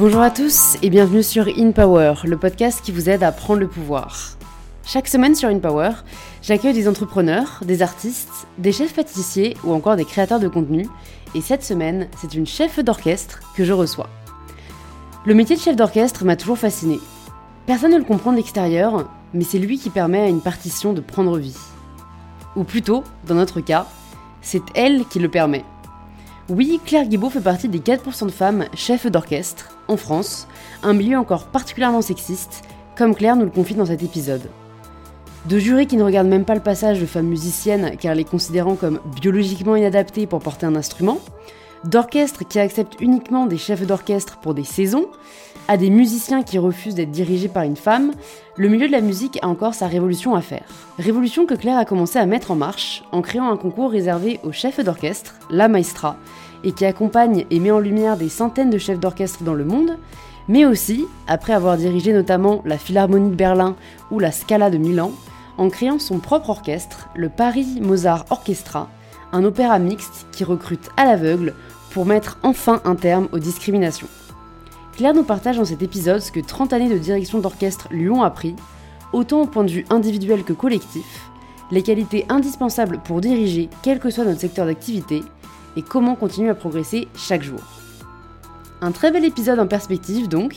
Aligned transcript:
Bonjour 0.00 0.22
à 0.22 0.30
tous 0.30 0.78
et 0.80 0.88
bienvenue 0.88 1.22
sur 1.22 1.46
In 1.58 1.72
Power, 1.72 2.14
le 2.24 2.38
podcast 2.38 2.80
qui 2.82 2.90
vous 2.90 3.10
aide 3.10 3.22
à 3.22 3.32
prendre 3.32 3.60
le 3.60 3.68
pouvoir. 3.68 4.30
Chaque 4.82 5.06
semaine 5.06 5.34
sur 5.34 5.50
In 5.50 5.58
Power, 5.58 5.90
j'accueille 6.40 6.72
des 6.72 6.88
entrepreneurs, 6.88 7.60
des 7.66 7.82
artistes, 7.82 8.46
des 8.56 8.72
chefs 8.72 8.94
pâtissiers 8.94 9.58
ou 9.62 9.74
encore 9.74 9.96
des 9.96 10.06
créateurs 10.06 10.40
de 10.40 10.48
contenu. 10.48 10.88
Et 11.34 11.42
cette 11.42 11.62
semaine, 11.62 12.08
c'est 12.16 12.32
une 12.32 12.46
chef 12.46 12.80
d'orchestre 12.80 13.40
que 13.54 13.62
je 13.62 13.74
reçois. 13.74 14.08
Le 15.26 15.34
métier 15.34 15.54
de 15.54 15.60
chef 15.60 15.76
d'orchestre 15.76 16.24
m'a 16.24 16.36
toujours 16.36 16.56
fasciné. 16.56 16.98
Personne 17.66 17.92
ne 17.92 17.98
le 17.98 18.04
comprend 18.04 18.32
de 18.32 18.38
l'extérieur, 18.38 19.06
mais 19.34 19.44
c'est 19.44 19.58
lui 19.58 19.78
qui 19.78 19.90
permet 19.90 20.22
à 20.22 20.28
une 20.28 20.40
partition 20.40 20.94
de 20.94 21.02
prendre 21.02 21.36
vie. 21.36 21.58
Ou 22.56 22.64
plutôt, 22.64 23.04
dans 23.26 23.34
notre 23.34 23.60
cas, 23.60 23.86
c'est 24.40 24.62
elle 24.74 25.04
qui 25.04 25.18
le 25.18 25.28
permet. 25.28 25.66
Oui, 26.48 26.80
Claire 26.86 27.04
Guibault 27.04 27.28
fait 27.28 27.42
partie 27.42 27.68
des 27.68 27.80
4% 27.80 28.24
de 28.24 28.30
femmes 28.30 28.64
chefs 28.74 29.06
d'orchestre 29.06 29.68
en 29.90 29.96
France, 29.96 30.46
un 30.82 30.92
milieu 30.92 31.18
encore 31.18 31.46
particulièrement 31.46 32.00
sexiste, 32.00 32.62
comme 32.96 33.14
Claire 33.14 33.36
nous 33.36 33.44
le 33.44 33.50
confie 33.50 33.74
dans 33.74 33.86
cet 33.86 34.02
épisode. 34.02 34.48
De 35.46 35.58
jurés 35.58 35.86
qui 35.86 35.96
ne 35.96 36.04
regardent 36.04 36.28
même 36.28 36.44
pas 36.44 36.54
le 36.54 36.60
passage 36.60 37.00
de 37.00 37.06
femmes 37.06 37.26
musiciennes 37.26 37.96
car 37.98 38.14
les 38.14 38.24
considérant 38.24 38.76
comme 38.76 39.00
biologiquement 39.20 39.74
inadaptées 39.74 40.26
pour 40.26 40.40
porter 40.40 40.66
un 40.66 40.76
instrument, 40.76 41.18
d'orchestres 41.84 42.46
qui 42.46 42.60
acceptent 42.60 43.00
uniquement 43.00 43.46
des 43.46 43.58
chefs 43.58 43.86
d'orchestre 43.86 44.38
pour 44.38 44.54
des 44.54 44.64
saisons, 44.64 45.08
à 45.66 45.76
des 45.76 45.90
musiciens 45.90 46.42
qui 46.42 46.58
refusent 46.58 46.94
d'être 46.94 47.10
dirigés 47.10 47.48
par 47.48 47.64
une 47.64 47.76
femme, 47.76 48.12
le 48.56 48.68
milieu 48.68 48.86
de 48.86 48.92
la 48.92 49.00
musique 49.00 49.38
a 49.42 49.48
encore 49.48 49.74
sa 49.74 49.86
révolution 49.86 50.34
à 50.34 50.40
faire. 50.40 50.64
Révolution 50.98 51.46
que 51.46 51.54
Claire 51.54 51.78
a 51.78 51.84
commencé 51.84 52.18
à 52.18 52.26
mettre 52.26 52.50
en 52.50 52.56
marche 52.56 53.02
en 53.10 53.22
créant 53.22 53.50
un 53.50 53.56
concours 53.56 53.90
réservé 53.90 54.40
aux 54.44 54.52
chefs 54.52 54.80
d'orchestre, 54.80 55.34
la 55.48 55.68
Maestra, 55.68 56.16
et 56.64 56.72
qui 56.72 56.84
accompagne 56.84 57.46
et 57.50 57.60
met 57.60 57.70
en 57.70 57.78
lumière 57.78 58.16
des 58.16 58.28
centaines 58.28 58.70
de 58.70 58.78
chefs 58.78 59.00
d'orchestre 59.00 59.42
dans 59.42 59.54
le 59.54 59.64
monde, 59.64 59.98
mais 60.48 60.64
aussi, 60.64 61.06
après 61.28 61.52
avoir 61.52 61.76
dirigé 61.76 62.12
notamment 62.12 62.62
la 62.64 62.78
Philharmonie 62.78 63.30
de 63.30 63.36
Berlin 63.36 63.76
ou 64.10 64.18
la 64.18 64.32
Scala 64.32 64.70
de 64.70 64.78
Milan, 64.78 65.12
en 65.58 65.68
créant 65.68 65.98
son 65.98 66.18
propre 66.18 66.50
orchestre, 66.50 67.08
le 67.14 67.28
Paris 67.28 67.80
Mozart 67.80 68.24
Orchestra, 68.30 68.88
un 69.32 69.44
opéra 69.44 69.78
mixte 69.78 70.26
qui 70.32 70.42
recrute 70.44 70.88
à 70.96 71.04
l'aveugle 71.04 71.54
pour 71.90 72.06
mettre 72.06 72.38
enfin 72.42 72.80
un 72.84 72.94
terme 72.94 73.28
aux 73.32 73.38
discriminations. 73.38 74.08
Claire 74.96 75.14
nous 75.14 75.22
partage 75.22 75.56
dans 75.56 75.64
cet 75.64 75.82
épisode 75.82 76.20
ce 76.20 76.32
que 76.32 76.40
30 76.40 76.72
années 76.72 76.88
de 76.88 76.98
direction 76.98 77.38
d'orchestre 77.38 77.88
lui 77.90 78.10
ont 78.10 78.22
appris, 78.22 78.54
autant 79.12 79.42
au 79.42 79.46
point 79.46 79.64
de 79.64 79.70
vue 79.70 79.84
individuel 79.90 80.44
que 80.44 80.52
collectif, 80.52 81.29
les 81.70 81.82
qualités 81.82 82.26
indispensables 82.28 83.00
pour 83.04 83.20
diriger 83.20 83.68
quel 83.82 83.98
que 83.98 84.10
soit 84.10 84.24
notre 84.24 84.40
secteur 84.40 84.66
d'activité, 84.66 85.22
et 85.76 85.82
comment 85.82 86.14
continuer 86.14 86.50
à 86.50 86.54
progresser 86.54 87.08
chaque 87.16 87.42
jour. 87.42 87.60
Un 88.82 88.92
très 88.92 89.10
bel 89.10 89.24
épisode 89.24 89.58
en 89.58 89.66
perspective 89.66 90.28
donc, 90.28 90.56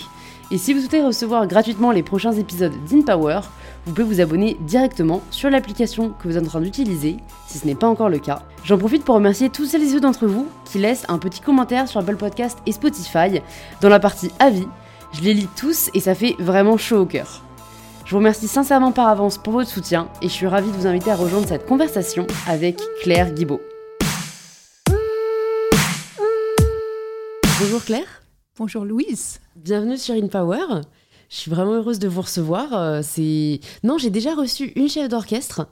et 0.52 0.58
si 0.58 0.74
vous 0.74 0.82
souhaitez 0.82 1.02
recevoir 1.02 1.48
gratuitement 1.48 1.92
les 1.92 2.04
prochains 2.04 2.34
épisodes 2.34 2.74
d'InPower, 2.88 3.42
vous 3.86 3.94
pouvez 3.94 4.08
vous 4.08 4.22
abonner 4.22 4.58
directement 4.62 5.22
sur 5.32 5.50
l'application 5.50 6.12
que 6.12 6.28
vous 6.28 6.38
êtes 6.38 6.44
en 6.44 6.48
train 6.48 6.62
d'utiliser, 6.62 7.18
si 7.48 7.58
ce 7.58 7.66
n'est 7.66 7.76
pas 7.76 7.88
encore 7.88 8.10
le 8.10 8.20
cas. 8.20 8.44
J'en 8.64 8.78
profite 8.78 9.04
pour 9.04 9.16
remercier 9.16 9.50
tous 9.50 9.66
celles 9.66 9.84
et 9.84 9.90
ceux 9.90 10.00
d'entre 10.00 10.28
vous 10.28 10.48
qui 10.66 10.80
laissent 10.80 11.06
un 11.10 11.18
petit 11.18 11.42
commentaire 11.42 11.88
sur 11.88 12.00
Apple 12.00 12.18
Podcast 12.18 12.60
et 12.66 12.72
Spotify 12.72 13.42
dans 13.82 13.90
la 13.90 14.00
partie 14.00 14.32
avis. 14.40 14.68
Je 15.14 15.22
les 15.22 15.34
lis 15.34 15.50
tous 15.56 15.90
et 15.94 16.00
ça 16.00 16.16
fait 16.16 16.36
vraiment 16.40 16.78
chaud 16.78 17.02
au 17.02 17.06
cœur. 17.06 17.44
Je 18.06 18.12
vous 18.12 18.18
remercie 18.18 18.50
sincèrement 18.50 18.92
par 18.92 19.08
avance 19.08 19.38
pour 19.38 19.54
votre 19.54 19.70
soutien 19.70 20.10
et 20.22 20.28
je 20.28 20.34
suis 20.34 20.46
ravie 20.46 20.70
de 20.70 20.76
vous 20.76 20.88
inviter 20.88 21.10
à 21.10 21.16
rejoindre 21.16 21.48
cette 21.48 21.66
conversation 21.66 22.28
avec 22.48 22.82
Claire 23.02 23.34
Guibault. 23.34 23.62
Bonjour 27.62 27.84
Claire. 27.86 28.24
Bonjour 28.58 28.84
Louise. 28.84 29.40
Bienvenue 29.56 29.98
sur 29.98 30.16
InPower. 30.16 30.82
Je 31.30 31.36
suis 31.38 31.50
vraiment 31.50 31.72
heureuse 31.74 32.00
de 32.00 32.10
vous 32.10 32.22
recevoir. 32.22 32.74
Euh, 32.74 33.00
c'est 33.02 33.62
non, 33.84 33.98
j'ai 33.98 34.10
déjà 34.10 34.36
reçu 34.36 34.74
une 34.76 34.90
chef 34.90 35.08
d'orchestre, 35.08 35.68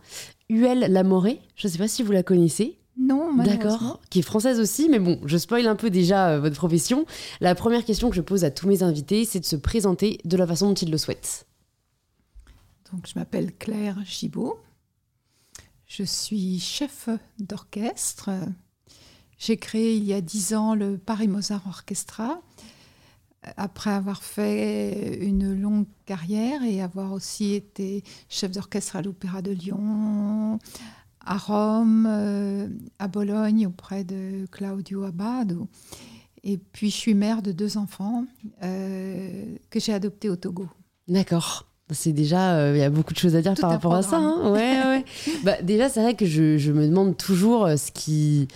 Huel 0.50 0.92
Lamoré. 0.92 1.42
Je 1.58 1.68
ne 1.68 1.72
sais 1.72 1.78
pas 1.78 1.90
si 1.90 2.02
vous 2.02 2.14
la 2.14 2.24
connaissez. 2.24 2.78
Non, 2.98 3.34
D'accord, 3.36 4.00
qui 4.10 4.20
est 4.20 4.24
française 4.24 4.60
aussi, 4.60 4.88
mais 4.90 5.00
bon, 5.00 5.20
je 5.26 5.38
spoil 5.38 5.66
un 5.68 5.76
peu 5.76 5.90
déjà 5.90 6.30
euh, 6.30 6.40
votre 6.40 6.56
profession. 6.56 7.06
La 7.40 7.56
première 7.56 7.84
question 7.84 8.10
que 8.10 8.16
je 8.16 8.22
pose 8.22 8.44
à 8.44 8.52
tous 8.52 8.68
mes 8.68 8.84
invités, 8.84 9.26
c'est 9.26 9.40
de 9.40 9.46
se 9.46 9.56
présenter 9.56 10.20
de 10.24 10.38
la 10.38 10.46
façon 10.48 10.70
dont 10.70 10.76
ils 10.76 10.92
le 10.92 10.98
souhaitent. 10.98 11.46
Donc, 12.92 13.08
je 13.08 13.18
m'appelle 13.18 13.56
Claire 13.56 14.04
Gibault. 14.04 14.60
Je 15.88 16.04
suis 16.04 16.60
chef 16.60 17.10
d'orchestre. 17.40 18.30
J'ai 19.38 19.58
créé 19.58 19.98
il 19.98 20.04
y 20.04 20.14
a 20.14 20.22
dix 20.22 20.54
ans 20.54 20.76
le 20.76 20.98
Paris 20.98 21.28
Mozart 21.28 21.66
Orchestra 21.68 22.42
après 23.58 23.90
avoir 23.90 24.24
fait 24.24 25.18
une 25.22 25.60
longue 25.60 25.88
carrière 26.06 26.64
et 26.64 26.82
avoir 26.82 27.12
aussi 27.12 27.54
été 27.54 28.04
chef 28.30 28.52
d'orchestre 28.52 28.96
à 28.96 29.02
l'Opéra 29.02 29.42
de 29.42 29.52
Lyon, 29.52 30.60
à 31.20 31.38
Rome, 31.38 32.06
euh, 32.08 32.68
à 33.00 33.08
Bologne 33.08 33.68
auprès 33.68 34.04
de 34.04 34.46
Claudio 34.52 35.04
Abbado. 35.04 35.68
Et 36.44 36.58
puis 36.58 36.90
je 36.90 36.96
suis 36.96 37.14
mère 37.14 37.42
de 37.42 37.52
deux 37.52 37.78
enfants 37.78 38.26
euh, 38.64 39.56
que 39.70 39.80
j'ai 39.80 39.94
adoptés 39.94 40.30
au 40.30 40.36
Togo. 40.36 40.68
D'accord. 41.08 41.71
C'est 41.92 42.14
déjà, 42.14 42.56
euh, 42.56 42.74
il 42.76 42.80
y 42.80 42.84
a 42.84 42.90
beaucoup 42.90 43.14
de 43.14 43.20
choses 43.20 43.36
à 43.36 43.42
dire 43.42 43.54
par 43.60 43.70
rapport 43.70 43.94
à 43.94 44.02
ça. 44.02 44.18
Hein. 44.18 44.52
ouais, 44.52 44.80
ouais. 44.86 45.06
bah, 45.44 45.62
déjà, 45.62 45.90
c'est 45.90 46.02
vrai 46.02 46.16
que 46.16 46.26
je, 46.26 46.58
je, 46.58 46.72
me 46.72 46.88
demande 46.88 47.18
toujours 47.18 47.68
ce 47.68 47.92
qui, 47.92 48.48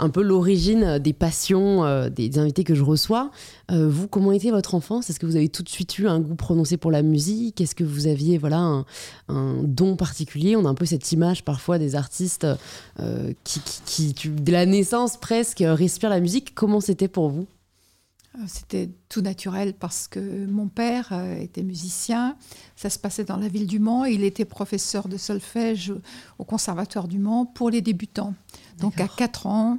un 0.00 0.08
peu 0.08 0.22
l'origine 0.22 0.98
des 0.98 1.12
passions 1.12 1.84
euh, 1.84 2.08
des, 2.08 2.38
invités 2.38 2.64
que 2.64 2.74
je 2.74 2.82
reçois. 2.82 3.30
Euh, 3.70 3.88
vous, 3.88 4.08
comment 4.08 4.32
était 4.32 4.50
votre 4.50 4.74
enfance? 4.74 5.10
Est-ce 5.10 5.20
que 5.20 5.26
vous 5.26 5.36
avez 5.36 5.48
tout 5.48 5.62
de 5.62 5.68
suite 5.68 5.98
eu 5.98 6.08
un 6.08 6.20
goût 6.20 6.34
prononcé 6.34 6.76
pour 6.76 6.90
la 6.90 7.02
musique? 7.02 7.60
Est-ce 7.60 7.74
que 7.74 7.84
vous 7.84 8.06
aviez 8.06 8.38
voilà 8.38 8.84
un, 9.28 9.62
don 9.62 9.96
particulier? 9.96 10.56
On 10.56 10.64
a 10.64 10.68
un 10.68 10.74
peu 10.74 10.86
cette 10.86 11.12
image 11.12 11.44
parfois 11.44 11.78
des 11.78 11.94
artistes 11.94 12.46
euh, 12.98 13.32
qui, 13.44 13.60
qui, 13.84 14.14
qui, 14.14 14.28
dès 14.28 14.52
la 14.52 14.66
naissance 14.66 15.16
presque, 15.16 15.62
respirent 15.64 16.10
la 16.10 16.20
musique. 16.20 16.54
Comment 16.54 16.80
c'était 16.80 17.08
pour 17.08 17.28
vous? 17.28 17.46
C'était 18.46 18.90
tout 19.08 19.22
naturel 19.22 19.74
parce 19.74 20.06
que 20.06 20.46
mon 20.46 20.68
père 20.68 21.12
était 21.40 21.62
musicien. 21.62 22.36
Ça 22.76 22.88
se 22.88 22.98
passait 22.98 23.24
dans 23.24 23.36
la 23.36 23.48
ville 23.48 23.66
du 23.66 23.78
Mans. 23.78 24.04
il 24.04 24.22
était 24.22 24.44
professeur 24.44 25.08
de 25.08 25.16
solfège 25.16 25.92
au 26.38 26.44
Conservatoire 26.44 27.08
du 27.08 27.18
Mans 27.18 27.44
pour 27.44 27.70
les 27.70 27.82
débutants. 27.82 28.34
Donc 28.78 29.00
à 29.00 29.08
4 29.08 29.46
ans, 29.46 29.78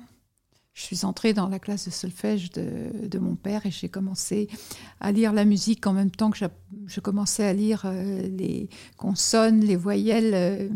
je 0.82 0.88
suis 0.88 1.06
entrée 1.06 1.34
dans 1.34 1.48
la 1.48 1.60
classe 1.60 1.86
de 1.86 1.92
solfège 1.92 2.52
de, 2.52 3.20
mon 3.20 3.36
père 3.36 3.66
et 3.68 3.72
j'ai 3.72 3.88
commencé 3.88 4.50
à 5.00 5.12
lire 5.12 5.32
la 5.32 5.46
musique 5.46 5.86
en 5.86 5.94
même 5.94 6.10
temps 6.10 6.32
que 6.32 6.38
je, 6.88 7.00
commençais 7.00 7.46
à 7.46 7.54
lire 7.54 7.84
euh, 7.86 8.28
les 8.28 8.68
consonnes, 8.98 9.60
les 9.60 9.76
voyelles 9.76 10.32
euh, 10.34 10.70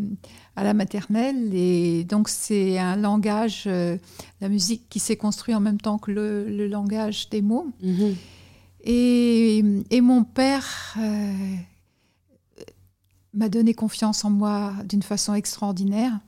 à 0.55 0.63
la 0.63 0.75
maternelle. 0.75 1.55
Et 1.55 2.03
donc 2.03 2.29
c'est 2.29 2.77
un 2.77 2.97
langage, 2.97 3.63
euh, 3.66 3.97
la 4.41 4.49
musique 4.49 4.88
qui 4.89 4.99
s'est 4.99 5.17
construit 5.17 5.55
en 5.55 5.59
même 5.59 5.81
temps 5.81 5.97
que 5.97 6.11
le, 6.11 6.67
langage 6.67 7.29
des 7.29 7.41
mots. 7.41 7.67
Mhm. 7.81 8.16
Et, 8.81 9.63
et, 9.89 10.01
mon 10.01 10.23
père 10.23 10.95
m'a 13.33 13.49
donné 13.49 13.73
confiance 13.73 14.23
en 14.23 14.29
moi 14.29 14.73
d'une 14.87 15.01
façon 15.01 15.33
extraordinaire. 15.33 16.19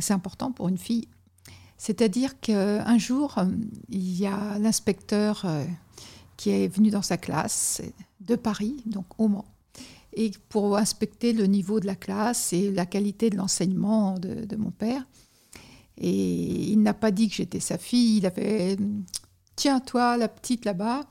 C'est 0.00 0.12
important 0.12 0.50
pour 0.50 0.68
une 0.68 0.78
fille 0.78 1.06
c'est-à-dire 1.84 2.40
qu'un 2.40 2.96
jour, 2.96 3.36
euh, 3.36 3.44
il 3.90 4.18
y 4.18 4.24
a 4.24 4.58
l'inspecteur 4.58 5.42
euh, 5.44 5.66
qui 6.38 6.48
est 6.48 6.66
venu 6.66 6.88
dans 6.88 7.02
sa 7.02 7.18
classe 7.18 7.82
de 8.20 8.36
Paris, 8.36 8.76
donc 8.86 9.04
au 9.18 9.28
Mans, 9.28 9.44
et 10.14 10.30
pour 10.48 10.78
inspecter 10.78 11.34
le 11.34 11.44
niveau 11.44 11.80
de 11.80 11.86
la 11.86 11.94
classe 11.94 12.54
et 12.54 12.70
la 12.70 12.86
qualité 12.86 13.28
de 13.28 13.36
l'enseignement 13.36 14.18
de, 14.18 14.56
mon 14.56 14.70
père. 14.70 15.06
Et 15.98 16.70
il 16.72 16.80
n'a 16.80 16.94
pas 16.94 17.10
dit 17.10 17.28
que 17.28 17.34
j'étais 17.34 17.60
sa 17.60 17.76
fille, 17.76 18.16
il 18.16 18.24
avait 18.24 18.78
Tiens, 19.54 19.80
toi, 19.80 20.16
la 20.16 20.28
petite 20.28 20.64
là-bas, 20.64 21.02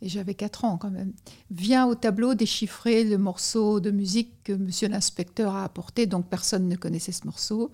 et 0.00 0.08
j'avais 0.08 0.34
4 0.34 0.64
ans 0.64 0.78
quand 0.78 0.92
même, 0.92 1.12
viens 1.50 1.86
au 1.86 1.96
tableau 1.96 2.34
déchiffrer 2.34 3.02
le 3.02 3.18
morceau 3.18 3.80
de 3.80 3.90
musique 3.90 4.44
que 4.44 4.52
monsieur 4.52 4.86
l'inspecteur 4.86 5.56
a 5.56 5.64
apporté, 5.64 6.06
donc 6.06 6.28
personne 6.28 6.68
ne 6.68 6.76
connaissait 6.76 7.10
ce 7.10 7.26
morceau. 7.26 7.72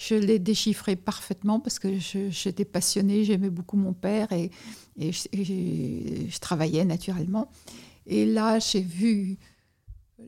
Je 0.00 0.14
l'ai 0.14 0.38
déchiffré 0.38 0.96
parfaitement 0.96 1.60
parce 1.60 1.78
que 1.78 1.88
j'étais 2.30 2.64
passionnée, 2.64 3.24
j'aimais 3.24 3.50
beaucoup 3.50 3.76
mon 3.76 3.92
père 3.92 4.28
et, 4.32 4.50
je, 4.98 6.38
travaillais 6.40 6.86
naturellement. 6.86 7.50
Et 8.06 8.24
là, 8.24 8.58
j'ai 8.60 8.80
vu 8.80 9.36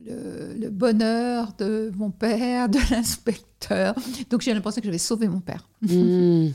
le, 0.05 0.69
bonheur 0.69 1.53
de 1.57 1.91
mon 1.95 2.11
père, 2.11 2.69
de 2.69 2.77
l'inspecteur. 2.91 3.95
Donc 4.29 4.41
j'ai 4.41 4.53
l'impression 4.53 4.79
que 4.79 4.85
j'avais 4.85 4.99
sauvé 4.99 5.27
mon 5.27 5.39
père. 5.39 5.67
Mmh. 5.81 6.49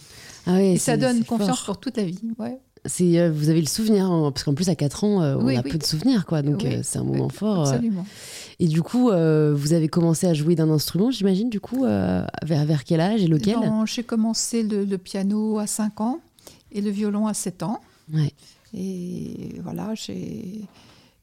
Ah 0.46 0.62
et 0.62 0.78
ça 0.78 0.96
donne 0.96 1.24
confiance 1.24 1.64
pour 1.64 1.80
toute 1.80 1.96
la 1.96 2.04
vie. 2.04 2.20
Ouais. 2.38 2.60
Euh, 3.00 3.30
vous 3.32 3.48
avez 3.48 3.60
le 3.60 3.66
souvenir, 3.66 4.10
hein, 4.10 4.30
parce 4.32 4.44
qu'en 4.44 4.54
plus 4.54 4.68
à 4.68 4.74
4 4.74 5.04
ans, 5.04 5.22
euh, 5.22 5.36
on 5.36 5.48
a 5.48 5.62
peu 5.62 5.78
de 5.78 5.84
souvenirs, 5.84 6.26
quoi. 6.26 6.42
Donc 6.42 6.64
euh, 6.64 6.80
c'est 6.82 6.98
un 6.98 7.04
moment 7.04 7.28
fort. 7.28 7.68
Absolument. 7.68 8.06
Et 8.60 8.66
du 8.66 8.82
coup, 8.82 9.10
euh, 9.10 9.54
vous 9.54 9.72
avez 9.72 9.88
commencé 9.88 10.26
à 10.26 10.34
jouer 10.34 10.56
d'un 10.56 10.70
instrument, 10.70 11.10
j'imagine, 11.10 11.48
du 11.48 11.60
coup, 11.60 11.84
euh, 11.84 12.24
vers, 12.42 12.64
vers, 12.64 12.84
quel 12.84 13.00
âge 13.00 13.22
et 13.22 13.28
lequel 13.28 13.56
J'ai 13.86 14.02
commencé 14.02 14.62
le, 14.64 14.96
piano 14.96 15.58
à 15.58 15.66
5 15.66 16.00
ans 16.00 16.20
et 16.72 16.80
le 16.80 16.90
violon 16.90 17.28
à 17.28 17.34
7 17.34 17.62
ans. 17.62 17.80
Et 18.74 19.60
voilà, 19.62 19.94
j'ai 19.94 20.64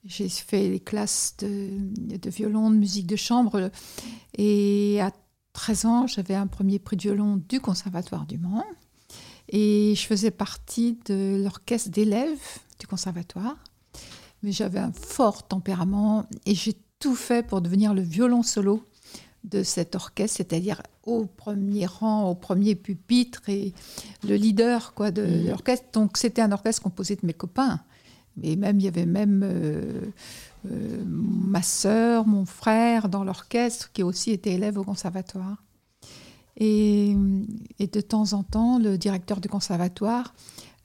j'ai 0.05 0.29
fait 0.29 0.69
les 0.69 0.79
classes 0.79 1.35
de, 1.39 1.69
de, 2.17 2.29
violon, 2.29 2.69
de 2.69 2.75
musique 2.75 3.07
de 3.07 3.15
chambre. 3.15 3.71
Et 4.37 5.01
à 5.01 5.11
13 5.53 5.85
ans, 5.85 6.07
j'avais 6.07 6.35
un 6.35 6.47
premier 6.47 6.79
prix 6.79 6.95
de 6.95 7.01
violon 7.01 7.41
du 7.49 7.59
Conservatoire 7.59 8.25
du 8.25 8.37
Mans. 8.37 8.63
Et 9.49 9.93
je 9.95 10.05
faisais 10.05 10.31
partie 10.31 10.99
de 11.05 11.41
l'orchestre 11.43 11.89
d'élèves 11.89 12.59
du 12.79 12.87
Conservatoire. 12.87 13.57
Mais 14.43 14.51
j'avais 14.51 14.79
un 14.79 14.91
fort 14.91 15.47
tempérament 15.47 16.27
et 16.45 16.53
j'ai 16.53 16.75
tout 17.05 17.13
fait 17.13 17.45
pour 17.45 17.61
devenir 17.61 17.93
le 17.93 18.01
violon 18.01 18.41
solo 18.41 18.83
de 19.43 19.61
cet 19.61 19.93
orchestre, 19.93 20.37
c'est-à-dire 20.37 20.81
au 21.03 21.25
premier 21.25 21.85
rang, 21.85 22.27
au 22.31 22.33
premier 22.33 22.73
pupitre 22.73 23.47
et 23.47 23.73
le 24.27 24.33
leader 24.33 24.95
quoi, 24.95 25.11
de 25.11 25.23
mmh. 25.23 25.47
l'orchestre. 25.49 25.85
Donc 25.93 26.17
c'était 26.17 26.41
un 26.41 26.51
orchestre 26.51 26.81
composé 26.81 27.15
de 27.15 27.23
mes 27.23 27.35
copains. 27.35 27.79
Mais 28.37 28.55
même, 28.55 28.79
il 28.79 28.85
y 28.85 28.87
avait 28.87 29.05
même 29.05 29.41
euh, 29.43 30.01
euh, 30.71 31.03
ma 31.05 31.61
sœur, 31.61 32.25
mon 32.25 32.45
frère 32.45 33.07
dans 33.07 33.23
l'orchestre, 33.23 33.91
qui 33.93 34.01
aussi 34.01 34.31
était 34.31 34.53
élève 34.53 34.79
au 34.79 34.83
conservatoire. 34.83 35.61
Et, 36.57 37.15
de 37.79 38.01
temps 38.01 38.33
en 38.33 38.41
temps, 38.41 38.79
le 38.79 38.97
directeur 38.97 39.41
du 39.41 39.47
conservatoire 39.47 40.33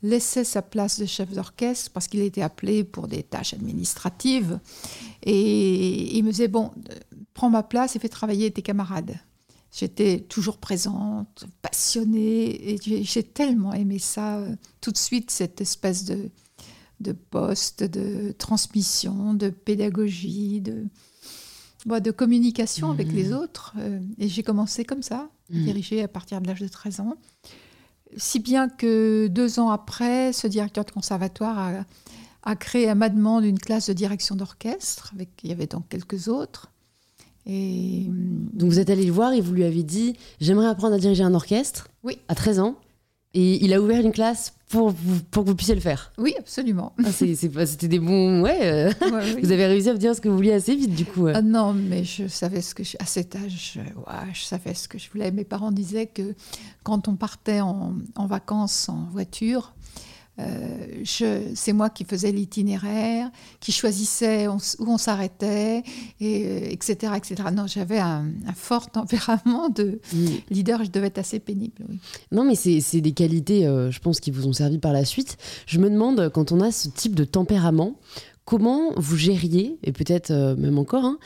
laissait 0.03 0.45
sa 0.45 0.63
place 0.63 0.99
de 0.99 1.07
chef 1.07 1.31
d'orchestre 1.33 1.91
parce 1.93 2.09
qu'il 2.09 2.21
était 2.21 2.43
appelé 2.43 2.85
pour 2.85 3.09
des 3.09 3.23
tâches 3.23 3.55
administratives. 3.55 4.59
Et 5.23 6.17
il 6.17 6.25
me 6.25 6.31
disait, 6.31 6.49
bon, 6.49 6.73
prends 7.35 7.51
ma 7.51 7.63
place 7.63 7.97
et 7.97 7.99
fais 7.99 8.09
travailler 8.09 8.51
tes 8.51 8.63
camarades. 8.63 9.19
J'étais 9.73 10.21
toujours 10.21 10.59
présente, 10.59 11.47
passionnée, 11.63 12.75
et 12.75 13.05
j'ai 13.05 13.23
tellement 13.23 13.73
aimé 13.73 14.01
ça, 14.01 14.39
euh, 14.39 14.57
tout 14.81 14.91
de 14.91 14.99
suite, 14.99 15.31
cette 15.31 15.61
espèce 15.61 16.05
de, 16.05 16.29
de 16.99 17.13
poste, 17.13 17.85
de 17.85 18.33
transmission, 18.33 19.33
de 19.33 19.49
pédagogie, 19.49 20.61
de, 20.61 20.87
de 21.87 22.11
communication 22.11 22.91
avec 22.91 23.13
les 23.13 23.29
mmh. 23.29 23.35
autres. 23.35 23.75
Euh, 23.79 24.01
et 24.19 24.29
j'ai 24.29 24.43
commencé 24.43 24.85
comme 24.85 25.05
ça, 25.05 25.31
mmh. 25.51 25.63
diriger 25.63 26.03
à 26.03 26.09
partir 26.09 26.41
de 26.41 26.49
l'âge 26.49 26.61
de 26.61 26.69
13 26.69 27.01
ans. 27.01 27.15
Si 28.17 28.41
bien 28.41 28.69
que 28.69 29.29
deux 29.29 29.61
ans 29.61 29.71
après, 29.71 30.33
ce 30.33 30.47
directeur 30.47 30.85
de 30.85 30.91
conservatoire 30.91 31.85
a, 32.43 32.57
créé 32.57 32.89
à 32.89 32.95
ma 32.95 33.09
demande 33.09 33.45
une 33.45 33.59
classe 33.59 33.89
de 33.89 33.93
direction 33.93 34.35
d'orchestre. 34.35 35.13
Avec, 35.15 35.29
il 35.43 35.51
y 35.51 35.53
avait 35.53 35.67
donc 35.67 35.89
quelques 35.89 36.29
autres. 36.29 36.71
Et... 37.47 38.07
Donc 38.09 38.71
vous 38.71 38.79
êtes 38.79 38.91
allé 38.91 39.05
le 39.05 39.13
voir 39.13 39.33
et 39.33 39.41
vous 39.41 39.53
lui 39.53 39.65
avez 39.65 39.83
dit 39.83 40.17
J'aimerais 40.41 40.69
apprendre 40.69 40.95
à 40.95 40.99
diriger 40.99 41.23
un 41.23 41.35
orchestre 41.35 41.89
oui. 42.03 42.19
à 42.29 42.35
13 42.35 42.61
ans. 42.61 42.77
Et 43.33 43.65
il 43.65 43.73
a 43.73 43.81
ouvert 43.81 44.01
une 44.01 44.13
classe 44.13 44.55
pour, 44.71 44.95
pour 45.33 45.43
que 45.45 45.49
vous 45.51 45.57
puissiez 45.57 45.75
le 45.75 45.81
faire. 45.81 46.13
Oui, 46.17 46.33
absolument. 46.39 46.95
Ah, 47.05 47.11
C'était 47.11 47.89
des 47.89 47.99
bons. 47.99 48.41
Ouais, 48.41 48.59
euh, 48.63 48.93
Vous 49.43 49.51
avez 49.51 49.67
réussi 49.67 49.89
à 49.91 49.95
dire 49.95 50.15
ce 50.15 50.21
que 50.21 50.29
vous 50.29 50.37
vouliez 50.37 50.53
assez 50.53 50.77
vite, 50.77 50.95
du 50.95 51.05
coup. 51.05 51.27
Ah, 51.27 51.43
non, 51.43 51.75
mais 51.75 52.05
je 52.05 52.29
savais 52.29 52.61
ce 52.61 52.75
que. 52.75 52.85
Je, 52.85 52.97
à 53.01 53.05
cet 53.05 53.35
âge, 53.35 53.79
ouais, 53.79 54.33
je 54.33 54.43
savais 54.43 54.75
ce 54.75 54.87
que 54.87 54.97
je 54.97 55.11
voulais. 55.11 55.33
Mes 55.33 55.45
parents 55.45 55.73
disaient 55.73 56.07
que 56.07 56.35
quand 56.85 57.09
on 57.09 57.17
partait 57.17 57.61
en, 57.61 57.95
en 58.15 58.27
vacances 58.27 58.89
en 58.89 59.09
voiture, 59.11 59.75
euh, 60.39 61.03
c'est 61.55 61.73
moi 61.73 61.91
qui 61.91 62.05
faisais 62.05 62.33
l'itinéraire, 62.33 63.31
qui 63.61 63.73
choisissais 63.73 64.49
où 64.49 64.59
on 64.87 64.99
s'arrêtait, 64.99 65.83
et, 66.21 66.73
etc., 66.73 66.97
euh, 67.05 67.15
etc. 67.17 67.35
Non, 67.55 67.67
j'avais 67.67 67.99
un, 67.99 68.31
fort 68.55 68.91
tempérament 68.93 69.69
de 69.69 70.01
mm. 70.13 70.27
leader, 70.51 70.85
je 70.85 70.91
devais 70.91 71.09
être 71.09 71.19
assez 71.19 71.41
pénible. 71.41 71.85
Non, 72.33 72.45
mais 72.45 72.55
c'est 72.55 73.01
des 73.01 73.13
qualités, 73.13 73.67
euh, 73.67 73.91
je 73.91 74.01
pense, 74.01 74.21
qui 74.21 74.31
vous 74.31 74.47
ont 74.47 74.53
servi 74.53 74.79
par 74.79 74.93
la 74.93 75.05
suite. 75.05 75.37
Je 75.67 75.79
me 75.79 75.91
demande, 75.91 76.31
quand 76.31 76.53
on 76.53 76.61
a 76.61 76.71
ce 76.71 76.89
type 76.89 77.15
de 77.15 77.25
tempérament, 77.25 77.97
comment 78.45 78.93
vous 78.97 79.17
gériez, 79.17 79.79
et 79.83 79.93
peut-être 79.93 80.33
même 80.57 80.79
encore, 80.79 81.05
hein, 81.05 81.19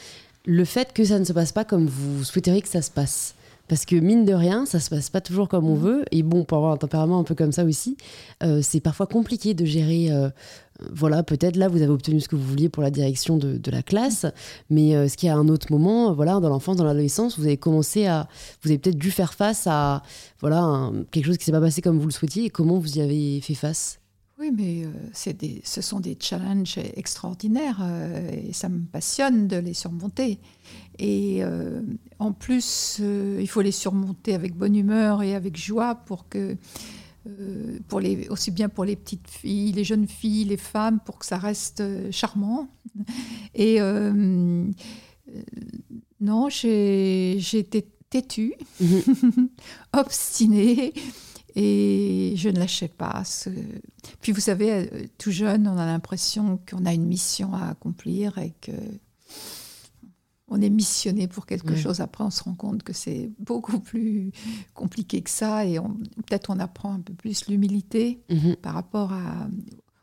le 0.46 0.64
fait 0.64 0.92
que 0.92 1.04
ça 1.04 1.18
ne 1.18 1.24
se 1.24 1.32
passe 1.32 1.52
pas 1.52 1.64
comme 1.64 1.86
vous 1.86 2.24
souhaiteriez 2.24 2.62
que 2.62 2.68
ça 2.68 2.82
se 2.82 2.90
passe? 2.90 3.34
Parce 3.68 3.86
que 3.86 3.96
mine 3.96 4.24
de 4.24 4.34
rien, 4.34 4.66
ça 4.66 4.78
se 4.78 4.90
passe 4.90 5.10
pas 5.10 5.20
toujours 5.20 5.48
comme 5.48 5.66
on 5.66 5.76
mm. 5.76 5.80
veut. 5.80 6.04
Et 6.10 6.22
bon, 6.22 6.44
pour 6.44 6.58
avoir 6.58 6.72
un 6.72 6.76
tempérament 6.76 7.18
un 7.18 7.24
peu 7.24 7.34
comme 7.34 7.52
ça 7.52 7.64
aussi, 7.64 7.96
euh, 8.42 8.60
c'est 8.62 8.80
parfois 8.80 9.06
compliqué 9.06 9.54
de 9.54 9.64
gérer. 9.64 10.10
Euh, 10.10 10.28
voilà, 10.92 11.22
peut-être 11.22 11.56
là, 11.56 11.68
vous 11.68 11.82
avez 11.82 11.92
obtenu 11.92 12.20
ce 12.20 12.28
que 12.28 12.36
vous 12.36 12.42
vouliez 12.42 12.68
pour 12.68 12.82
la 12.82 12.90
direction 12.90 13.36
de, 13.36 13.70
la 13.70 13.82
classe, 13.82 14.26
mais 14.70 14.96
euh, 14.96 15.08
ce 15.08 15.16
qui 15.16 15.28
a 15.28 15.36
un 15.36 15.48
autre 15.48 15.68
moment, 15.70 16.12
voilà, 16.12 16.40
dans 16.40 16.48
l'enfance, 16.48 16.76
dans 16.76 16.84
l'adolescence, 16.84 17.38
vous 17.38 17.46
avez 17.46 17.56
commencé 17.56 18.06
à, 18.06 18.28
vous 18.62 18.70
avez 18.70 18.78
peut-être 18.78 18.98
dû 18.98 19.12
faire 19.12 19.34
face 19.34 19.68
à, 19.68 20.02
voilà, 20.40 20.90
quelque 21.12 21.26
chose 21.26 21.38
qui 21.38 21.44
s'est 21.44 21.52
pas 21.52 21.60
passé 21.60 21.80
comme 21.80 21.98
vous 21.98 22.06
le 22.08 22.12
souhaitiez. 22.12 22.46
Et 22.46 22.50
comment 22.50 22.78
vous 22.78 22.98
y 22.98 23.00
avez 23.00 23.40
fait 23.40 23.54
face? 23.54 24.00
Oui, 24.40 24.50
mais 24.50 24.82
des, 25.32 25.62
ce 25.64 25.80
sont 25.80 26.00
des 26.00 26.18
challenges 26.20 26.76
extraordinaires 26.96 27.80
et 28.32 28.52
ça 28.52 28.68
me 28.68 28.80
passionne 28.84 29.46
de 29.46 29.56
les 29.56 29.74
surmonter. 29.74 30.40
Et 30.98 31.38
euh, 31.42 31.80
en 32.18 32.32
plus, 32.32 32.98
euh, 33.00 33.38
il 33.40 33.48
faut 33.48 33.60
les 33.60 33.72
surmonter 33.72 34.34
avec 34.34 34.54
bonne 34.54 34.76
humeur 34.76 35.22
et 35.22 35.34
avec 35.34 35.56
joie 35.56 35.94
pour 35.94 36.28
que, 36.28 36.56
euh, 37.26 37.78
pour 37.88 38.00
les, 38.00 38.28
aussi 38.28 38.50
bien 38.50 38.68
pour 38.68 38.84
les 38.84 38.96
petites 38.96 39.28
filles, 39.28 39.72
les 39.72 39.84
jeunes 39.84 40.06
filles, 40.06 40.44
les 40.44 40.56
femmes, 40.56 41.00
pour 41.04 41.18
que 41.18 41.26
ça 41.26 41.38
reste 41.38 41.82
charmant. 42.10 42.68
Et 43.54 43.80
non, 46.20 46.48
j'ai 46.48 47.38
été 47.52 47.86
têtue, 48.10 48.54
mhm. 48.80 49.48
obstinée. 49.92 50.92
Et 51.56 52.32
je 52.36 52.48
ne 52.48 52.58
lâchais 52.58 52.88
pas. 52.88 53.22
Puis 54.20 54.32
vous 54.32 54.40
savez, 54.40 55.08
tout 55.18 55.30
jeune, 55.30 55.68
on 55.68 55.78
a 55.78 55.86
l'impression 55.86 56.58
qu'on 56.68 56.84
a 56.84 56.92
une 56.92 57.06
mission 57.06 57.54
à 57.54 57.68
accomplir 57.68 58.38
et 58.38 58.54
que 58.60 58.72
on 60.54 60.60
est 60.60 60.70
missionné 60.70 61.26
pour 61.26 61.46
quelque 61.46 61.74
chose. 61.74 62.00
Après, 62.00 62.22
on 62.22 62.30
se 62.30 62.44
rend 62.44 62.54
compte 62.54 62.84
que 62.84 62.92
c'est 62.92 63.30
beaucoup 63.40 63.80
plus 63.80 64.30
compliqué 64.72 65.20
que 65.20 65.30
ça 65.30 65.66
et 65.66 65.78
peut-être 66.26 66.50
on 66.50 66.60
apprend 66.60 66.94
un 66.94 67.00
peu 67.00 67.12
plus 67.12 67.48
l'humilité 67.48 68.20
mhm. 68.30 68.54
par 68.62 68.74
rapport 68.74 69.12
à, 69.12 69.48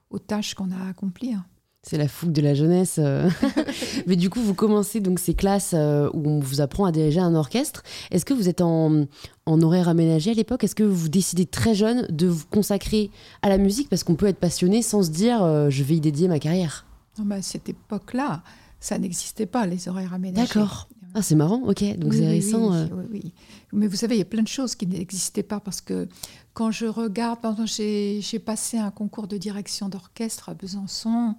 aux 0.09 0.19
tâches 0.19 0.53
qu'on 0.53 0.71
a 0.71 0.77
à 0.77 0.89
accomplir. 0.89 1.44
C'est 1.83 1.98
la 1.98 2.07
fougue 2.07 2.33
de 2.33 2.42
la 2.42 2.53
jeunesse. 2.53 2.98
Euh. 3.00 3.30
Mais 4.07 4.15
du 4.15 4.30
coup, 4.30 4.42
vous 4.42 4.53
commencez 4.53 5.00
donc 5.00 5.19
ces 5.19 5.33
classes 5.33 5.71
euh, 5.74 6.09
où 6.13 6.30
on 6.30 6.39
vous 6.39 6.62
apprend 6.62 6.86
à 6.86 6.92
diriger 6.92 7.21
un 7.21 7.33
orchestre. 7.33 7.81
Est-ce 8.12 8.25
que 8.25 8.36
vous 8.36 8.50
êtes 8.50 8.62
en, 8.62 9.07
horaire 9.47 9.89
aménagé 9.89 10.31
à 10.31 10.33
l'époque? 10.33 10.63
Est-ce 10.63 10.75
que 10.75 10.83
vous 10.83 11.09
décidez 11.09 11.47
très 11.47 11.73
jeune 11.73 12.06
de 12.09 12.28
vous 12.28 12.45
consacrer 12.52 13.09
à 13.42 13.49
la 13.49 13.57
musique? 13.57 13.90
Parce 13.90 14.04
qu'on 14.04 14.16
peut 14.16 14.28
être 14.28 14.37
passionné 14.37 14.83
sans 14.83 15.02
se 15.02 15.09
dire 15.09 15.42
euh, 15.42 15.71
je 15.71 15.81
vais 15.83 15.95
y 15.95 16.02
dédier 16.02 16.28
ma 16.28 16.40
carrière. 16.40 16.85
Non, 17.18 17.31
à 17.31 17.42
cette 17.42 17.68
époque-là, 17.68 18.44
ça 18.81 18.97
n'existait 18.97 19.45
pas, 19.45 19.66
les 19.66 19.88
horaires 19.88 20.14
aménagés. 20.14 20.47
D'accord. 20.47 20.90
Ah, 21.14 21.21
c'est 21.21 21.35
marrant, 21.35 21.61
ok. 21.64 21.97
Donc 21.97 22.14
c'est 22.14 22.28
récent. 22.28 22.73
Euh. 22.73 22.88
Oui, 22.92 23.06
oui, 23.11 23.33
Mais 23.73 23.88
vous 23.88 23.95
savez, 23.95 24.16
il 24.16 24.19
y 24.19 24.23
a 24.23 24.26
plein 24.26 24.42
de 24.42 24.47
choses 24.47 24.76
qui 24.76 24.88
n'existaient 24.88 25.44
pas 25.44 25.59
parce 25.59 25.81
que 25.81 26.07
quand 26.54 26.71
je 26.71 26.85
regarde, 26.85 27.40
j'ai 27.66 28.40
passé 28.44 28.78
un 28.78 28.92
concours 28.92 29.28
de 29.28 29.38
direction 29.38 29.88
d'orchestre 29.88 30.50
à 30.50 30.54
Besançon. 30.54 31.35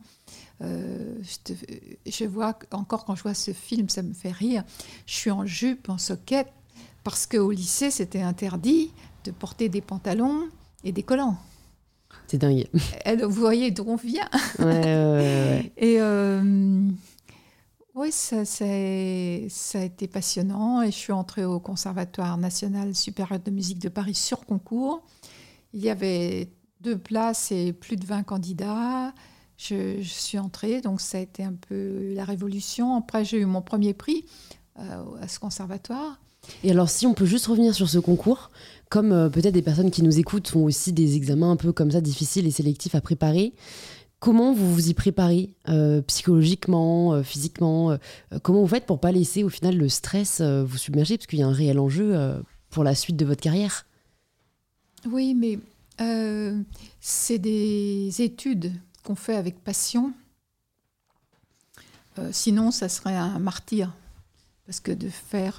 Euh, 0.61 1.17
je, 2.07 2.25
vois 2.25 2.57
encore 2.71 3.05
quand 3.05 3.17
je 3.17 3.23
vois 3.23 3.35
ce 3.35 3.53
film, 3.53 3.89
ça 3.89 4.03
me 4.03 4.13
fait 4.13 4.31
rire. 4.31 4.63
Je 5.07 5.15
suis 5.15 5.31
en 5.31 5.47
jupe, 5.47 5.89
en 5.89 5.99
soquette, 5.99 6.53
parce 7.03 7.27
qu'au 7.27 7.51
lycée, 7.51 7.91
c'était 7.91 8.23
interdit 8.23 8.93
de 9.25 9.31
porter 9.31 9.69
des 9.69 9.81
pantalons 9.81 10.49
et 10.85 10.93
des 10.93 11.03
collants. 11.03 11.39
C'est 12.27 12.39
dingue. 12.39 12.69
vous 13.23 13.31
voyez 13.31 13.71
d'où 13.71 13.85
on 13.87 13.97
vient. 13.97 14.29
Ouais, 14.59 14.65
ouais, 14.67 15.73
et 15.77 16.01
euh, 16.01 16.89
oui, 17.95 18.11
ça, 18.11 18.39
a 18.39 19.85
été 19.85 20.09
passionnant 20.09 20.81
et 20.83 20.91
je 20.91 20.97
suis 20.97 21.13
entrée 21.13 21.45
au 21.45 21.61
Conservatoire 21.61 22.39
national 22.39 22.95
supérieur 22.95 23.39
de 23.39 23.51
musique 23.51 23.79
de 23.79 23.91
Paris 23.91 24.15
sur 24.15 24.47
concours. 24.47 25.03
Il 25.75 25.81
y 25.83 25.91
avait 25.91 26.49
deux 26.81 26.97
places 26.97 27.53
et 27.53 27.75
plus 27.75 27.97
de 27.97 28.07
20 28.07 28.23
candidats. 28.23 29.13
Je, 29.59 30.01
suis 30.03 30.39
entrée, 30.39 30.81
donc 30.81 31.03
ça 31.03 31.19
a 31.19 31.21
été 31.21 31.45
un 31.45 31.53
peu 31.53 32.15
la 32.15 32.25
révolution. 32.25 32.97
Après, 32.97 33.27
j'ai 33.27 33.39
eu 33.39 33.45
mon 33.45 33.61
premier 33.63 33.93
prix 33.93 34.25
euh, 34.79 35.05
à 35.21 35.29
ce 35.29 35.39
conservatoire. 35.39 36.19
Et 36.65 36.71
alors, 36.71 36.89
si 36.89 37.07
on 37.07 37.15
peut 37.15 37.27
juste 37.27 37.47
revenir 37.47 37.75
sur 37.75 37.89
ce 37.89 37.99
concours, 37.99 38.51
comme 38.89 39.13
euh, 39.13 39.29
peut-être 39.29 39.55
des 39.55 39.63
personnes 39.63 39.91
qui 39.91 40.03
nous 40.03 40.19
écoutent 40.19 40.49
font 40.49 40.65
aussi 40.65 40.93
des 40.93 41.15
examens 41.17 41.53
un 41.53 41.57
peu 41.57 41.73
comme 41.73 41.91
ça 41.91 42.01
difficiles 42.01 42.47
et 42.47 42.51
sélectifs 42.51 42.95
à 42.95 43.01
préparer, 43.01 43.53
Comment 44.23 44.53
vous 44.53 44.73
vous 44.73 44.89
y 44.89 44.95
préparez 44.95 45.51
euh, 45.69 46.01
psychologiquement, 46.03 47.13
euh, 47.13 47.25
physiquement 47.25 47.91
euh, 47.91 47.97
Comment 48.45 48.61
vous 48.61 48.69
faites 48.69 48.87
pour 48.87 49.01
pas 49.01 49.11
laisser 49.11 49.43
au 49.43 49.49
final 49.49 49.77
le 49.77 49.89
stress 49.89 50.41
vous 50.41 50.79
submerger 50.79 51.19
Parce 51.19 51.27
qu'il 51.27 51.41
y 51.41 51.43
a 51.43 51.49
un 51.49 51.53
réel 51.53 51.81
enjeu 51.81 52.41
pour 52.71 52.85
la 52.85 52.95
suite 52.95 53.17
de 53.17 53.25
votre 53.25 53.41
carrière? 53.41 53.85
Oui, 55.11 55.35
mais 55.35 55.59
c'est 57.01 57.41
des 57.41 58.23
études 58.23 58.73
qu'on 59.03 59.17
fait 59.17 59.35
avec 59.35 59.59
passion. 59.65 60.13
sinon, 62.31 62.71
ça 62.71 62.89
serait 62.89 63.17
un 63.17 63.41
martyr. 63.41 63.93
Parce 64.67 64.79
que 64.79 64.93
de 64.93 65.09
faire 65.09 65.59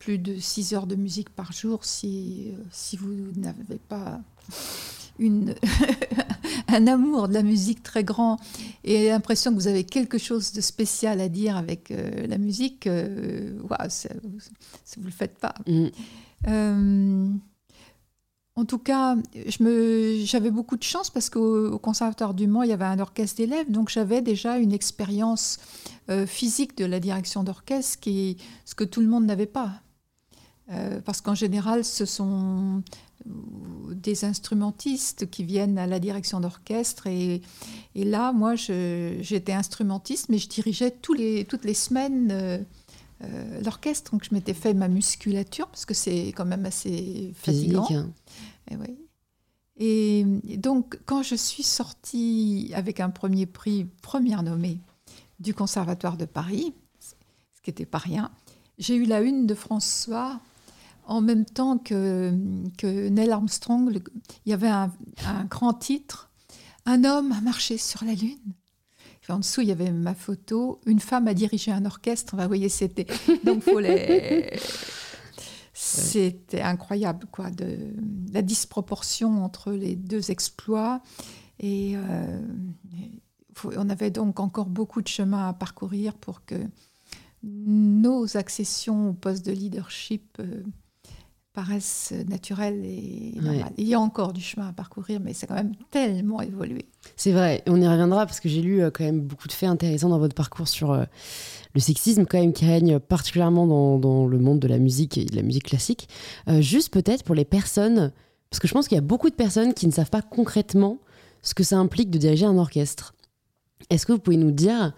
plus 0.00 0.18
de 0.18 0.40
6 0.40 0.74
heures 0.74 0.88
de 0.88 0.96
musique 0.96 1.30
par 1.30 1.52
jour, 1.52 1.84
si, 1.84 2.48
si 2.72 2.96
vous 2.96 3.14
n'avez 3.36 3.78
pas 3.88 4.20
une 5.20 5.54
un 6.68 6.86
amour 6.86 7.28
de 7.28 7.34
la 7.34 7.42
musique 7.42 7.82
très 7.82 8.04
grand 8.04 8.38
et 8.84 9.08
l'impression 9.08 9.50
que 9.50 9.56
vous 9.56 9.68
avez 9.68 9.84
quelque 9.84 10.18
chose 10.18 10.52
de 10.52 10.60
spécial 10.60 11.20
à 11.20 11.28
dire 11.28 11.56
avec 11.56 11.90
euh, 11.90 12.26
la 12.26 12.38
musique, 12.38 12.86
euh, 12.86 13.52
ça, 13.88 14.08
vous 14.24 15.02
ne 15.02 15.06
le 15.06 15.12
faites 15.12 15.38
pas. 15.38 15.54
Mm. 15.66 15.86
Euh, 16.48 17.28
en 18.56 18.64
tout 18.64 18.78
cas, 18.78 19.16
j'avais 19.46 20.50
beaucoup 20.50 20.76
de 20.76 20.82
chance 20.82 21.08
parce 21.08 21.30
qu'au 21.30 21.78
Conservatoire 21.78 22.34
du 22.34 22.46
Mans, 22.46 22.62
il 22.62 22.70
y 22.70 22.72
avait 22.72 22.84
un 22.84 22.98
orchestre 22.98 23.38
d'élèves, 23.38 23.70
donc 23.70 23.88
j'avais 23.88 24.20
déjà 24.20 24.58
une 24.58 24.72
expérience 24.72 25.58
physique 26.26 26.76
de 26.76 26.84
la 26.84 27.00
direction 27.00 27.42
d'orchestre, 27.42 28.00
ce 28.02 28.74
que 28.74 28.84
tout 28.84 29.00
le 29.00 29.06
monde 29.06 29.24
n'avait 29.24 29.46
pas. 29.46 29.80
parce 31.06 31.22
qu'en 31.22 31.36
général, 31.36 31.84
ce 31.84 32.04
sont 32.04 32.82
des 33.26 34.24
instrumentistes 34.24 35.28
qui 35.30 35.44
viennent 35.44 35.78
à 35.78 35.86
la 35.86 35.98
direction 35.98 36.40
d'orchestre. 36.40 37.06
Et, 37.06 37.42
là, 37.94 38.32
moi, 38.32 38.54
j'étais 38.54 39.52
instrumentiste, 39.52 40.28
mais 40.28 40.38
je 40.38 40.48
dirigeais 40.48 40.90
tous 40.90 41.12
les, 41.12 41.44
toutes 41.44 41.64
les 41.64 41.74
semaines 41.74 42.30
euh, 42.30 42.58
euh, 43.22 43.60
l'orchestre. 43.62 44.12
Donc, 44.12 44.24
je 44.24 44.34
m'étais 44.34 44.54
fait 44.54 44.74
ma 44.74 44.88
musculature, 44.88 45.68
parce 45.68 45.84
que 45.84 45.94
c'est 45.94 46.28
quand 46.28 46.46
même 46.46 46.66
assez 46.66 47.32
fatigant. 47.34 47.88
Hein. 47.90 48.10
Et, 49.76 50.24
et, 50.48 50.56
donc, 50.56 50.98
quand 51.06 51.22
je 51.22 51.34
suis 51.34 51.62
sortie 51.62 52.70
avec 52.74 53.00
un 53.00 53.10
premier 53.10 53.46
prix, 53.46 53.86
première 54.02 54.42
nommée 54.42 54.78
du 55.38 55.54
Conservatoire 55.54 56.16
de 56.16 56.26
Paris, 56.26 56.74
ce 57.00 57.62
qui 57.62 57.70
n'était 57.70 57.86
pas 57.86 57.98
rien, 57.98 58.30
j'ai 58.78 58.94
eu 58.94 59.04
la 59.04 59.20
une 59.20 59.46
de 59.46 59.54
François 59.54 60.40
en 61.10 61.20
même 61.20 61.44
temps 61.44 61.76
que, 61.76 62.32
que 62.78 63.08
Neil 63.08 63.32
Armstrong, 63.32 64.00
il 64.46 64.50
y 64.50 64.52
avait 64.52 64.68
un, 64.68 64.92
grand 65.50 65.74
titre 65.74 66.30
Un 66.86 67.02
homme 67.02 67.32
a 67.32 67.40
marché 67.40 67.78
sur 67.78 68.04
la 68.04 68.14
Lune. 68.14 68.38
en 69.28 69.40
dessous, 69.40 69.60
il 69.60 69.68
y 69.68 69.72
avait 69.72 69.90
ma 69.90 70.14
photo. 70.14 70.80
Une 70.86 71.00
femme 71.00 71.26
a 71.26 71.34
dirigé 71.34 71.72
un 71.72 71.84
orchestre. 71.84 72.36
vous 72.36 72.46
voyez, 72.46 72.68
c'était. 72.68 73.08
Donc, 73.44 73.64
C'était 75.72 76.60
incroyable, 76.60 77.26
quoi, 77.32 77.46
la 78.32 78.42
disproportion 78.42 79.44
entre 79.44 79.72
les 79.72 79.96
deux 79.96 80.30
exploits. 80.30 81.02
Et 81.58 81.94
euh, 81.96 82.40
on 83.76 83.90
avait 83.90 84.12
donc 84.12 84.38
encore 84.38 84.66
beaucoup 84.66 85.02
de 85.02 85.08
chemin 85.08 85.48
à 85.48 85.54
parcourir 85.54 86.14
pour 86.14 86.44
que 86.44 86.54
nos 87.42 88.36
accessions 88.36 89.08
au 89.08 89.12
poste 89.12 89.44
de 89.44 89.52
leadership 89.52 90.36
euh, 90.38 90.62
paraissent 91.52 92.12
naturelles 92.28 92.84
et 92.84 93.32
normales. 93.40 93.72
Il 93.76 93.88
y 93.88 93.94
a 93.94 94.00
encore 94.00 94.32
du 94.32 94.40
chemin 94.40 94.68
à 94.68 94.72
parcourir, 94.72 95.20
mais 95.20 95.34
c'est 95.34 95.46
quand 95.46 95.54
même 95.54 95.74
tellement 95.90 96.40
évolué. 96.40 96.86
C'est 97.16 97.32
vrai, 97.32 97.62
on 97.66 97.80
y 97.80 97.88
reviendra 97.88 98.26
parce 98.26 98.40
que 98.40 98.48
j'ai 98.48 98.62
lu 98.62 98.82
euh, 98.82 98.90
quand 98.90 99.04
même 99.04 99.20
beaucoup 99.20 99.48
de 99.48 99.52
faits 99.52 99.68
intéressants 99.68 100.10
dans 100.10 100.18
votre 100.18 100.34
parcours 100.34 100.68
sur 100.68 100.92
euh, 100.92 101.04
le 101.74 101.80
sexisme 101.80 102.24
quand 102.24 102.38
même 102.38 102.52
qui 102.52 102.66
règne 102.66 103.00
particulièrement 103.00 103.66
dans, 103.98 104.26
le 104.26 104.38
monde 104.38 104.60
de 104.60 104.68
la 104.68 104.78
musique 104.78 105.18
et 105.18 105.24
de 105.24 105.34
la 105.34 105.42
musique 105.42 105.64
classique. 105.64 106.08
Euh, 106.48 106.60
juste 106.60 106.92
peut-être 106.92 107.24
pour 107.24 107.34
les 107.34 107.44
personnes, 107.44 108.12
parce 108.50 108.60
que 108.60 108.68
je 108.68 108.72
pense 108.72 108.86
qu'il 108.86 108.96
y 108.96 108.98
a 108.98 109.02
beaucoup 109.02 109.30
de 109.30 109.34
personnes 109.34 109.74
qui 109.74 109.86
ne 109.86 109.92
savent 109.92 110.10
pas 110.10 110.22
concrètement 110.22 110.98
ce 111.42 111.54
que 111.54 111.64
ça 111.64 111.78
implique 111.78 112.10
de 112.10 112.18
diriger 112.18 112.46
un 112.46 112.58
orchestre. 112.58 113.14
Est-ce 113.88 114.06
que 114.06 114.12
vous 114.12 114.18
pouvez 114.18 114.36
nous 114.36 114.52
dire 114.52 114.94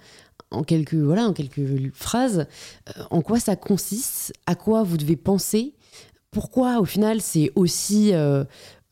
en 0.50 0.64
quelques, 0.64 0.94
voilà, 0.94 1.26
en 1.26 1.32
quelques 1.32 1.94
phrases 1.94 2.46
en 3.10 3.22
quoi 3.22 3.40
ça 3.40 3.56
consiste, 3.56 4.34
à 4.44 4.54
quoi 4.54 4.82
vous 4.82 4.98
devez 4.98 5.16
penser 5.16 5.74
pourquoi 6.32 6.80
au 6.80 6.84
final 6.84 7.20
c'est 7.20 7.52
aussi 7.54 8.12
euh, 8.14 8.42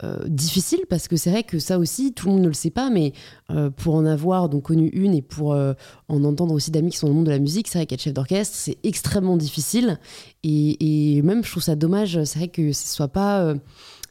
euh, 0.05 0.19
difficile 0.29 0.81
parce 0.89 1.09
que 1.09 1.17
c'est 1.17 1.31
vrai 1.31 1.43
que 1.43 1.59
ça 1.59 1.79
aussi 1.79 2.13
tout 2.13 2.27
le 2.29 2.35
monde 2.35 2.43
ne 2.43 2.49
le 2.49 2.55
sait 2.55 2.71
pas 2.71 2.91
mais 2.91 3.13
euh, 3.51 3.71
pour 3.71 3.95
en 3.95 4.05
avoir 4.05 4.49
donc 4.49 4.65
connu 4.65 4.89
une 4.89 5.15
et 5.15 5.23
pour 5.23 5.53
en 5.55 6.25
entendre 6.25 6.55
aussi 6.55 6.71
d'amis 6.71 6.91
qui 6.91 6.99
sont 6.99 7.07
dans 7.07 7.13
le 7.13 7.17
monde 7.17 7.27
de 7.27 7.33
la 7.33 7.39
musique 7.39 7.67
c'est 7.67 7.79
vrai 7.79 7.87
qu'être 7.87 8.03
chef 8.03 8.13
d'orchestre 8.13 8.55
c'est 8.55 8.77
extrêmement 8.85 9.37
difficile. 9.37 9.99
Et, 10.45 11.21
même 11.23 11.43
je 11.43 11.51
trouve 11.51 11.63
ça 11.63 11.77
dommage 11.77 12.23
c'est 12.25 12.39
vrai 12.39 12.49
que 12.49 12.73
ce 12.73 12.89
soit 12.89 13.09
pas 13.09 13.55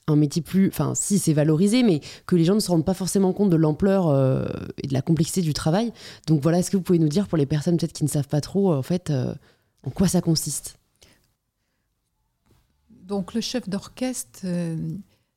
un 0.07 0.15
métier 0.15 0.41
plus 0.41 0.67
enfin 0.69 0.93
si 0.95 1.19
c'est 1.19 1.33
valorisé 1.33 1.83
mais 1.83 2.01
que 2.25 2.35
les 2.35 2.45
gens 2.45 2.55
ne 2.55 2.59
se 2.59 2.71
rendent 2.71 2.85
pas 2.85 2.95
forcément 2.95 3.31
compte 3.31 3.51
de 3.51 3.55
l'ampleur 3.55 4.09
et 4.81 4.87
de 4.87 4.93
la 4.93 5.03
complexité 5.03 5.41
du 5.41 5.53
travail. 5.53 5.93
Donc 6.25 6.41
voilà 6.41 6.59
est-ce 6.59 6.71
que 6.71 6.77
vous 6.77 6.83
pouvez 6.83 6.99
nous 6.99 7.09
dire 7.09 7.27
pour 7.27 7.37
les 7.37 7.45
personnes 7.45 7.77
peut-être 7.77 7.93
qui 7.93 8.03
ne 8.03 8.09
savent 8.09 8.27
pas 8.27 8.41
trop 8.41 8.73
en 8.73 8.81
fait 8.81 9.13
en 9.83 9.91
quoi 9.91 10.07
ça 10.07 10.21
consiste? 10.21 10.78
Donc 13.09 13.33
le 13.33 13.41
chef 13.41 13.67
d'orchestre 13.67 14.41
euh, 14.45 14.77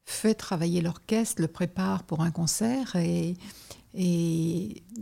fait 0.04 0.34
travailler 0.34 0.82
l'orchestre, 0.82 1.40
le 1.40 1.48
prépare 1.48 2.04
pour 2.04 2.20
un 2.20 2.30
concert 2.30 2.94
et, 2.96 3.34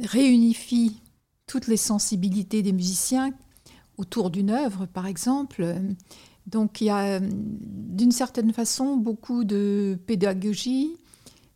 réunifie 0.03 1.01
toutes 1.47 1.69
les 1.69 1.77
sensibilités 1.77 2.63
des 2.63 2.73
musiciens 2.73 3.33
autour 3.99 4.31
d'une 4.31 4.51
œuvre, 4.51 4.87
par 4.87 5.07
exemple. 5.07 5.77
Donc 6.47 6.81
il 6.81 6.87
y 6.87 6.91
a 6.91 7.21
d'une 7.21 8.11
certaine 8.11 8.53
façon 8.53 8.97
beaucoup 8.97 9.45
de 9.45 9.97
pédagogie, 10.07 10.97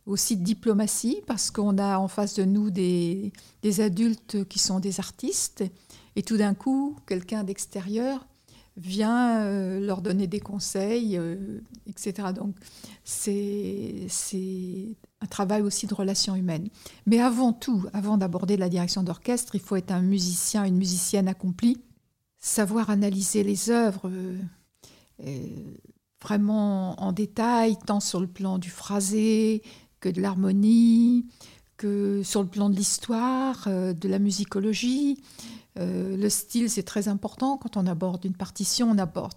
aussi 0.05 0.37
de 0.37 0.43
diplomatie, 0.45 1.17
parce 1.27 1.51
qu'on 1.51 1.77
a 1.77 1.97
en 1.97 2.07
face 2.07 2.35
de 2.35 2.45
nous 2.45 2.69
des 2.69 3.31
adultes 3.79 4.47
qui 4.47 4.59
sont 4.59 4.79
des 4.79 5.01
artistes, 5.01 5.65
et 6.15 6.23
tout 6.23 6.37
d'un 6.37 6.53
coup, 6.53 6.95
quelqu'un 7.05 7.43
d'extérieur 7.43 8.25
vient 8.77 9.41
euh, 9.41 9.79
leur 9.79 10.01
donner 10.01 10.27
des 10.27 10.39
conseils, 10.39 11.17
euh, 11.17 11.61
etc. 11.87 12.29
Donc 12.35 12.55
c'est 13.03 14.07
un 15.21 15.27
travail 15.27 15.61
aussi 15.61 15.87
de 15.87 15.93
relations 15.93 16.35
humaines. 16.35 16.67
Mais 17.05 17.19
avant 17.19 17.53
tout, 17.53 17.85
avant 17.93 18.17
d'aborder 18.17 18.57
la 18.57 18.69
direction 18.69 19.03
d'orchestre, 19.03 19.55
il 19.55 19.61
faut 19.61 19.75
être 19.75 19.91
un 19.91 20.01
musicien, 20.01 20.65
une 20.65 20.77
musicienne 20.77 21.27
accomplie, 21.27 21.77
savoir 22.37 22.89
analyser 22.89 23.43
les 23.43 23.69
œuvres 23.69 24.11
euh, 25.23 25.41
vraiment 26.21 27.01
en 27.01 27.11
détail, 27.13 27.77
tant 27.85 27.99
sur 27.99 28.19
le 28.19 28.27
plan 28.27 28.57
du 28.57 28.69
phrasé 28.69 29.61
que 30.01 30.09
de 30.09 30.21
l'harmonie, 30.21 31.25
que 31.77 32.23
sur 32.23 32.41
le 32.41 32.49
plan 32.49 32.69
de 32.69 32.75
l'histoire, 32.75 33.67
de 33.67 34.07
la 34.07 34.19
musicologie. 34.19 35.17
Euh, 35.77 36.15
le 36.15 36.29
style, 36.29 36.69
c'est 36.69 36.83
très 36.83 37.07
important. 37.07 37.57
Quand 37.57 37.77
on 37.77 37.87
aborde 37.87 38.25
une 38.25 38.35
partition, 38.35 38.91
on 38.91 38.95
n'aborde 38.95 39.33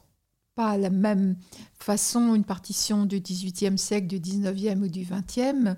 pas 0.54 0.76
la 0.76 0.90
même 0.90 1.36
façon 1.78 2.34
une 2.34 2.44
partition 2.44 3.06
du 3.06 3.20
XVIIIe 3.20 3.78
siècle, 3.78 4.06
du 4.06 4.18
XIXe 4.18 4.76
ou 4.82 4.88
du 4.88 5.04
XXe. 5.04 5.76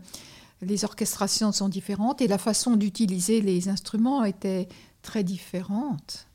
Les 0.62 0.85
orchestrations 0.85 1.52
sont 1.52 1.69
différentes 1.69 2.21
et 2.21 2.29
la 2.29 2.38
façon 2.38 2.76
d'utiliser 2.76 3.40
les 3.40 3.69
instruments 3.69 4.25
était 4.25 4.69
très 5.02 5.25
différente. 5.25 6.26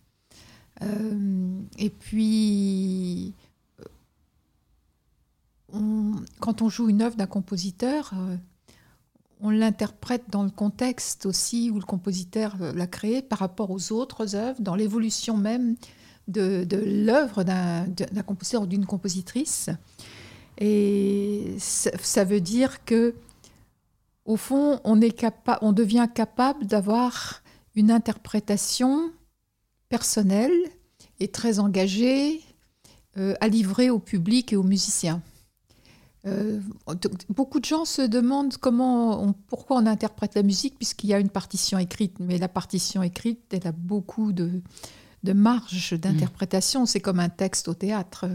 Euh, 0.81 1.61
et 1.77 1.89
puis, 1.89 3.33
quand 6.39 6.61
on 6.61 6.69
joue 6.69 6.89
une 6.89 7.01
œuvre 7.01 7.15
d'un 7.15 7.27
compositeur, 7.27 8.11
euh, 8.13 8.37
on 9.45 9.51
l'interprète 9.51 10.23
dans 10.29 10.41
le 10.41 10.49
contexte 10.49 11.27
aussi 11.27 11.69
où 11.69 11.75
le 11.75 11.85
compositeur 11.85 12.57
l'a 12.59 12.87
créé 12.87 13.21
par 13.21 13.37
rapport 13.37 13.69
aux 13.69 13.91
autres 13.91 14.35
œuvres, 14.35 14.59
dans 14.59 14.73
l'évolution 14.73 15.37
même 15.37 15.75
de, 16.27 16.65
l'œuvre 16.71 17.43
d'un 17.43 17.85
compositeur 18.25 18.63
ou 18.63 18.65
d'une 18.65 18.87
compositrice. 18.87 19.69
Et 20.57 21.55
ça, 21.59 22.23
veut 22.23 22.41
dire 22.41 22.83
que, 22.85 23.13
au 24.25 24.35
fond, 24.35 24.79
on, 24.83 24.99
est 24.99 25.23
on 25.61 25.73
devient 25.73 26.07
capable 26.11 26.65
d'avoir 26.65 27.43
une 27.75 27.91
interprétation 27.91 29.11
personnelle 29.89 30.57
et 31.19 31.27
très 31.27 31.59
engagée 31.59 32.41
euh, 33.17 33.35
à 33.41 33.47
livrer 33.47 33.91
au 33.91 33.99
public 33.99 34.53
et 34.53 34.55
aux 34.55 34.63
musiciens. 34.63 35.21
Euh, 36.27 36.59
beaucoup 37.29 37.59
de 37.59 37.65
gens 37.65 37.85
se 37.85 38.01
demandent 38.01 38.57
comment 38.57 39.33
pourquoi 39.47 39.77
on 39.77 39.85
interprète 39.85 40.33
la 40.35 40.43
musique 40.43 40.75
puisqu'il 40.75 41.09
y 41.09 41.13
a 41.13 41.19
une 41.19 41.29
partition 41.29 41.77
écrite. 41.77 42.17
Mais 42.19 42.37
la 42.37 42.47
partition 42.47 43.03
écrite, 43.03 43.41
elle 43.51 43.67
a 43.67 43.71
beaucoup 43.71 44.33
de, 44.33 44.61
de 45.23 45.33
marge 45.33 45.93
d'interprétation. 45.99 46.85
C'est 46.85 46.99
comme 46.99 47.19
un 47.19 47.29
texte 47.29 47.67
au 47.67 47.73
théâtre. 47.73 48.25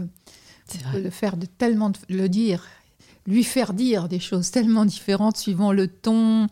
On 0.73 0.91
peut 0.91 1.01
le 1.01 1.09
faire 1.09 1.35
de 1.35 1.45
tellement 1.45 1.91
le 2.07 2.29
dire, 2.29 2.65
lui 3.27 3.43
faire 3.43 3.73
dire 3.73 4.07
des 4.07 4.19
choses 4.19 4.51
tellement 4.51 4.85
différentes 4.85 5.35
suivant 5.37 5.73
le 5.73 5.87
ton. 5.87 6.47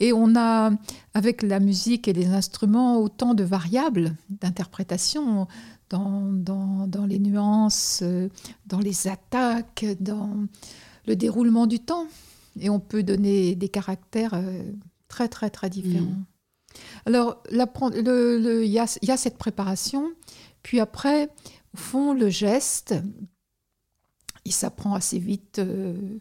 Et 0.00 0.12
on 0.12 0.34
a, 0.34 0.72
avec 1.14 1.42
la 1.42 1.60
musique 1.60 2.08
et 2.08 2.12
les 2.12 2.28
instruments, 2.28 2.98
autant 2.98 3.34
de 3.34 3.44
variables 3.44 4.16
d'interprétation 4.28 5.46
dans, 5.90 6.86
dans, 6.86 7.06
les 7.06 7.18
nuances, 7.18 8.00
euh, 8.02 8.28
dans 8.66 8.78
les 8.78 9.08
attaques, 9.08 9.84
dans 9.98 10.46
le 11.06 11.16
déroulement 11.16 11.66
du 11.66 11.80
temps. 11.80 12.06
Et 12.58 12.70
on 12.70 12.80
peut 12.80 13.02
donner 13.02 13.54
des 13.54 13.68
caractères 13.68 14.34
euh, 14.34 14.62
très, 15.08 15.28
très, 15.28 15.50
très 15.50 15.68
différents. 15.68 16.06
Mm. 16.06 16.24
Alors, 17.06 17.42
il 17.50 17.58
le, 17.58 18.64
y, 18.64 18.78
a, 18.78 18.98
y, 19.02 19.10
a, 19.10 19.16
cette 19.16 19.38
préparation. 19.38 20.10
Puis 20.62 20.78
après, 20.78 21.28
au 21.74 21.78
fond, 21.78 22.14
le 22.14 22.28
geste, 22.28 22.94
il 24.44 24.52
s'apprend 24.52 24.94
assez 24.94 25.18
vite. 25.18 25.58
Euh, 25.58 26.18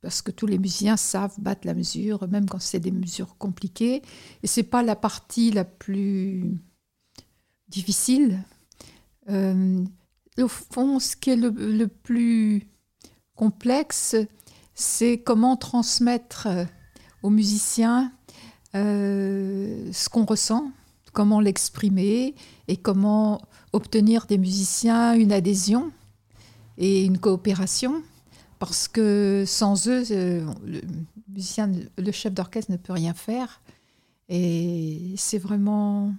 parce 0.00 0.20
que 0.20 0.32
tous 0.32 0.46
les 0.46 0.58
musiciens 0.58 0.96
savent 0.96 1.38
battre 1.38 1.64
la 1.64 1.74
mesure, 1.74 2.26
même 2.28 2.48
quand 2.48 2.60
c'est 2.60 2.80
des 2.80 2.90
mesures 2.90 3.36
compliquées. 3.38 4.02
Et 4.42 4.46
c'est 4.48 4.64
pas 4.64 4.82
la 4.82 4.96
partie 4.96 5.52
la 5.52 5.64
plus 5.64 6.50
difficile. 7.68 8.42
Euh, 9.30 9.84
au 10.38 10.48
fond, 10.48 10.98
ce 10.98 11.16
qui 11.16 11.30
est 11.30 11.36
le, 11.36 11.86
plus 11.86 12.68
complexe, 13.36 14.16
c'est 14.74 15.18
comment 15.18 15.56
transmettre 15.56 16.48
aux 17.22 17.30
musiciens 17.30 18.12
euh, 18.74 19.90
ce 19.92 20.08
qu'on 20.08 20.24
ressent, 20.24 20.70
comment 21.12 21.40
l'exprimer 21.40 22.34
et 22.68 22.76
comment 22.76 23.42
obtenir 23.72 24.26
des 24.26 24.38
musiciens 24.38 25.14
une 25.14 25.32
adhésion 25.32 25.92
et 26.78 27.04
une 27.04 27.18
coopération 27.18 28.02
parce 28.62 28.86
que 28.86 29.42
sans 29.44 29.88
eux, 29.88 30.04
euh, 30.12 30.46
le 31.98 32.12
chef 32.12 32.32
d'orchestre 32.32 32.70
ne 32.70 32.76
peut 32.76 32.92
rien 32.92 33.12
faire. 33.12 33.60
Et 34.28 35.14
c'est 35.16 35.38
vraiment, 35.38 36.14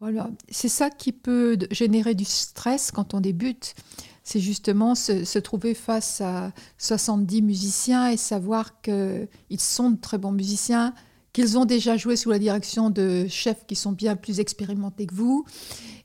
voilà, 0.00 0.30
c'est 0.48 0.68
ça 0.68 0.90
qui 0.90 1.12
peut 1.12 1.58
générer 1.70 2.14
du 2.14 2.24
stress 2.24 2.90
quand 2.92 3.14
on 3.14 3.20
débute. 3.20 3.74
C'est 4.22 4.40
justement 4.40 4.94
se, 4.94 5.38
trouver 5.38 5.74
face 5.74 6.20
à 6.20 6.52
70 6.76 7.42
musiciens 7.42 8.08
et 8.08 8.16
savoir 8.16 8.80
qu'ils 8.82 9.28
sont 9.58 9.90
de 9.90 10.00
très 10.00 10.18
bons 10.18 10.32
musiciens, 10.32 10.94
qu'ils 11.32 11.58
ont 11.58 11.64
déjà 11.64 11.96
joué 11.96 12.14
sous 12.14 12.30
la 12.30 12.38
direction 12.38 12.90
de 12.90 13.26
chefs 13.28 13.66
qui 13.66 13.74
sont 13.74 13.92
bien 13.92 14.16
plus 14.16 14.38
expérimentés 14.38 15.06
que 15.06 15.14
vous, 15.14 15.44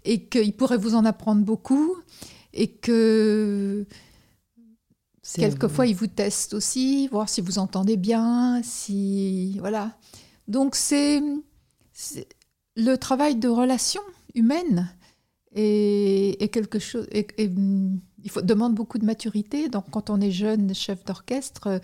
et 0.05 0.25
qu'ils 0.25 0.55
pourraient 0.55 0.77
vous 0.77 0.95
en 0.95 1.05
apprendre 1.05 1.43
beaucoup, 1.43 1.95
et 2.53 2.71
que 2.71 3.85
Quelquefois, 5.35 5.87
ils 5.87 5.95
vous 5.95 6.07
testent 6.07 6.53
aussi, 6.53 7.07
voir 7.07 7.29
si 7.29 7.39
vous 7.39 7.57
entendez 7.57 7.95
bien, 7.95 8.61
si 8.61 9.57
voilà. 9.59 9.97
Donc 10.47 10.75
c'est 10.75 11.21
le 12.75 12.95
travail 12.95 13.35
de 13.35 13.47
relation 13.47 14.01
humaine 14.35 14.89
et, 15.55 16.49
quelque 16.51 16.79
chose. 16.79 17.07
Il 17.13 18.29
faut, 18.29 18.41
demande 18.41 18.73
beaucoup 18.73 18.97
de 18.97 19.05
maturité. 19.05 19.69
Donc 19.69 19.85
quand 19.91 20.09
on 20.09 20.19
est 20.21 20.31
jeune 20.31 20.73
chef 20.73 21.03
d'orchestre, 21.05 21.81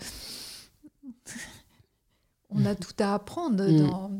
on 2.50 2.64
a 2.64 2.74
tout 2.74 2.94
à 2.98 3.14
apprendre 3.14 3.64
mm. 3.64 3.86
dans 3.86 4.10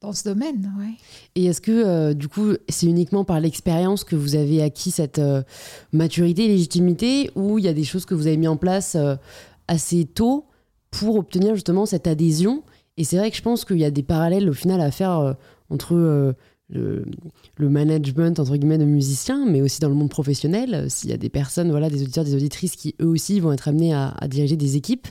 dans 0.00 0.12
ce 0.12 0.24
domaine. 0.24 0.72
Ouais. 0.78 0.94
Et 1.34 1.46
est-ce 1.46 1.60
que, 1.60 1.72
euh, 1.72 2.14
du 2.14 2.28
coup, 2.28 2.52
c'est 2.68 2.86
uniquement 2.86 3.24
par 3.24 3.40
l'expérience 3.40 4.04
que 4.04 4.16
vous 4.16 4.36
avez 4.36 4.62
acquis 4.62 4.90
cette 4.90 5.18
euh, 5.18 5.42
maturité 5.92 6.44
et 6.44 6.48
légitimité, 6.48 7.30
ou 7.34 7.58
il 7.58 7.64
y 7.64 7.68
a 7.68 7.72
des 7.72 7.84
choses 7.84 8.04
que 8.04 8.14
vous 8.14 8.26
avez 8.26 8.36
mis 8.36 8.48
en 8.48 8.56
place 8.56 8.94
euh, 8.94 9.16
assez 9.66 10.04
tôt 10.04 10.46
pour 10.90 11.16
obtenir 11.16 11.54
justement 11.54 11.84
cette 11.84 12.06
adhésion 12.06 12.62
Et 12.98 13.04
c'est 13.04 13.16
vrai 13.16 13.30
que 13.30 13.36
je 13.36 13.42
pense 13.42 13.64
qu'il 13.64 13.78
y 13.78 13.84
a 13.84 13.90
des 13.90 14.02
parallèles 14.02 14.48
au 14.50 14.52
final 14.52 14.80
à 14.80 14.90
faire 14.90 15.36
entre 15.70 15.94
le, 15.94 16.34
le, 17.56 17.68
management, 17.68 18.38
entre 18.38 18.56
guillemets, 18.56 18.76
de 18.76 18.84
musiciens, 18.84 19.46
mais 19.46 19.62
aussi 19.62 19.80
dans 19.80 19.88
le 19.88 19.94
monde 19.94 20.10
professionnel. 20.10 20.90
S'il 20.90 21.08
y 21.08 21.12
a 21.12 21.16
des 21.16 21.30
personnes, 21.30 21.70
voilà, 21.70 21.88
des 21.88 22.02
auditeurs, 22.02 22.24
des 22.24 22.34
auditrices 22.34 22.76
qui 22.76 22.94
eux 23.00 23.06
aussi 23.06 23.40
vont 23.40 23.52
être 23.52 23.68
amenés 23.68 23.94
à 23.94 24.14
diriger 24.28 24.56
des 24.56 24.76
équipes, 24.76 25.06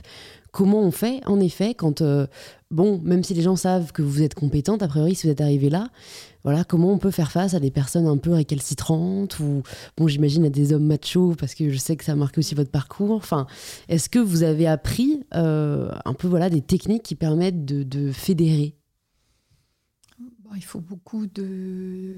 comment 0.52 0.80
on 0.80 0.90
fait, 0.90 1.20
en 1.26 1.40
effet, 1.40 1.74
quand, 1.74 2.02
euh, 2.02 2.26
bon, 2.70 3.00
même 3.02 3.22
si 3.24 3.34
les 3.34 3.42
gens 3.42 3.56
savent 3.56 3.92
que 3.92 4.02
vous 4.02 4.22
êtes 4.22 4.34
compétente, 4.34 4.82
a 4.82 4.88
priori, 4.88 5.14
si 5.14 5.26
vous 5.26 5.32
êtes 5.32 5.40
arrivé 5.40 5.70
là, 5.70 5.90
voilà, 6.44 6.64
comment 6.64 6.92
on 6.92 6.98
peut 6.98 7.10
faire 7.10 7.30
face 7.30 7.54
à 7.54 7.60
des 7.60 7.70
personnes 7.70 8.06
un 8.06 8.16
peu 8.16 8.32
récalcitrantes 8.32 9.38
ou, 9.40 9.62
bon, 9.96 10.08
j'imagine 10.08 10.44
à 10.46 10.50
des 10.50 10.72
hommes 10.72 10.86
machos, 10.86 11.34
parce 11.38 11.54
que 11.54 11.70
je 11.70 11.78
sais 11.78 11.96
que 11.96 12.04
ça 12.04 12.12
a 12.12 12.16
marqué 12.16 12.38
aussi 12.38 12.54
votre 12.54 12.70
parcours. 12.70 13.12
Enfin, 13.12 13.46
est-ce 13.88 14.08
que 14.08 14.18
vous 14.18 14.42
avez 14.42 14.66
appris 14.66 15.24
euh, 15.34 15.90
un 16.04 16.14
peu, 16.14 16.28
voilà, 16.28 16.50
des 16.50 16.62
techniques 16.62 17.02
qui 17.02 17.14
permettent 17.14 17.64
de, 17.64 18.12
fédérer? 18.12 18.74
Il 20.56 20.64
faut 20.64 20.80
beaucoup 20.80 21.26
de, 21.26 22.14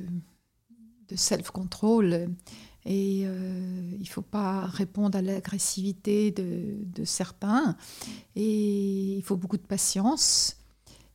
de 1.09 1.17
self-control. 1.17 2.29
Et 2.93 3.23
euh, 3.25 3.93
il 3.95 4.01
ne 4.01 4.09
faut 4.09 4.21
pas 4.21 4.63
répondre 4.67 5.17
à 5.17 5.23
l'agressivité 5.23 6.33
de, 6.33 7.05
certains. 7.05 7.77
Et 8.35 9.17
il 9.19 9.23
faut 9.23 9.37
beaucoup 9.37 9.59
de 9.59 9.63
patience. 9.63 10.57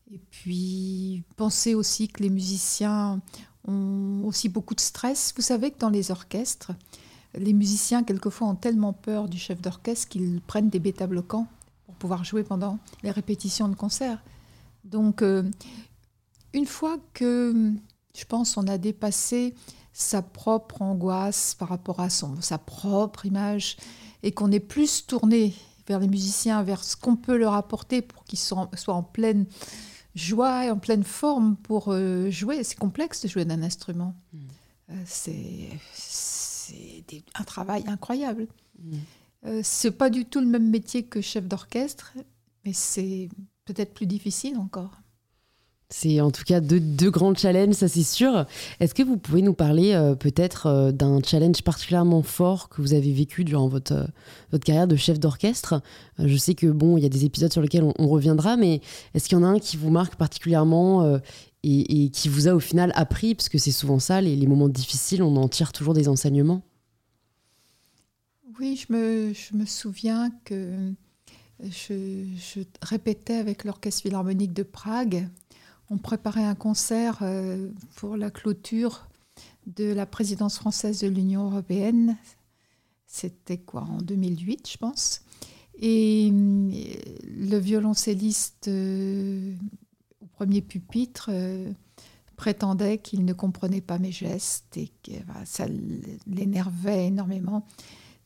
Et 0.09 0.21
puis, 0.31 1.23
penser 1.35 1.75
aussi 1.75 2.07
que 2.07 2.23
les 2.23 2.29
musiciens 2.29 3.21
ont 3.67 4.21
aussi 4.23 4.47
beaucoup 4.47 4.73
de 4.73 4.79
stress. 4.79 5.33
Vous 5.35 5.41
savez 5.41 5.71
que 5.71 5.77
dans 5.77 5.89
les 5.89 6.11
orchestres, 6.11 6.71
les 7.33 7.51
musiciens, 7.51 8.05
quelquefois, 8.05 8.47
ont 8.47 8.55
tellement 8.55 8.93
peur 8.93 9.27
du 9.27 9.37
chef 9.37 9.59
d'orchestre 9.59 10.07
qu'ils 10.07 10.39
prennent 10.39 10.69
des 10.69 10.79
bêta-bloquants 10.79 11.47
pour 11.87 11.95
pouvoir 11.95 12.23
jouer 12.23 12.45
pendant 12.45 12.79
les 13.03 13.11
répétitions 13.11 13.67
de 13.67 13.75
concert. 13.75 14.23
Donc, 14.85 15.21
euh, 15.21 15.43
une 16.53 16.67
fois 16.67 16.99
que, 17.13 17.73
je 18.17 18.23
pense, 18.23 18.55
on 18.55 18.65
a 18.65 18.77
dépassé 18.77 19.53
sa 19.97 20.21
propre 20.21 20.81
angoisse 20.81 21.55
par 21.57 21.69
rapport 21.69 22.01
à 22.01 22.09
son, 22.09 22.35
sa 22.41 22.57
propre 22.57 23.25
image, 23.25 23.77
et 24.23 24.33
qu'on 24.33 24.51
est 24.51 24.59
plus 24.59 25.07
tourné 25.07 25.55
vers 25.87 25.99
les 25.99 26.09
musiciens, 26.09 26.63
vers 26.63 26.83
ce 26.83 26.97
qu'on 26.97 27.15
peut 27.15 27.37
leur 27.37 27.53
apporter 27.53 28.01
pour 28.01 28.25
qu'ils 28.25 28.39
soient, 28.39 28.69
en 28.87 29.03
pleine 29.03 29.45
joie 30.13 30.65
et 30.65 30.71
en 30.71 30.77
pleine 30.77 31.05
forme 31.05 31.55
pour 31.55 31.93
euh, 31.93 32.29
jouer. 32.29 32.65
C'est 32.65 32.77
complexe 32.77 33.21
de 33.21 33.29
jouer 33.29 33.45
d'un 33.45 33.63
instrument. 33.63 34.13
Mm. 34.33 34.39
Euh, 34.89 35.03
c'est 35.05 35.69
un 37.33 37.43
travail 37.45 37.85
incroyable. 37.87 38.47
Mm. 38.77 38.97
Euh, 39.45 39.61
c'est 39.63 39.91
pas 39.91 40.09
du 40.09 40.25
tout 40.25 40.41
le 40.41 40.47
même 40.47 40.69
métier 40.69 41.03
que 41.03 41.21
chef 41.21 41.47
d'orchestre, 41.47 42.11
mais 42.65 42.73
c'est 42.73 43.29
peut-être 43.63 43.93
plus 43.93 44.07
difficile 44.07 44.57
encore. 44.57 44.99
C'est 45.89 46.19
en 46.19 46.31
tout 46.31 46.43
cas 46.43 46.61
deux, 46.61 47.11
grands 47.11 47.35
challenges, 47.35 47.75
ça 47.75 47.87
c'est 47.87 48.03
sûr. 48.03 48.45
Est-ce 48.79 48.95
que 48.95 49.03
vous 49.03 49.17
pouvez 49.17 49.43
nous 49.43 49.53
parler 49.53 49.93
euh, 49.93 50.15
peut-être 50.15 50.65
euh, 50.65 50.91
d'un 50.91 51.21
challenge 51.21 51.61
particulièrement 51.61 52.23
fort 52.23 52.69
que 52.69 52.81
vous 52.81 52.93
avez 52.93 53.13
vécu 53.13 53.43
durant 53.43 53.67
votre, 53.67 53.93
euh, 53.93 54.07
votre 54.51 54.65
carrière 54.65 54.87
de 54.87 54.95
chef 54.95 55.19
d'orchestre? 55.19 55.81
Je 56.17 56.35
sais 56.37 56.55
que 56.55 56.65
bon, 56.67 56.97
il 56.97 57.03
y 57.03 57.05
a 57.05 57.09
des 57.09 57.25
épisodes 57.25 57.53
sur 57.53 57.61
lesquels 57.61 57.83
on, 57.83 58.07
reviendra, 58.07 58.57
mais 58.57 58.81
est-ce 59.13 59.29
qu'il 59.29 59.37
y 59.37 59.41
en 59.41 59.43
a 59.43 59.47
un 59.47 59.59
qui 59.59 59.77
vous 59.77 59.91
marque 59.91 60.15
particulièrement 60.15 61.19
et, 61.63 62.09
qui 62.09 62.29
vous 62.29 62.47
a 62.47 62.53
au 62.53 62.59
final 62.59 62.91
appris? 62.95 63.35
Parce 63.35 63.49
que 63.49 63.57
c'est 63.57 63.71
souvent 63.71 63.99
ça, 63.99 64.21
les, 64.21 64.35
les, 64.35 64.47
moments 64.47 64.69
difficiles, 64.69 65.21
on 65.21 65.35
en 65.35 65.47
tire 65.47 65.71
toujours 65.71 65.93
des 65.93 66.07
enseignements. 66.07 66.63
Oui, 68.59 68.75
je 68.75 68.93
me, 68.93 69.33
je 69.33 69.55
me 69.55 69.65
souviens 69.65 70.31
que 70.45 70.93
je, 71.61 72.25
je 72.37 72.61
répétais 72.81 73.35
avec 73.35 73.65
l'Orchestre 73.65 74.03
Philharmonique 74.03 74.53
de 74.53 74.63
Prague 74.63 75.27
on 75.89 75.97
préparait 75.97 76.43
un 76.43 76.55
concert 76.55 77.19
euh, 77.21 77.69
pour 77.95 78.17
la 78.17 78.31
clôture 78.31 79.07
de 79.67 79.85
la 79.85 80.05
présidence 80.05 80.57
française 80.57 80.99
de 80.99 81.07
l'Union 81.07 81.45
européenne. 81.45 82.17
C'était 83.07 83.57
quoi, 83.57 83.81
en 83.81 83.97
2008, 83.97 84.69
je 84.71 84.77
pense. 84.77 85.21
Et 85.79 86.31
euh, 86.31 86.71
le 87.23 87.57
violoncelliste 87.57 88.67
euh, 88.67 89.53
au 90.21 90.27
premier 90.27 90.61
pupitre 90.61 91.29
prétendait 92.35 92.97
qu'il 92.97 93.23
ne 93.23 93.33
comprenait 93.33 93.81
pas 93.81 93.99
mes 93.99 94.11
gestes 94.11 94.75
et 94.75 94.91
que 95.03 95.11
ça 95.45 95.67
l'énervait 96.27 97.07
énormément. 97.07 97.65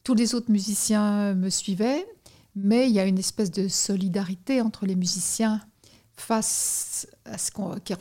Tous 0.03 0.15
les 0.15 0.33
autres 0.33 0.51
musiciens 0.51 1.35
me 1.35 1.49
suivaient, 1.49 2.07
mais 2.55 2.89
il 2.89 2.95
y 2.95 2.99
a 2.99 3.05
une 3.05 3.19
espèce 3.19 3.51
de 3.51 3.67
solidarité 3.67 4.61
entre 4.61 4.87
les 4.87 4.95
musiciens 4.95 5.61
face 6.21 7.07
à 7.25 7.37
ce, 7.37 7.51
qui, 7.51 7.93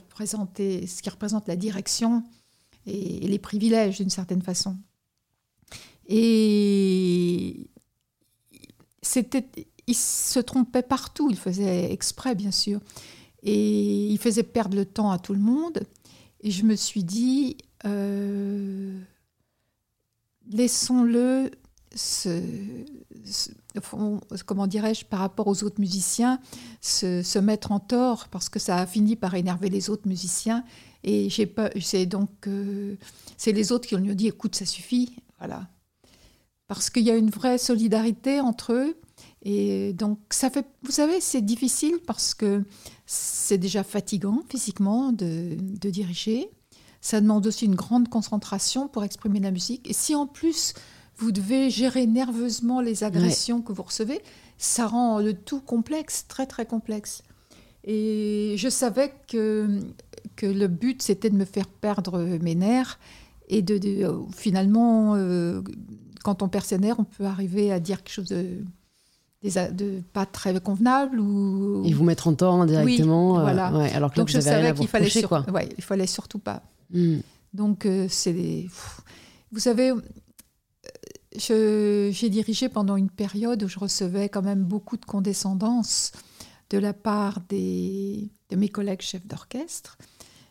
ce 0.87 1.03
qui 1.03 1.11
représente 1.11 1.49
la 1.49 1.57
direction 1.57 2.23
et, 2.87 3.27
les 3.27 3.39
privilèges 3.39 3.99
d'une 3.99 4.11
certaine 4.11 4.43
façon. 4.43 4.77
Et 6.07 7.71
c'était, 9.03 9.47
il 9.87 9.95
se 9.95 10.41
trompait 10.41 10.83
partout, 10.83 11.31
il 11.31 11.37
faisait 11.37 11.93
exprès 11.93 12.35
bien 12.35 12.51
sûr, 12.51 12.81
et 13.43 14.09
il 14.09 14.19
faisait 14.19 14.43
perdre 14.43 14.77
le 14.77 14.85
temps 14.85 15.11
à 15.11 15.19
tout 15.19 15.35
le 15.35 15.41
monde. 15.41 15.81
Et 16.41 16.51
je 16.51 16.65
me 16.65 16.77
suis 16.77 17.05
dit, 17.05 17.57
euh, 17.85 18.99
laissons-le 20.51 21.51
comment 24.47 24.67
dirais-je, 24.67 25.05
par 25.05 25.21
rapport 25.21 25.47
aux 25.47 25.65
autres 25.65 25.81
musiciens, 25.81 26.41
se, 26.81 27.39
mettre 27.39 27.73
en 27.73 27.81
tort 27.81 28.29
parce 28.29 28.49
que 28.49 28.59
ça 28.59 28.77
a 28.77 28.87
fini 28.87 29.17
par 29.17 29.35
énerver 29.35 29.71
les 29.71 29.91
autres 29.91 30.09
musiciens. 30.09 30.65
Et 31.05 31.31
j'ai 31.31 31.47
pas, 31.47 31.71
c'est 31.81 32.07
donc 32.07 32.31
euh, 32.47 32.97
c'est 33.37 33.53
les 33.53 33.71
autres 33.71 33.87
qui 33.87 33.95
ont 33.95 34.01
dit 34.01 34.27
écoute 34.27 34.57
ça 34.57 34.67
suffit, 34.67 35.15
voilà, 35.39 35.69
parce 36.67 36.91
qu'il 36.91 37.05
y 37.05 37.11
a 37.11 37.17
une 37.17 37.31
vraie 37.31 37.59
solidarité 37.59 38.41
entre 38.41 38.73
eux. 38.73 38.97
Et 39.43 39.93
donc 39.93 40.19
ça 40.31 40.51
fait, 40.51 40.67
vous 40.83 40.91
savez, 40.91 41.21
c'est 41.21 41.43
difficile 41.43 41.95
parce 42.07 42.35
que 42.35 42.65
c'est 43.07 43.59
déjà 43.59 43.85
fatigant 43.85 44.43
physiquement 44.51 45.13
de, 45.13 45.57
de 45.59 45.91
diriger. 45.91 46.51
Ça 47.01 47.21
demande 47.21 47.47
aussi 47.47 47.67
une 47.67 47.77
grande 47.77 48.09
concentration 48.09 48.89
pour 48.89 49.05
exprimer 49.05 49.39
la 49.39 49.53
musique. 49.53 49.89
Et 49.89 49.93
si 49.93 50.17
en 50.17 50.27
plus 50.27 50.75
vous 51.19 51.33
devez 51.33 51.69
gérer 51.71 52.07
nerveusement 52.07 52.81
les 52.81 53.05
agressions 53.05 53.61
que 53.63 53.73
vous 53.73 53.83
recevez. 53.83 54.21
Ça 54.57 54.87
rend 54.87 55.19
le 55.21 55.35
tout 55.35 55.61
complexe, 55.61 56.25
très 56.29 56.47
très 56.47 56.65
complexe. 56.67 57.23
Et 57.85 58.55
je 58.57 58.69
savais 58.69 59.13
que, 59.29 59.81
que 60.37 60.47
le 60.47 60.67
but, 60.69 61.03
c'était 61.03 61.31
de 61.31 61.37
me 61.37 61.45
faire 61.45 61.67
perdre 61.69 62.19
mes 62.43 62.55
nerfs 62.55 62.99
et 63.49 63.63
de, 63.63 63.79
euh, 64.05 64.19
finalement, 64.37 65.15
euh, 65.17 65.63
quand 66.25 66.43
on 66.43 66.49
perd 66.49 66.65
ses 66.65 66.79
nerfs, 66.79 66.97
on 66.99 67.05
peut 67.05 67.25
arriver 67.25 67.73
à 67.73 67.81
dire 67.81 68.03
quelque 68.03 68.13
chose 68.13 68.29
de, 68.29 68.59
de 69.43 70.03
pas 70.13 70.27
très 70.27 70.59
convenable 70.61 71.19
ou 71.21 71.83
et 71.87 71.93
vous 71.95 72.05
mettre 72.05 72.27
en 72.29 72.35
tort 72.35 72.67
directement. 72.67 73.35
Oui, 73.37 73.41
voilà. 73.41 73.67
alors 73.95 74.11
que 74.11 74.17
Donc 74.17 74.29
vous 74.29 74.35
je 74.37 74.41
savais 74.41 74.75
qu'il 74.75 74.89
fallait, 74.89 75.09
sur- 75.09 75.33
ouais, 75.53 75.69
il 75.79 75.85
fallait 75.85 76.07
surtout 76.07 76.41
pas. 76.41 76.63
Hmm. 76.93 77.19
Donc, 77.55 77.87
euh, 77.87 78.07
c'est 78.11 78.33
des- 78.33 78.69
Vous 79.53 79.61
savez, 79.61 79.91
euh, 79.93 80.03
j'ai 81.39 82.29
dirigé 82.31 82.69
pendant 82.69 82.97
une 82.97 83.11
période 83.11 83.63
où 83.63 83.69
je 83.69 83.79
recevais 83.79 84.29
quand 84.29 84.43
même 84.43 84.65
beaucoup 84.65 84.97
de 84.97 85.05
condescendance 85.05 86.13
de 86.71 86.79
la 86.79 86.93
part 86.93 87.41
des, 87.49 88.31
de 88.51 88.57
mes 88.57 88.69
collègues 88.69 89.01
chefs 89.03 89.27
d'orchestre, 89.27 89.97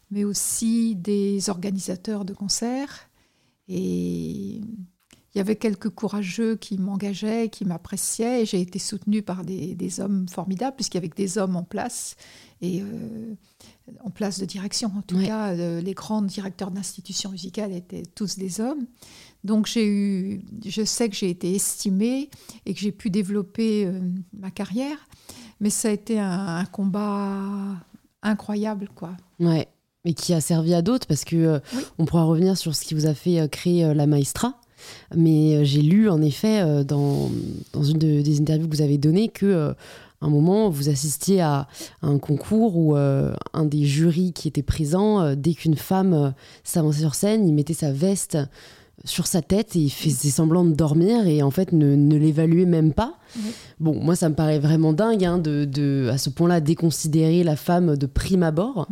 mais 0.09 0.23
aussi 0.23 0.95
des 0.95 1.49
organisateurs 1.49 2.25
de 2.25 2.33
concerts. 2.33 3.09
Et 3.67 4.61
il 4.61 5.37
y 5.37 5.39
avait 5.39 5.57
quelques 5.57 5.89
courageux 5.89 6.55
qui 6.55 6.77
m'engageaient, 6.79 7.49
qui 7.49 7.65
m'appréciaient, 7.65 8.41
et 8.41 8.45
j'ai 8.45 8.61
été 8.61 8.79
soutenue 8.79 9.21
par 9.21 9.43
des, 9.43 9.75
des 9.75 9.99
hommes 9.99 10.27
formidables, 10.27 10.75
puisqu'il 10.75 10.97
y 10.97 10.99
avait 10.99 11.09
que 11.09 11.15
des 11.17 11.37
hommes 11.37 11.55
en 11.55 11.63
place, 11.63 12.15
et 12.61 12.81
euh, 12.81 13.35
en 14.03 14.09
place 14.09 14.39
de 14.39 14.45
direction. 14.45 14.91
En 14.97 15.03
tout 15.03 15.17
Ouais. 15.17 15.27
cas, 15.27 15.53
euh, 15.53 15.79
les 15.81 15.93
grands 15.93 16.23
directeurs 16.23 16.71
d'institutions 16.71 17.29
musicales 17.29 17.71
étaient 17.73 18.03
tous 18.15 18.37
des 18.39 18.59
hommes. 18.61 18.87
Donc 19.47 19.65
j'ai 19.65 19.87
eu, 19.87 20.41
je 20.65 20.83
sais 20.83 21.07
que 21.09 21.15
j'ai 21.15 21.29
été 21.29 21.55
estimée 21.55 22.29
et 22.65 22.73
que 22.73 22.79
j'ai 22.79 22.91
pu 22.91 23.09
développer 23.09 23.85
euh, 23.85 23.99
ma 24.37 24.51
carrière, 24.51 24.97
mais 25.61 25.69
ça 25.69 25.87
a 25.87 25.91
été 25.91 26.19
un, 26.19 26.57
un 26.57 26.65
combat 26.65 27.31
incroyable, 28.21 28.89
quoi. 28.93 29.11
Ouais, 29.39 29.67
mais 30.03 30.13
qui 30.13 30.33
a 30.33 30.41
servi 30.41 30.73
à 30.73 30.81
d'autres 30.81 31.07
parce 31.07 31.23
que 31.23 31.35
euh, 31.37 31.59
Oui. 31.75 31.83
on 31.97 32.05
pourra 32.05 32.25
revenir 32.25 32.57
sur 32.57 32.75
ce 32.75 32.83
qui 32.83 32.93
vous 32.93 33.05
a 33.07 33.13
fait 33.13 33.39
euh, 33.39 33.47
créer 33.47 33.93
la 33.93 34.05
Maestra. 34.05 34.59
Mais 35.15 35.65
j'ai 35.65 35.81
lu 35.81 36.07
en 36.07 36.21
effet 36.21 36.83
dans, 36.85 37.31
dans 37.73 37.83
une 37.83 37.97
de- 37.97 38.21
des 38.21 38.39
interviews 38.39 38.67
que 38.69 38.75
vous 38.75 38.83
avez 38.83 38.99
données 38.99 39.27
que 39.27 39.73
un 40.21 40.29
moment 40.29 40.69
vous 40.69 40.87
assistiez 40.89 41.41
à, 41.41 41.67
à 42.03 42.07
un 42.07 42.19
concours 42.19 42.77
où 42.77 42.95
euh, 42.95 43.33
un 43.53 43.65
des 43.65 43.85
jurys 43.85 44.33
qui 44.33 44.47
était 44.47 44.61
présent, 44.63 45.19
euh, 45.21 45.35
dès 45.35 45.53
qu'une 45.55 45.75
femme 45.75 46.13
euh, 46.13 46.29
s'avançait 46.63 47.01
sur 47.01 47.15
scène, 47.15 47.47
il 47.47 47.53
mettait 47.55 47.73
sa 47.73 47.91
veste 47.91 48.37
sur 49.07 49.25
sa 49.27 49.41
tête 49.41 49.75
et 49.75 49.79
il 49.79 49.89
faisait 49.89 50.29
semblant 50.29 50.63
de 50.65 50.73
dormir 50.75 51.25
et 51.27 51.41
en 51.41 51.49
fait 51.51 51.71
ne, 51.71 51.95
ne 51.95 52.15
l'évaluait 52.17 52.65
même 52.65 52.93
pas. 52.93 53.15
Bon, 53.79 53.95
moi 53.99 54.15
ça 54.15 54.29
me 54.29 54.35
paraît 54.35 54.59
vraiment 54.59 54.93
dingue 54.93 55.23
hein, 55.25 55.37
de, 55.39 55.65
de, 55.65 56.09
à 56.11 56.17
ce 56.17 56.29
point-là 56.29 56.61
déconsidérer 56.61 57.43
la 57.43 57.55
femme 57.55 57.97
de 57.97 58.05
prime 58.05 58.43
abord. 58.43 58.87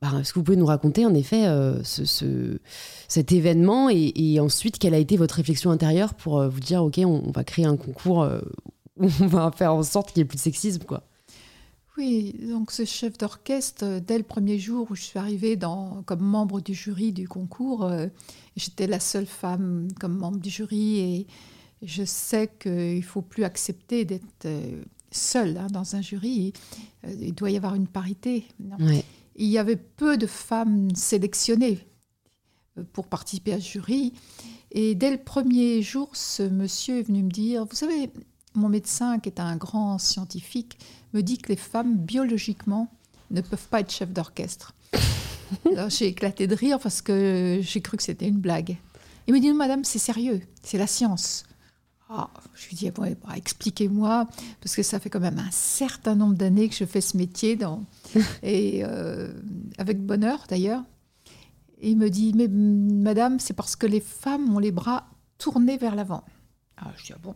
Bah, 0.00 0.12
Est-ce 0.20 0.32
que 0.32 0.38
vous 0.38 0.44
pouvez 0.44 0.56
nous 0.56 0.66
raconter 0.66 1.04
en 1.06 1.14
effet 1.14 1.46
euh, 1.46 1.82
ce, 1.82 2.04
ce- 2.04 2.58
cet 3.08 3.32
événement 3.32 3.90
et, 3.90 4.12
et 4.14 4.38
ensuite 4.38 4.78
quelle 4.78 4.94
a 4.94 4.98
été 4.98 5.16
votre 5.16 5.34
réflexion 5.34 5.70
intérieure 5.72 6.14
pour 6.14 6.38
euh, 6.38 6.48
vous 6.48 6.60
dire 6.60 6.84
ok 6.84 7.00
on, 7.04 7.22
on 7.26 7.30
va 7.32 7.42
créer 7.42 7.64
un 7.64 7.76
concours 7.76 8.22
euh, 8.22 8.38
où 9.00 9.08
on 9.20 9.26
va 9.26 9.50
faire 9.56 9.74
en 9.74 9.82
sorte 9.82 10.12
qu'il 10.12 10.20
n'y 10.20 10.22
ait 10.22 10.28
plus 10.28 10.36
de 10.36 10.42
sexisme 10.42 10.82
quoi? 10.84 11.02
Oui, 11.98 12.32
donc 12.48 12.70
ce 12.70 12.84
chef 12.84 13.18
d'orchestre, 13.18 13.84
euh, 13.84 14.00
dès 14.00 14.18
le 14.18 14.22
premier 14.22 14.56
jour 14.56 14.86
où 14.88 14.94
je 14.94 15.02
suis 15.02 15.18
arrivée 15.18 15.56
dans, 15.56 16.04
comme 16.04 16.20
membre 16.20 16.60
du 16.60 16.72
jury 16.72 17.12
du 17.12 17.26
concours, 17.26 17.82
euh, 17.82 18.06
j'étais 18.54 18.86
la 18.86 19.00
seule 19.00 19.26
femme 19.26 19.88
comme 19.98 20.16
membre 20.16 20.38
du 20.38 20.48
jury 20.48 21.00
et 21.00 21.26
je 21.82 22.04
sais 22.04 22.52
qu'il 22.56 22.98
ne 22.98 23.02
faut 23.02 23.20
plus 23.20 23.42
accepter 23.42 24.04
d'être 24.04 24.44
euh, 24.44 24.80
seule 25.10 25.56
hein, 25.56 25.66
dans 25.72 25.96
un 25.96 26.00
jury. 26.00 26.52
Il 27.20 27.34
doit 27.34 27.50
y 27.50 27.56
avoir 27.56 27.74
une 27.74 27.88
parité. 27.88 28.46
il 29.34 29.48
y 29.48 29.58
avait 29.58 29.76
peu 29.76 30.16
de 30.16 30.28
femmes 30.28 30.94
sélectionnées 30.94 31.80
pour 32.92 33.08
participer 33.08 33.54
à 33.54 33.60
ce 33.60 33.72
jury. 33.72 34.12
Et 34.70 34.94
dès 34.94 35.10
le 35.10 35.18
premier 35.18 35.82
jour, 35.82 36.10
ce 36.14 36.44
monsieur 36.44 36.98
est 36.98 37.02
venu 37.02 37.24
me 37.24 37.30
dire, 37.30 37.64
vous 37.64 37.74
savez, 37.74 38.10
mon 38.58 38.68
médecin, 38.68 39.18
qui 39.18 39.28
est 39.28 39.40
un 39.40 39.56
grand 39.56 39.98
scientifique, 39.98 40.78
me 41.14 41.22
dit 41.22 41.38
que 41.38 41.48
les 41.48 41.56
femmes, 41.56 41.96
biologiquement, 41.96 42.88
ne 43.30 43.40
peuvent 43.40 43.68
pas 43.68 43.80
être 43.80 43.92
chefs 43.92 44.12
d'orchestre. 44.12 44.74
Alors 45.72 45.90
j'ai 45.90 46.06
éclaté 46.08 46.46
de 46.46 46.54
rire 46.54 46.78
parce 46.78 47.00
que 47.00 47.58
j'ai 47.62 47.80
cru 47.80 47.96
que 47.96 48.02
c'était 48.02 48.28
une 48.28 48.38
blague. 48.38 48.76
Il 49.26 49.34
me 49.34 49.40
dit, 49.40 49.48
non, 49.48 49.54
madame, 49.54 49.84
c'est 49.84 49.98
sérieux, 49.98 50.40
c'est 50.62 50.78
la 50.78 50.86
science. 50.86 51.44
Ah, 52.10 52.30
je 52.54 52.68
lui 52.68 52.76
dis, 52.76 52.90
bon, 52.90 53.14
bah, 53.26 53.34
expliquez-moi, 53.36 54.26
parce 54.62 54.74
que 54.74 54.82
ça 54.82 54.98
fait 54.98 55.10
quand 55.10 55.20
même 55.20 55.38
un 55.38 55.50
certain 55.50 56.14
nombre 56.14 56.34
d'années 56.34 56.68
que 56.70 56.74
je 56.74 56.86
fais 56.86 57.02
ce 57.02 57.16
métier, 57.18 57.54
dans, 57.54 57.84
et 58.42 58.82
euh, 58.84 59.30
avec 59.76 60.00
bonheur 60.00 60.46
d'ailleurs. 60.48 60.82
Et 61.80 61.90
il 61.90 61.98
me 61.98 62.08
dit, 62.08 62.32
mais 62.34 62.48
madame, 62.48 63.38
c'est 63.38 63.52
parce 63.52 63.76
que 63.76 63.86
les 63.86 64.00
femmes 64.00 64.54
ont 64.54 64.58
les 64.58 64.72
bras 64.72 65.06
tournés 65.36 65.76
vers 65.76 65.94
l'avant. 65.94 66.24
Ah, 66.78 66.92
je 66.96 67.04
dis, 67.04 67.12
ah 67.14 67.18
bon? 67.22 67.34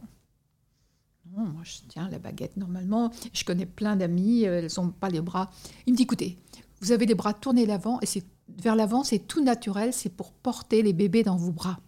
Moi 1.34 1.62
je 1.64 1.76
tiens 1.88 2.08
la 2.10 2.18
baguette 2.18 2.56
normalement. 2.56 3.10
Je 3.32 3.44
connais 3.44 3.66
plein 3.66 3.96
d'amis, 3.96 4.46
euh, 4.46 4.58
elles 4.60 4.70
n'ont 4.76 4.90
pas 4.90 5.08
les 5.08 5.20
bras. 5.20 5.50
Il 5.86 5.92
me 5.92 5.96
dit, 5.96 6.02
écoutez, 6.02 6.38
vous 6.80 6.92
avez 6.92 7.06
les 7.06 7.14
bras 7.14 7.32
tournés 7.32 7.64
l'avant, 7.64 7.98
et 8.00 8.06
c'est 8.06 8.24
vers 8.58 8.76
l'avant, 8.76 9.02
c'est 9.02 9.20
tout 9.20 9.42
naturel, 9.42 9.92
c'est 9.92 10.10
pour 10.10 10.32
porter 10.32 10.82
les 10.82 10.92
bébés 10.92 11.22
dans 11.22 11.36
vos 11.36 11.52
bras. 11.52 11.78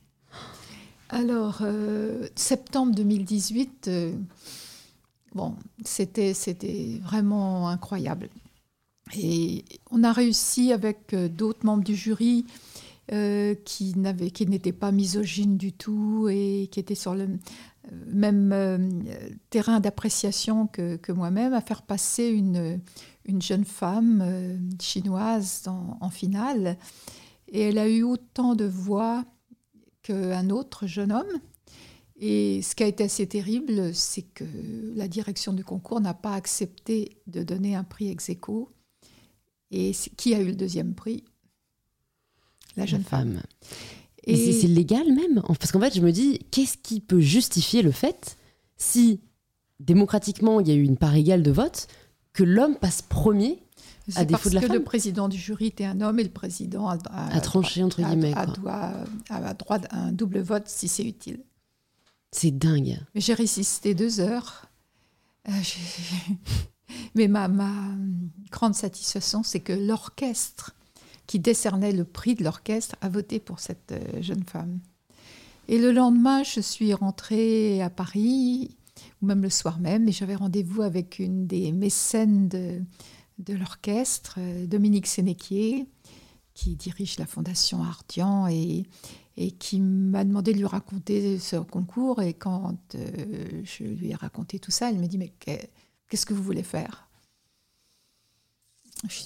Alors, 1.11 1.59
euh, 1.61 2.27
septembre 2.35 2.95
2018, 2.95 3.89
euh, 3.89 4.17
bon, 5.35 5.57
c'était, 5.85 6.33
vraiment 7.03 7.69
incroyable. 7.69 8.31
Et 9.15 9.65
on 9.91 10.03
a 10.05 10.13
réussi 10.13 10.73
avec 10.73 11.15
d'autres 11.15 11.67
membres 11.67 11.85
du 11.85 11.95
jury 11.95 12.47
qui, 13.07 13.95
n'étaient 13.97 14.73
pas 14.73 14.91
misogynes 14.91 15.59
du 15.59 15.75
tout 15.75 16.29
et 16.31 16.71
qui 16.73 16.81
étaient 16.81 16.95
sur 16.95 17.15
le 17.15 17.29
même 18.07 18.53
euh, 18.53 18.79
terrain 19.51 19.81
d'appréciation 19.81 20.67
que, 20.67 20.97
que 20.97 21.13
moi-même, 21.13 21.53
à 21.53 21.61
faire 21.61 21.83
passer 21.83 22.29
une, 22.29 22.81
une 23.27 23.43
jeune 23.43 23.65
femme 23.65 24.21
euh, 24.23 24.57
chinoise 24.81 25.63
dans- 25.65 25.99
en 26.01 26.11
finale. 26.11 26.79
Et 27.49 27.61
elle 27.61 27.79
a 27.79 27.89
eu 27.89 28.03
autant 28.03 28.55
de 28.55 28.65
voix 28.65 29.25
qu'un 30.03 30.51
autre 30.51 30.87
jeune 30.87 31.13
homme. 31.13 31.41
Et 32.17 32.63
ce 32.63 32.75
qui 32.75 32.85
a 32.85 32.87
été 32.87 33.05
assez 33.05 33.27
terrible, 33.27 33.93
c'est 33.95 34.23
que 34.23 34.45
la 34.95 35.09
direction 35.09 35.53
du 35.53 35.65
concours 35.65 36.01
n'a 36.01 36.15
pas 36.15 36.35
accepté 36.35 37.21
de 37.27 37.43
donner 37.43 37.75
un 37.75 37.85
prix 37.85 38.09
ex 38.09 38.29
aequo. 38.31 38.71
Et 39.71 39.93
qui 40.17 40.35
a 40.35 40.41
eu 40.41 40.47
le 40.47 40.55
deuxième 40.55 40.95
prix? 40.95 41.25
La 42.77 42.87
jeune 42.87 43.05
femme. 43.05 43.43
Et 44.27 44.53
c'est- 44.61 44.67
légal 44.69 45.07
même 45.13 45.43
Parce 45.61 45.71
qu'en 45.73 45.81
fait, 45.81 45.95
je 45.95 46.01
me 46.01 46.11
dis, 46.13 46.41
qu'est-ce 46.51 46.77
qui 46.79 47.01
peut 47.01 47.21
justifier 47.21 47.83
le 47.83 47.91
fait, 47.93 48.37
si 48.77 49.21
démocratiquement 49.81 50.61
il 50.61 50.69
y 50.69 50.71
a 50.71 50.75
eu 50.75 50.83
une 50.83 50.97
part 50.97 51.15
égale 51.15 51.43
de 51.43 51.51
vote, 51.51 51.89
que 52.33 52.43
l'homme 52.45 52.77
passe 52.77 53.03
premier 53.03 53.63
à 54.17 54.25
défaut 54.25 54.39
parce 54.43 54.51
de 54.51 54.55
la 54.55 54.61
que 54.63 54.67
femme? 54.69 54.77
le 54.77 54.83
président 54.85 55.29
du 55.29 55.37
jury 55.39 55.67
était 55.67 55.85
un 55.85 56.01
homme 56.01 56.19
et 56.19 56.25
le 56.25 56.31
président 56.31 56.89
a, 56.89 56.99
a- 57.11 57.37
entre 57.87 58.03
a- 58.03 58.09
guillemets 58.11 58.35
a- 58.35 58.47
droit 59.55 59.79
à 59.89 59.99
un 59.99 60.13
double 60.13 60.41
vote 60.41 60.65
si 60.69 60.89
c'est 60.89 61.05
utile. 61.05 61.41
C'est 62.33 62.51
dingue. 62.51 62.99
Mais 63.15 63.21
j'ai 63.21 63.35
résisté 63.35 63.95
deux 63.95 64.21
heures. 64.21 64.67
Euh, 65.49 65.53
Mais 67.15 67.29
ma, 67.29 67.49
ma 67.49 67.71
grande 68.51 68.75
satisfaction, 68.75 69.43
c'est 69.43 69.61
que 69.61 69.73
l'orchestre 69.73 70.75
qui 71.27 71.39
décernait 71.39 71.93
le 71.93 72.05
prix 72.05 72.35
de 72.35 72.45
l'orchestre 72.45 72.97
a 73.01 73.09
voté 73.09 73.41
pour 73.41 73.61
cette 73.61 73.93
euh, 73.93 74.23
jeune 74.23 74.45
femme. 74.45 74.81
Et 75.69 75.79
le 75.79 75.93
lendemain, 75.93 76.43
je 76.43 76.61
suis 76.61 76.93
rentrée 76.93 77.81
à 77.83 77.89
Paris, 77.91 78.77
ou 79.23 79.27
même 79.27 79.43
le 79.43 79.51
soir 79.51 79.81
même, 79.81 80.09
et 80.09 80.13
j'avais 80.13 80.35
rendez-vous 80.35 80.83
avec 80.83 81.19
une 81.19 81.47
des 81.47 81.73
mécènes 81.73 82.49
de, 82.49 82.83
de 83.39 83.55
l'orchestre, 83.55 84.37
euh, 84.39 84.67
Dominique 84.67 85.07
Sénéquier, 85.07 85.87
qui 86.53 86.77
dirige 86.77 87.19
la 87.19 87.27
fondation 87.27 87.83
Ardian 87.83 88.47
et, 88.47 88.85
qui 89.59 89.81
m'a 89.81 90.23
demandé 90.25 90.53
de 90.53 90.59
lui 90.59 90.67
raconter 90.67 91.39
ce 91.41 91.57
concours. 91.57 92.23
Et 92.23 92.35
quand 92.35 92.77
euh, 92.95 93.63
je 93.65 93.83
lui 93.85 94.11
ai 94.11 94.15
raconté 94.15 94.61
tout 94.61 94.71
ça, 94.71 94.91
elle 94.91 94.99
me 94.99 95.07
dit 95.07 95.19
Mais 95.19 95.31
qu'est- 95.41 95.71
qu'est-ce 96.09 96.27
que 96.27 96.35
vous 96.35 96.43
voulez 96.45 96.63
faire? 96.63 97.04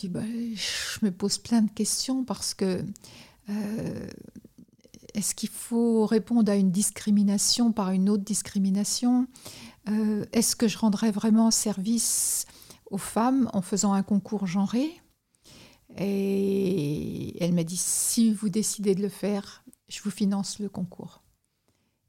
Bah, 0.09 0.21
Je 0.25 1.05
me 1.05 1.11
pose 1.11 1.38
plein 1.38 1.62
de 1.62 1.71
questions 1.71 2.25
parce 2.25 2.55
que. 2.55 2.85
euh, 3.49 4.09
est-ce 5.14 5.35
qu'il 5.35 5.49
faut 5.49 6.07
répondre 6.07 6.53
à 6.53 6.55
une 6.55 6.71
discrimination 6.71 7.73
par 7.73 7.91
une 7.91 8.09
autre 8.09 8.23
discrimination? 8.23 9.27
Euh, 9.88 10.25
Est-ce 10.33 10.55
que 10.55 10.69
je 10.69 10.79
rendrais 10.79 11.11
vraiment 11.11 11.51
service 11.51 12.45
aux 12.91 12.99
femmes 12.99 13.51
en 13.53 13.62
faisant 13.62 13.95
un 13.95 14.03
concours 14.03 14.47
genré? 14.47 15.01
Et 15.97 17.43
elle 17.43 17.55
m'a 17.55 17.64
dit, 17.64 17.79
si 17.79 18.33
vous 18.33 18.49
décidez 18.49 18.95
de 18.95 19.03
le 19.03 19.09
faire, 19.09 19.64
je 19.88 20.01
vous 20.03 20.11
finance 20.11 20.59
le 20.61 20.69
concours. 20.69 21.23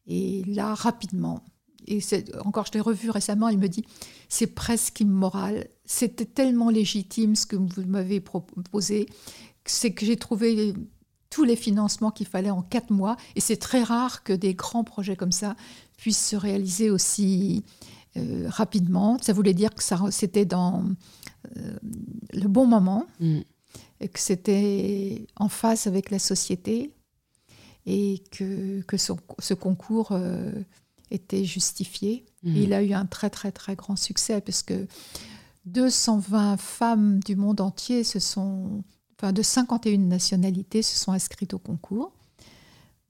Et 0.05 0.43
là, 0.45 0.75
rapidement, 0.75 1.43
et 1.89 1.99
encore 2.45 2.65
je 2.67 2.73
l'ai 2.73 2.79
revu 2.79 3.09
récemment, 3.09 3.49
il 3.49 3.57
me 3.57 3.67
dit, 3.67 3.83
c'est 4.29 4.47
presque 4.47 4.99
immoral, 4.99 5.67
c'était 5.85 6.25
tellement 6.25 6.69
légitime 6.69 7.35
ce 7.35 7.45
que 7.45 7.55
vous 7.55 7.67
m'avez 7.85 8.19
proposé, 8.19 9.07
c'est 9.65 9.91
que 9.91 10.05
j'ai 10.05 10.17
trouvé 10.17 10.73
tous 11.29 11.43
les 11.43 11.55
financements 11.55 12.11
qu'il 12.11 12.27
fallait 12.27 12.49
en 12.49 12.61
quatre 12.61 12.91
mois, 12.91 13.17
et 13.35 13.39
c'est 13.39 13.57
très 13.57 13.83
rare 13.83 14.23
que 14.23 14.33
des 14.33 14.53
grands 14.53 14.83
projets 14.83 15.15
comme 15.15 15.31
ça 15.31 15.55
puissent 15.97 16.27
se 16.29 16.35
réaliser 16.35 16.89
aussi 16.89 17.63
euh, 18.17 18.47
rapidement. 18.49 19.17
Ça 19.21 19.33
voulait 19.33 19.53
dire 19.53 19.73
que 19.75 19.83
c'était 20.11 20.45
dans 20.45 20.83
euh, 21.57 21.77
le 22.33 22.47
bon 22.47 22.65
moment, 22.65 23.05
mm. 23.19 23.39
et 24.01 24.07
que 24.07 24.19
c'était 24.19 25.27
en 25.35 25.49
phase 25.49 25.87
avec 25.87 26.09
la 26.09 26.19
société, 26.19 26.91
et 27.85 28.23
que, 28.31 28.81
que 28.81 28.97
ce 28.97 29.53
concours 29.53 30.09
euh, 30.11 30.51
était 31.11 31.43
justifié. 31.43 32.25
Mm. 32.43 32.55
il 32.55 32.73
a 32.73 32.83
eu 32.83 32.93
un 32.93 33.05
très 33.05 33.29
très 33.29 33.51
très 33.51 33.75
grand 33.75 33.95
succès, 33.95 34.41
parce 34.41 34.63
que 34.63 34.87
220 35.65 36.57
femmes 36.57 37.19
du 37.19 37.35
monde 37.35 37.61
entier 37.61 38.03
se 38.03 38.19
sont, 38.19 38.83
enfin 39.17 39.33
de 39.33 39.41
51 39.41 39.97
nationalités 39.97 40.81
se 40.81 40.97
sont 40.97 41.11
inscrites 41.11 41.53
au 41.53 41.59
concours. 41.59 42.13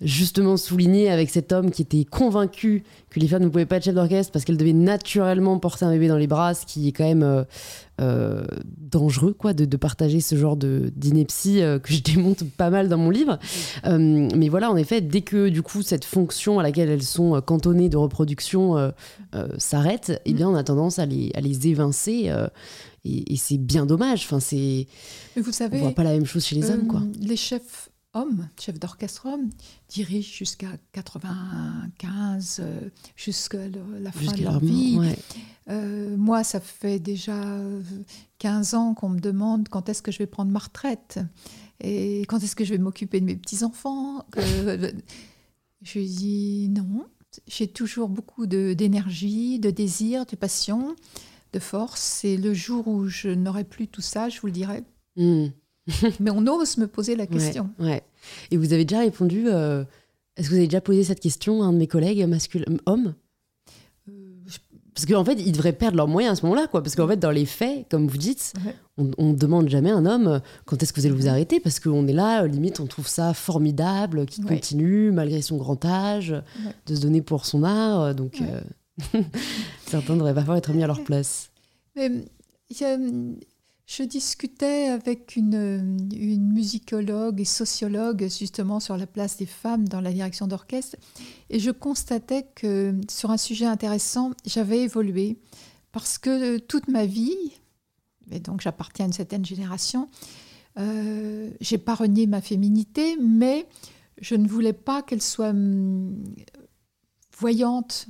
justement 0.02 0.58
souligné 0.58 1.10
avec 1.10 1.30
cet 1.30 1.52
homme 1.52 1.72
qui 1.72 1.82
était 1.82 2.06
convaincu 2.06 2.84
que 3.10 3.20
les 3.20 3.28
femmes 3.28 3.44
ne 3.44 3.48
pouvaient 3.48 3.66
pas 3.66 3.78
être 3.78 3.86
chef 3.86 3.96
d'orchestre 3.96 4.32
parce 4.32 4.46
qu'elles 4.46 4.58
devaient 4.58 4.74
naturellement 4.74 5.58
porter 5.58 5.86
un 5.86 5.92
bébé 5.92 6.08
dans 6.08 6.18
les 6.18 6.28
bras, 6.28 6.54
ce 6.54 6.66
qui 6.66 6.88
est 6.88 6.92
quand 6.92 7.04
même 7.04 7.24
euh, 7.24 7.44
euh, 8.00 8.46
dangereux 8.78 9.34
quoi, 9.34 9.54
de, 9.54 9.78
partager 9.78 10.20
ce 10.20 10.36
genre 10.36 10.56
de 10.56 10.92
d'ineptie 10.96 11.62
euh, 11.62 11.80
que 11.80 11.94
je 11.94 12.02
démonte 12.04 12.44
pas 12.44 12.70
mal 12.70 12.90
dans 12.90 12.98
mon 12.98 13.10
livre. 13.10 13.40
mais 13.86 14.50
voilà, 14.50 14.70
en 14.70 14.76
effet, 14.76 15.02
dès 15.02 15.22
que 15.22 15.50
du 15.50 15.64
coup 15.64 15.82
cette 15.82 16.06
fonction 16.06 16.60
à 16.60 16.64
laquelle 16.64 16.90
elles 16.90 17.04
sont 17.04 17.42
cantonnées 17.42 17.90
de 17.90 17.98
reproduction 17.98 18.94
s'arrête, 19.58 20.22
eh 20.26 20.34
bien 20.34 20.48
on 20.50 20.56
a 20.56 20.64
tendance 20.64 21.00
à 21.00 21.06
les, 21.06 21.32
à 21.34 21.42
les 21.42 21.68
évincer. 21.68 22.32
et, 23.04 23.36
c'est 23.38 23.58
bien 23.58 23.86
dommage. 23.86 24.26
Enfin, 24.26 24.40
c'est. 24.40 24.88
Vous 25.36 25.52
savez, 25.52 25.78
on 25.78 25.84
voit 25.84 25.92
pas 25.92 26.04
la 26.04 26.12
même 26.12 26.26
chose 26.26 26.46
chez 26.46 26.56
les 26.56 26.70
hommes, 26.70 26.88
quoi. 26.88 27.02
Les 27.20 27.38
chefs 27.38 27.90
homme, 28.18 28.50
chef 28.60 28.80
d'orchestre 28.80 29.28
homme, 29.28 29.50
dirige 29.90 30.36
jusqu'à 30.36 30.70
95, 30.92 32.60
euh, 32.60 32.90
jusqu'à 33.16 33.68
la 34.00 34.12
fin 34.12 34.34
de 34.34 34.44
leur 34.44 34.60
vie. 34.60 35.00
Euh, 35.70 36.16
moi, 36.18 36.44
ça 36.44 36.60
fait 36.60 37.00
déjà 37.00 37.60
15 38.40 38.74
ans 38.74 38.94
qu'on 38.94 39.10
me 39.10 39.20
demande 39.20 39.70
quand 39.70 39.90
est-ce 39.90 40.02
que 40.02 40.12
je 40.12 40.20
vais 40.20 40.28
prendre 40.28 40.52
ma 40.52 40.60
retraite 40.60 41.20
et 41.80 42.22
quand 42.22 42.42
est-ce 42.42 42.56
que 42.56 42.66
je 42.66 42.74
vais 42.74 42.80
m'occuper 42.80 43.20
de 43.20 43.26
mes 43.26 43.36
petits-enfants. 43.36 44.26
je 44.36 46.00
dis 46.00 46.70
non. 46.70 47.06
J'ai 47.46 47.68
toujours 47.68 48.10
beaucoup 48.10 48.48
d'énergie, 48.48 49.60
de, 49.60 49.70
désir, 49.70 50.26
de 50.26 50.36
passion, 50.36 50.96
de 51.54 51.60
force. 51.60 52.24
Et 52.26 52.38
le 52.38 52.54
jour 52.54 52.88
où 52.88 53.08
je 53.08 53.30
n'aurai 53.30 53.64
plus 53.64 53.88
tout 53.88 54.02
ça, 54.02 54.30
je 54.30 54.40
vous 54.40 54.48
le 54.48 54.54
dirai. 54.54 54.84
Hmm. 55.18 55.48
Mais 56.20 56.32
on 56.32 56.46
ose 56.48 56.78
me 56.78 56.88
poser 56.88 57.16
la 57.16 57.28
question. 57.28 57.70
Ouais, 57.80 58.04
Et 58.52 58.58
vous 58.58 58.74
avez 58.74 58.86
déjà 58.86 59.02
répondu 59.02 59.46
euh, 59.48 59.84
Est-ce 60.36 60.48
que 60.48 60.54
vous 60.54 60.58
avez 60.58 60.68
déjà 60.68 60.82
posé 60.82 61.04
cette 61.04 61.20
question 61.20 61.64
à 61.64 61.66
un 61.66 61.74
de 61.74 61.78
mes 61.78 61.88
collègues 61.88 62.26
masculins, 62.26 62.66
hommes 62.86 63.14
euh, 64.10 64.12
Parce 64.94 65.06
qu'en 65.06 65.26
fait, 65.26 65.34
ils 65.34 65.52
devraient 65.52 65.74
perdre 65.74 65.98
leurs 65.98 66.08
moyens 66.08 66.34
à 66.34 66.36
ce 66.42 66.46
moment-là, 66.46 66.68
quoi. 66.68 66.82
Parce 66.82 66.96
qu'en 66.96 67.08
fait, 67.08 67.18
dans 67.18 67.32
les 67.32 67.46
faits, 67.46 67.86
comme 67.90 68.08
vous 68.08 68.18
dites, 68.18 68.54
on 68.98 69.32
ne 69.32 69.36
demande 69.36 69.70
jamais 69.70 69.92
à 69.92 69.96
un 69.96 70.06
homme 70.06 70.28
euh, 70.28 70.40
quand 70.66 70.82
est-ce 70.82 70.94
que 70.94 71.00
vous 71.00 71.06
allez 71.06 71.16
vous 71.16 71.28
arrêter, 71.28 71.60
parce 71.60 71.80
qu'on 71.80 72.08
est 72.08 72.14
là, 72.14 72.46
limite, 72.48 72.80
on 72.80 72.88
trouve 72.88 73.08
ça 73.08 73.34
formidable, 73.34 74.26
qu'il 74.26 74.46
continue, 74.46 75.12
malgré 75.12 75.42
son 75.42 75.58
grand 75.58 75.84
âge, 75.86 76.36
de 76.86 76.96
se 76.96 77.02
donner 77.02 77.22
pour 77.22 77.46
son 77.46 77.64
art. 77.64 78.16
Donc, 78.16 78.42
certains 79.86 80.16
devraient 80.16 80.34
pas 80.34 80.58
être 80.58 80.74
mis 80.74 80.84
à 80.84 80.88
leur 80.88 81.04
place. 81.04 81.52
Mais, 81.96 82.12
je 82.70 83.36
discutais 84.04 84.90
avec 84.90 85.36
une, 85.38 85.98
musicologue 86.54 87.40
et 87.40 87.46
sociologue 87.46 88.28
justement 88.28 88.80
sur 88.80 88.98
la 88.98 89.08
place 89.08 89.38
des 89.38 89.46
femmes 89.46 89.88
dans 89.88 90.02
la 90.02 90.12
direction 90.12 90.46
d'orchestre 90.46 90.98
et 91.50 91.60
je 91.60 91.72
constatais 91.72 92.46
que 92.54 92.94
sur 93.10 93.32
un 93.32 93.38
sujet 93.38 93.66
intéressant, 93.66 94.32
j'avais 94.46 94.82
évolué. 94.82 95.40
Parce 95.94 96.18
que 96.18 96.58
toute 96.58 96.90
ma 96.90 97.06
vie, 97.06 97.38
et 98.30 98.40
donc 98.40 98.62
j'appartiens 98.62 99.06
à 99.06 99.08
une 99.08 99.14
certaine 99.14 99.46
génération, 99.46 100.10
euh, 100.78 101.50
j'ai 101.62 101.78
pas 101.78 101.96
renié 101.96 102.28
ma 102.28 102.42
féminité, 102.42 103.18
mais 103.20 103.68
je 104.20 104.36
ne 104.36 104.48
voulais 104.48 104.74
pas 104.74 105.02
qu'elle 105.02 105.22
soit 105.22 105.50
hum, 105.50 106.24
voyante, 107.38 108.08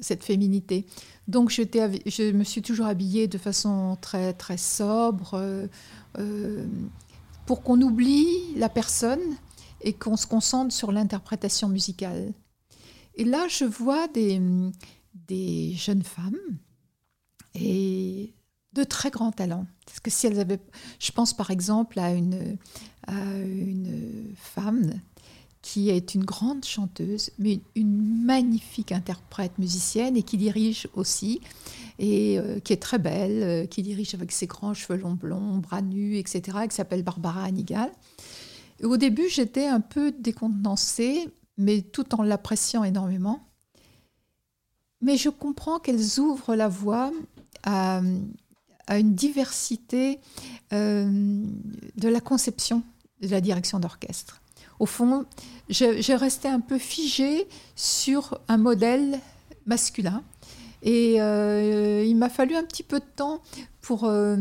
cette 0.00 0.24
féminité. 0.24 0.86
Donc 1.26 1.50
je 1.50 2.32
me 2.32 2.44
suis 2.44 2.62
toujours 2.62 2.86
habillée 2.86 3.28
de 3.28 3.38
façon 3.38 3.96
très, 4.00 4.32
très 4.32 4.56
sobre 4.56 5.34
euh, 5.34 5.66
euh, 6.18 6.66
pour 7.46 7.62
qu'on 7.62 7.80
oublie 7.80 8.26
la 8.56 8.68
personne 8.68 9.20
et 9.82 9.92
qu'on 9.92 10.16
se 10.16 10.26
concentre 10.26 10.72
sur 10.72 10.92
l'interprétation 10.92 11.68
musicale. 11.68 12.32
Et 13.14 13.24
là, 13.24 13.46
je 13.48 13.64
vois 13.64 14.08
des, 14.08 14.40
jeunes 15.74 16.02
femmes 16.02 16.38
et 17.54 18.32
de 18.72 18.84
très 18.84 19.10
grands 19.10 19.32
talents. 19.32 19.66
Parce 19.86 20.00
que 20.00 20.10
si 20.10 20.26
elles 20.26 20.40
avaient, 20.40 20.60
je 20.98 21.10
pense 21.12 21.34
par 21.34 21.50
exemple 21.50 21.98
à 21.98 22.12
une 22.12 22.56
femme 24.36 25.00
qui 25.62 25.90
est 25.90 26.14
une 26.14 26.24
grande 26.24 26.64
chanteuse, 26.64 27.30
mais 27.38 27.60
une 27.74 28.24
magnifique 28.24 28.92
interprète 28.92 29.58
musicienne 29.58 30.16
et 30.16 30.22
qui 30.22 30.36
dirige 30.36 30.88
aussi, 30.94 31.40
et 31.98 32.38
euh, 32.38 32.60
qui 32.60 32.72
est 32.72 32.82
très 32.82 32.98
belle, 32.98 33.42
euh, 33.42 33.66
qui 33.66 33.82
dirige 33.82 34.14
avec 34.14 34.30
ses 34.30 34.46
grands 34.46 34.74
cheveux 34.74 34.98
longs 34.98 35.14
blonds, 35.14 35.58
bras 35.58 35.82
nus, 35.82 36.16
etc., 36.16 36.58
qui 36.68 36.76
s'appelle 36.76 37.02
Barbara 37.02 37.42
Anigal. 37.42 37.90
Et 38.80 38.84
au 38.84 38.96
début, 38.96 39.28
j'étais 39.28 39.66
un 39.66 39.80
peu 39.80 40.12
décontenancée, 40.12 41.28
mais 41.56 41.82
tout 41.82 42.14
en 42.14 42.22
l'appréciant 42.22 42.84
énormément. 42.84 43.48
Mais 45.00 45.16
je 45.16 45.28
comprends 45.28 45.78
qu'elles 45.78 46.20
ouvrent 46.20 46.54
la 46.54 46.68
voie 46.68 47.12
à, 47.64 48.00
une 48.90 49.14
diversité 49.14 50.18
euh, 50.72 51.44
de 51.96 52.08
la 52.08 52.20
conception 52.20 52.82
de 53.20 53.28
la 53.28 53.40
direction 53.40 53.80
d'orchestre 53.80 54.40
au 54.78 54.86
fond, 54.86 55.26
j'ai 55.68 56.14
resté 56.14 56.48
un 56.48 56.60
peu 56.60 56.78
figée 56.78 57.46
sur 57.76 58.40
un 58.48 58.56
modèle 58.56 59.20
masculin. 59.66 60.22
Et 60.82 61.20
euh, 61.20 62.04
il 62.04 62.16
m'a 62.16 62.28
fallu 62.28 62.54
un 62.54 62.64
petit 62.64 62.82
peu 62.82 63.00
de 63.00 63.04
temps 63.16 63.42
pour 63.80 64.04
euh, 64.04 64.36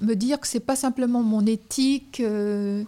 me 0.00 0.14
dire 0.14 0.38
que 0.40 0.46
c'est 0.46 0.60
pas 0.60 0.76
simplement 0.76 1.22
mon 1.22 1.44
éthique 1.44 2.20
euh, 2.20 2.84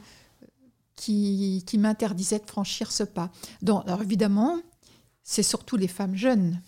qui, 0.94 1.64
qui 1.66 1.78
m'interdisait 1.78 2.38
de 2.38 2.46
franchir 2.46 2.92
ce 2.92 3.02
pas. 3.02 3.30
Donc, 3.62 3.82
alors 3.86 4.02
évidemment, 4.02 4.58
c'est 5.24 5.42
surtout 5.42 5.76
les 5.76 5.88
femmes 5.88 6.14
jeunes 6.14 6.60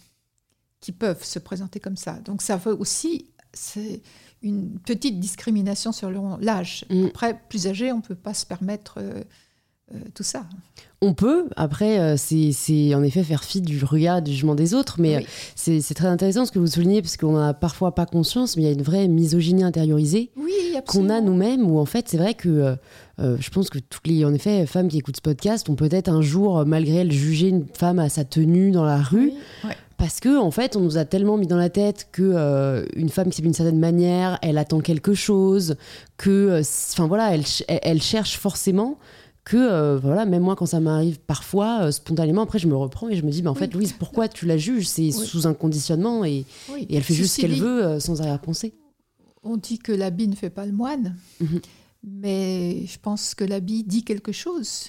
qui 0.81 0.93
peuvent 0.93 1.25
se 1.25 1.39
présenter 1.39 1.81
comme 1.81 1.97
ça. 1.97 2.15
Donc 2.15 2.43
ça 2.43 2.57
veut 2.57 2.75
aussi, 2.75 3.31
c'est 3.53 4.03
une 4.43 4.79
petite 4.81 5.21
discrimination 5.21 5.93
sur 5.93 6.11
l'âge. 6.41 6.85
Mm. 6.91 7.07
Après, 7.07 7.41
plus 7.49 7.69
âgé, 7.69 7.93
on 7.93 7.99
ne 7.99 8.03
peut 8.03 8.15
pas 8.17 8.35
se 8.35 8.47
permettre 8.47 9.01
tout 10.15 10.23
ça. 10.23 10.45
On 11.01 11.15
peut, 11.15 11.45
après, 11.55 12.01
euh, 12.01 12.17
c'est 12.17 12.93
en 12.95 13.05
effet 13.05 13.23
faire 13.23 13.45
fi 13.45 13.61
du 13.61 13.85
regard, 13.85 14.21
du 14.21 14.33
jugement 14.33 14.57
des 14.57 14.75
autres, 14.75 14.97
mais 14.99 15.19
Oui. 15.19 15.23
euh, 15.77 15.81
c'est 15.81 15.95
très 15.95 16.09
intéressant 16.09 16.45
ce 16.45 16.51
que 16.51 16.59
vous 16.59 16.67
soulignez, 16.67 17.03
parce 17.03 17.17
qu'on 17.17 17.39
n'a 17.39 17.55
parfois 17.55 17.95
pas 17.95 18.05
conscience, 18.05 18.57
mais 18.57 18.65
il 18.65 18.67
y 18.67 18.69
a 18.69 18.73
une 18.73 18.83
vraie 18.83 19.07
misogynie 19.07 19.63
intériorisée 19.63 20.31
Oui, 20.37 20.53
qu'on 20.89 21.09
a 21.09 21.21
nous-mêmes, 21.21 21.71
où 21.71 21.79
en 21.79 21.85
fait, 21.85 22.09
c'est 22.09 22.17
vrai 22.17 22.35
que 22.35 22.49
euh, 22.49 22.75
euh, 23.21 23.37
je 23.41 23.51
pense 23.51 23.71
que 23.71 23.79
toutes 23.79 24.07
les 24.09 24.25
en 24.25 24.35
effet, 24.35 24.67
femmes 24.67 24.89
qui 24.89 24.99
écoutent 24.99 25.17
ce 25.17 25.23
podcast 25.23 25.69
ont 25.69 25.77
peut-être 25.77 26.09
un 26.09 26.21
jour, 26.21 26.59
euh, 26.59 26.65
malgré 26.65 26.97
elles, 26.97 27.13
jugé 27.13 27.49
une 27.49 27.67
femme 27.73 28.01
à 28.01 28.09
sa 28.09 28.25
tenue 28.25 28.73
dans 28.73 28.85
la 28.85 28.97
rue. 29.01 29.31
Oui, 29.31 29.69
ouais. 29.69 29.77
Parce 29.99 30.21
que 30.21 30.37
en 30.39 30.51
fait, 30.53 30.77
on 30.77 30.81
nous 30.81 30.97
a 30.97 31.05
tellement 31.05 31.37
mis 31.37 31.47
dans 31.49 31.57
la 31.57 31.71
tête 31.71 32.09
que 32.13 32.23
euh, 32.25 32.85
une 32.95 33.09
femme 33.09 33.31
qui 33.31 33.37
s'habille 33.37 33.49
d'une 33.51 33.55
certaine 33.55 33.81
manière, 33.81 34.39
elle 34.43 34.57
attend 34.59 34.79
quelque 34.81 35.15
chose, 35.15 35.77
que, 36.17 36.31
euh, 36.31 36.63
enfin 36.93 37.07
voilà, 37.09 37.35
elle, 37.35 37.45
ch- 37.47 37.65
elle, 37.69 37.81
elle 37.83 38.03
cherche 38.03 38.37
forcément 38.39 38.97
que, 39.49 39.57
euh, 39.57 39.99
voilà, 39.99 40.25
même 40.27 40.43
moi 40.43 40.57
quand 40.57 40.67
ça 40.67 40.79
m'arrive 40.81 41.19
parfois, 41.21 41.83
euh, 41.85 41.91
spontanément, 41.91 42.43
après 42.43 42.59
je 42.59 42.69
me 42.69 42.77
reprends 42.77 43.09
et 43.09 43.17
je 43.17 43.23
me 43.25 43.31
dis, 43.31 43.43
mais 43.43 43.49
en 43.49 43.55
Oui. 43.55 43.59
fait, 43.59 43.73
Louise, 43.75 43.93
pourquoi 43.93 44.29
tu 44.29 44.47
la 44.47 44.59
juges? 44.59 44.87
C'est 44.89 45.11
sous 45.11 45.47
un 45.47 45.55
conditionnement 45.55 46.25
et, 46.25 46.45
Oui. 46.73 46.87
et 46.89 46.97
elle 46.97 47.03
fait 47.03 47.15
juste 47.15 47.37
ce 47.37 47.41
qu'elle 47.41 47.55
veut 47.55 47.85
euh, 47.85 48.01
sans 48.01 48.21
arrière-pensée. 48.21 48.75
On 49.43 49.57
dit 49.57 49.79
que 49.79 49.93
l'habit 49.93 50.29
ne 50.29 50.35
fait 50.35 50.51
pas 50.51 50.67
le 50.67 50.73
moine, 50.73 51.17
Mhm. 51.41 51.61
mais 52.05 52.85
je 52.87 52.99
pense 52.99 53.35
que 53.35 53.45
l'habit 53.45 53.85
dit 53.85 54.05
quelque 54.05 54.33
chose 54.33 54.89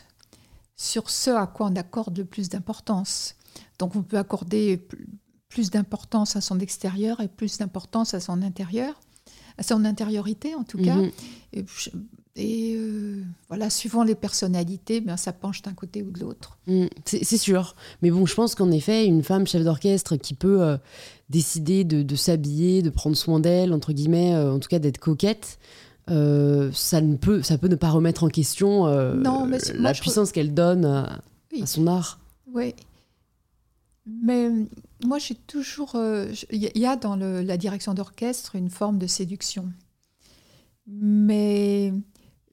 sur 0.75 1.09
ce 1.09 1.29
à 1.31 1.47
quoi 1.47 1.67
on 1.67 1.75
accorde 1.75 2.17
le 2.17 2.25
plus 2.25 2.49
d'importance. 2.49 3.35
Donc 3.79 3.95
on 3.95 4.01
peut 4.03 4.17
accorder 4.17 4.77
pl- 4.77 5.05
plus 5.49 5.69
d'importance 5.71 6.35
à 6.35 6.41
son 6.41 6.59
extérieur 6.59 7.19
et 7.21 7.27
plus 7.27 7.57
d'importance 7.57 8.13
à 8.13 8.19
son 8.19 8.41
intérieur, 8.41 8.99
à 9.57 9.63
son 9.63 9.83
intériorité 9.85 10.53
en 10.55 10.63
tout 10.63 10.77
cas. 10.77 10.95
Mhm. 10.95 11.11
Et, 11.53 11.65
je- 11.77 11.89
et, 12.35 12.75
euh, 12.77 13.21
voilà, 13.49 13.69
suivant 13.69 14.03
les 14.03 14.15
personnalités, 14.15 15.01
ben, 15.01 15.17
ça 15.17 15.33
penche 15.33 15.61
d'un 15.61 15.73
côté 15.73 16.03
ou 16.03 16.11
de 16.11 16.19
l'autre. 16.19 16.57
Mm, 16.67 16.85
c'est 17.05 17.37
sûr. 17.37 17.75
Mais 18.01 18.11
bon, 18.11 18.25
je 18.25 18.33
pense 18.35 18.55
qu'en 18.55 18.71
effet, 18.71 19.05
une 19.05 19.23
femme 19.23 19.45
chef 19.47 19.63
d'orchestre 19.63 20.15
qui 20.15 20.33
peut 20.35 20.61
euh, 20.61 20.77
décider 21.29 21.83
de, 21.83 22.01
de 22.01 22.15
s'habiller, 22.15 22.81
de 22.81 22.89
prendre 22.89 23.17
soin 23.17 23.39
d'elle, 23.39 23.73
entre 23.73 23.91
guillemets, 23.93 24.35
euh, 24.35 24.53
en 24.53 24.59
tout 24.59 24.69
cas 24.69 24.79
d'être 24.79 24.99
coquette, 24.99 25.59
ça, 26.07 27.01
ne 27.01 27.15
peut, 27.17 27.43
ça 27.43 27.57
peut 27.59 27.67
ne 27.67 27.75
pas 27.75 27.89
remettre 27.91 28.23
en 28.23 28.29
question 28.29 28.85
Non, 29.15 29.45
mais 29.45 29.59
la 29.75 29.93
puissance 29.93 30.31
qu'elle 30.31 30.55
donne 30.55 30.83
à, 30.85 31.21
Oui. 31.53 31.61
à 31.61 31.65
son 31.67 31.85
art. 31.85 32.19
Oui. 32.51 32.73
Mais 34.07 34.49
moi, 35.05 35.19
j'ai 35.19 35.35
toujours. 35.35 35.91
Il 36.51 36.57
y 36.59 36.65
a- 36.65 36.71
il 36.73 36.81
y 36.81 36.87
a 36.87 36.95
dans 36.95 37.15
le- 37.15 37.43
la 37.43 37.57
direction 37.57 37.93
d'orchestre 37.93 38.55
une 38.55 38.71
forme 38.71 38.97
de 38.97 39.05
séduction. 39.05 39.65
Mais 40.87 41.93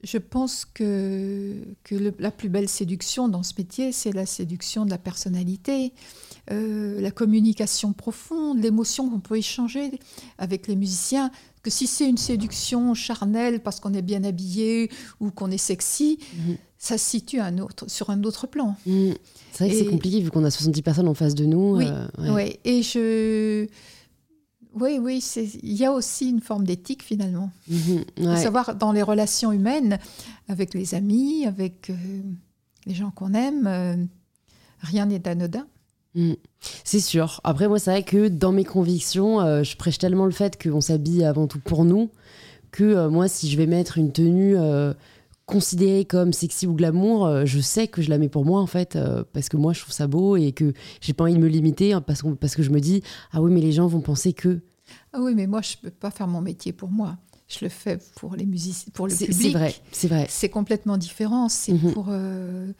je 0.06 0.18
pense 0.18 0.64
que, 0.64 1.54
que 1.84 1.94
le- 1.94 2.14
la 2.18 2.30
plus 2.30 2.48
belle 2.48 2.68
séduction 2.68 3.28
dans 3.28 3.42
ce 3.42 3.52
métier, 3.58 3.92
c'est 3.92 4.12
la 4.12 4.24
séduction 4.26 4.84
de 4.86 4.90
la 4.90 4.98
personnalité, 4.98 5.92
euh, 6.52 7.00
la 7.00 7.10
communication 7.10 7.92
profonde, 7.92 8.62
l'émotion 8.62 9.10
qu'on 9.10 9.20
peut 9.20 9.36
échanger 9.36 9.90
avec 10.38 10.68
les 10.68 10.76
musiciens. 10.76 11.30
Que 11.62 11.70
si 11.70 11.86
c'est 11.88 12.08
une 12.08 12.16
séduction 12.18 12.94
charnelle 12.94 13.60
parce 13.60 13.80
qu'on 13.80 13.92
est 13.94 14.02
bien 14.02 14.22
habillé 14.22 14.88
ou 15.20 15.30
qu'on 15.30 15.50
est 15.50 15.58
sexy, 15.58 16.18
Mhm. 16.36 16.56
ça 16.78 16.96
se 16.98 17.10
situe 17.10 17.40
un 17.40 17.58
autre, 17.58 17.90
sur 17.90 18.10
un 18.10 18.22
autre 18.22 18.46
plan. 18.46 18.76
Mm. 18.86 19.10
C'est 19.52 19.64
vrai 19.64 19.72
que 19.72 19.78
c'est 19.84 19.90
compliqué 19.90 20.20
vu 20.20 20.30
qu'on 20.30 20.44
a 20.44 20.50
70 20.50 20.82
personnes 20.82 21.08
en 21.08 21.14
face 21.14 21.34
de 21.34 21.44
nous. 21.46 21.78
Oui, 21.78 21.86
euh, 21.88 22.06
ouais. 22.18 22.30
Ouais, 22.30 22.60
et 22.64 22.82
je. 22.82 23.66
Oui, 24.78 24.98
oui, 25.00 25.24
il 25.62 25.72
y 25.72 25.84
a 25.86 25.92
aussi 25.92 26.28
une 26.28 26.40
forme 26.40 26.64
d'éthique 26.64 27.02
finalement. 27.02 27.50
Mhm. 27.68 28.04
Ouais. 28.20 28.36
savoir 28.36 28.74
dans 28.74 28.92
les 28.92 29.02
relations 29.02 29.50
humaines, 29.52 29.98
avec 30.48 30.74
les 30.74 30.94
amis, 30.94 31.46
avec 31.46 31.90
euh, 31.90 31.94
les 32.84 32.94
gens 32.94 33.10
qu'on 33.10 33.32
aime, 33.32 33.66
euh, 33.66 33.96
rien 34.80 35.06
n'est 35.06 35.26
anodin. 35.26 35.66
Mm. 36.14 36.34
C'est 36.84 37.00
sûr. 37.00 37.40
Après, 37.44 37.68
moi, 37.68 37.78
c'est 37.78 37.90
vrai 37.90 38.02
que 38.02 38.28
dans 38.28 38.52
mes 38.52 38.64
convictions, 38.64 39.40
euh, 39.40 39.62
je 39.62 39.76
prêche 39.76 39.98
tellement 39.98 40.26
le 40.26 40.32
fait 40.32 40.62
qu'on 40.62 40.80
s'habille 40.80 41.24
avant 41.24 41.46
tout 41.46 41.60
pour 41.60 41.84
nous 41.84 42.10
que 42.70 43.08
moi, 43.08 43.28
si 43.28 43.50
je 43.50 43.56
vais 43.56 43.66
mettre 43.66 43.96
une 43.96 44.12
tenue 44.12 44.54
considérée 45.46 46.04
comme 46.04 46.32
sexy 46.32 46.66
ou 46.66 46.74
glamour, 46.74 47.24
euh, 47.26 47.44
je 47.46 47.60
sais 47.60 47.86
que 47.88 48.02
je 48.02 48.10
la 48.10 48.18
mets 48.18 48.28
pour 48.28 48.44
moi, 48.44 48.60
en 48.60 48.66
fait, 48.66 48.96
euh, 48.96 49.22
parce 49.32 49.48
que 49.48 49.56
moi, 49.56 49.72
je 49.72 49.80
trouve 49.80 49.92
ça 49.92 50.06
beau 50.08 50.36
et 50.36 50.52
que 50.52 50.72
j'ai 51.00 51.12
pas 51.12 51.24
envie 51.24 51.34
de 51.34 51.38
me 51.38 51.46
limiter 51.48 51.92
hein, 51.92 52.00
parce, 52.00 52.22
qu'on- 52.22 52.34
parce 52.34 52.56
que 52.56 52.62
je 52.62 52.70
me 52.70 52.80
dis, 52.80 53.02
ah 53.32 53.40
oui, 53.40 53.52
mais 53.52 53.60
les 53.60 53.72
gens 53.72 53.86
vont 53.86 54.00
penser 54.00 54.32
que. 54.32 54.60
Ah 55.12 55.18
oui, 55.20 55.34
mais 55.34 55.46
moi, 55.46 55.62
je 55.62 55.76
ne 55.76 55.88
peux 55.88 55.94
pas 55.94 56.10
faire 56.10 56.26
mon 56.26 56.40
métier 56.40 56.72
pour 56.72 56.90
moi. 56.90 57.16
Je 57.48 57.58
le 57.64 57.68
fais 57.68 57.98
pour 58.16 58.34
les 58.34 58.44
musiciens, 58.44 58.90
pour 58.92 59.06
le 59.06 59.14
C'est 59.14 59.26
public. 59.26 59.42
c'est 59.52 59.58
vrai, 59.58 59.74
c'est 59.92 60.08
vrai. 60.08 60.26
C'est 60.28 60.48
complètement 60.48 60.96
différent. 60.98 61.48
C'est 61.48 61.72
Mhm. 61.74 61.92
pour. 61.92 62.06
euh, 62.08 62.72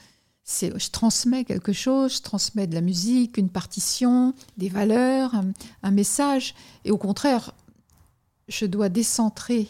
c'est- 0.42 0.76
je 0.76 0.90
transmets 0.90 1.44
quelque 1.44 1.72
chose, 1.72 2.16
je 2.16 2.22
transmets 2.22 2.66
de 2.66 2.74
la 2.74 2.80
musique, 2.80 3.36
une 3.38 3.48
partition, 3.48 4.34
des 4.56 4.68
valeurs, 4.68 5.34
un, 5.36 5.52
un 5.84 5.90
message. 5.92 6.54
Et 6.84 6.90
au 6.90 6.98
contraire, 6.98 7.52
je 8.48 8.66
dois 8.66 8.88
décentrer. 8.88 9.68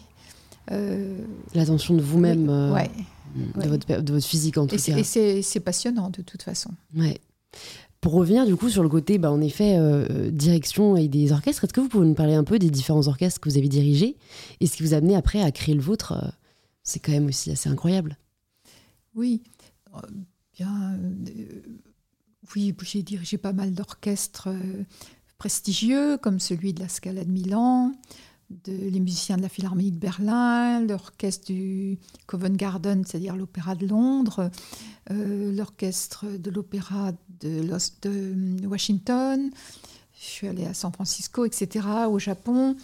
Euh, 0.70 1.18
L'attention 1.54 1.94
de 1.94 2.02
vous-même, 2.02 2.48
oui, 2.48 2.50
euh, 2.50 2.72
ouais. 2.74 2.90
de, 3.36 3.60
ouais. 3.60 3.68
votre, 3.68 4.02
de 4.02 4.12
votre 4.12 4.26
physique 4.26 4.58
en 4.58 4.66
tout 4.66 4.74
Et 4.74 4.78
cas. 4.78 4.96
Et 4.96 5.42
c'est 5.42 5.60
passionnant 5.60 6.10
de 6.10 6.22
toute 6.22 6.42
façon. 6.42 6.70
Ouais. 6.96 7.20
Pour 8.00 8.12
revenir 8.12 8.46
du 8.46 8.54
coup 8.56 8.68
sur 8.68 8.82
le 8.82 8.88
côté, 8.88 9.18
bah, 9.18 9.32
en 9.32 9.40
effet, 9.40 9.76
euh, 9.78 10.30
direction 10.30 10.96
et 10.96 11.08
des 11.08 11.32
orchestres, 11.32 11.64
est-ce 11.64 11.72
que 11.72 11.80
vous 11.80 11.88
pouvez 11.88 12.06
nous 12.06 12.14
parler 12.14 12.34
un 12.34 12.44
peu 12.44 12.58
des 12.58 12.70
différents 12.70 13.08
orchestres 13.08 13.40
que 13.40 13.48
vous 13.48 13.58
avez 13.58 13.68
dirigés 13.68 14.16
et 14.60 14.66
ce 14.66 14.76
qui 14.76 14.82
vous 14.82 14.94
a 14.94 14.98
amené 14.98 15.16
après 15.16 15.42
à 15.42 15.50
créer 15.50 15.74
le 15.74 15.80
vôtre 15.80 16.14
C'est 16.82 17.00
quand 17.00 17.12
même 17.12 17.26
aussi 17.26 17.50
assez 17.50 17.68
incroyable. 17.68 18.16
Oui, 19.14 19.42
bien. 20.56 20.94
euh, 21.02 21.62
oui, 22.54 22.74
j'ai 22.82 23.02
dirigé 23.02 23.38
pas 23.38 23.52
mal 23.52 23.72
d'orchestres 23.72 24.48
prestigieux, 25.38 26.16
comme 26.18 26.38
celui 26.40 26.72
de 26.72 26.80
la 26.80 26.88
Scala 26.88 27.24
de 27.24 27.30
Milan, 27.30 27.92
de, 28.50 28.72
les 28.72 29.00
musiciens 29.00 29.36
de 29.36 29.42
la 29.42 29.48
Philharmonie 29.48 29.90
de 29.90 29.98
Berlin, 29.98 30.80
l'orchestre 30.80 31.46
du 31.46 31.98
Covent 32.26 32.56
Garden, 32.56 33.04
c'est-à-dire 33.04 33.36
l'Opéra 33.36 33.74
de 33.74 33.86
Londres, 33.86 34.50
euh, 35.10 35.52
l'orchestre 35.52 36.26
de 36.26 36.50
l'Opéra 36.50 37.12
de, 37.40 38.66
Washington. 38.66 39.50
Je 40.18 40.24
suis 40.24 40.48
allée 40.48 40.66
à 40.66 40.74
San 40.74 40.92
Francisco, 40.92 41.44
etc., 41.44 41.86
au 42.08 42.18
Japon. 42.18 42.76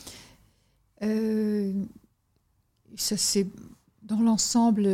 Euh, 1.02 1.72
ça 2.96 3.16
s'est, 3.16 3.46
dans 4.02 4.20
l'ensemble, 4.20 4.88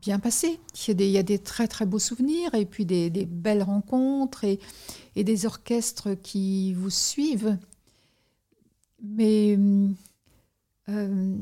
bien 0.00 0.18
passé. 0.18 0.58
Il 0.88 1.02
y, 1.02 1.18
a 1.18 1.22
des, 1.22 1.38
très 1.38 1.68
très 1.68 1.86
beaux 1.86 1.98
souvenirs 1.98 2.54
et 2.54 2.66
puis 2.66 2.84
des, 2.84 3.10
belles 3.10 3.62
rencontres 3.62 4.44
et 4.44 5.24
des 5.24 5.46
orchestres 5.46 6.14
qui 6.20 6.74
vous 6.74 6.90
suivent. 6.90 7.56
Mais 9.04 9.58
euh, 10.88 11.36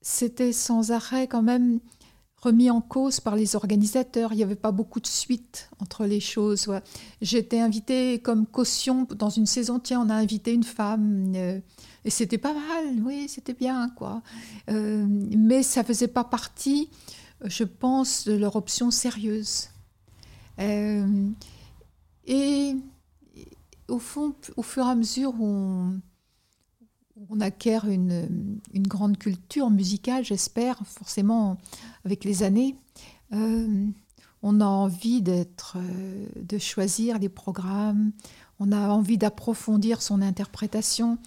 c'était 0.00 0.52
sans 0.52 0.90
arrêt 0.90 1.28
quand 1.28 1.42
même 1.42 1.80
remis 2.36 2.70
en 2.70 2.80
cause 2.80 3.20
par 3.20 3.36
les 3.36 3.56
organisateurs. 3.56 4.32
Il 4.32 4.36
n'y 4.36 4.42
avait 4.42 4.54
pas 4.54 4.72
beaucoup 4.72 5.00
de 5.00 5.06
suite 5.06 5.70
entre 5.80 6.04
les 6.04 6.20
choses. 6.20 6.70
J'étais 7.20 7.60
invitée 7.60 8.20
comme 8.20 8.46
caution 8.46 9.06
dans 9.16 9.30
une 9.30 9.46
saison. 9.46 9.78
Tiens, 9.78 10.02
on 10.04 10.10
a 10.10 10.14
invité 10.14 10.52
une 10.52 10.64
femme. 10.64 11.32
euh, 11.34 11.60
et 12.04 12.10
c'était 12.10 12.38
pas 12.38 12.54
mal, 12.54 13.02
oui, 13.04 13.28
c'était 13.28 13.54
bien, 13.54 13.90
quoi. 13.90 14.22
Euh, 14.70 15.04
mais 15.08 15.62
ça 15.62 15.82
faisait 15.84 16.08
pas 16.08 16.24
partie, 16.24 16.88
je 17.44 17.64
pense, 17.64 18.24
de 18.26 18.34
leur 18.34 18.56
option 18.56 18.90
sérieuse. 18.90 19.68
Et 20.58 21.02
au 23.88 23.98
fond, 23.98 24.34
au 24.56 24.62
fur 24.62 24.86
et 24.86 24.90
à 24.90 24.94
mesure 24.94 25.34
où 25.40 25.92
on, 27.30 27.40
acquiert 27.40 27.88
une, 27.88 28.60
une 28.72 28.86
grande 28.86 29.18
culture 29.18 29.70
musicale, 29.70 30.24
j'espère, 30.24 30.78
forcément 30.84 31.58
avec 32.04 32.24
les 32.24 32.42
années, 32.42 32.76
euh, 33.32 33.86
on 34.42 34.60
a 34.60 34.66
envie 34.66 35.20
d'être, 35.20 35.76
euh, 35.76 36.26
de 36.36 36.58
choisir 36.58 37.18
les 37.18 37.28
programmes, 37.28 38.12
on 38.60 38.72
a 38.72 38.88
envie 38.88 39.18
d'approfondir 39.18 40.02
son 40.02 40.22
interprétation. 40.22 41.18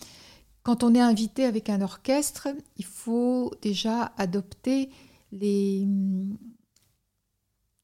Quand 0.63 0.83
on 0.83 0.93
est 0.93 1.01
invité 1.01 1.45
avec 1.45 1.69
un 1.69 1.81
orchestre, 1.81 2.47
il 2.77 2.85
faut 2.85 3.51
déjà 3.61 4.13
adopter 4.17 4.89
les, 5.31 5.87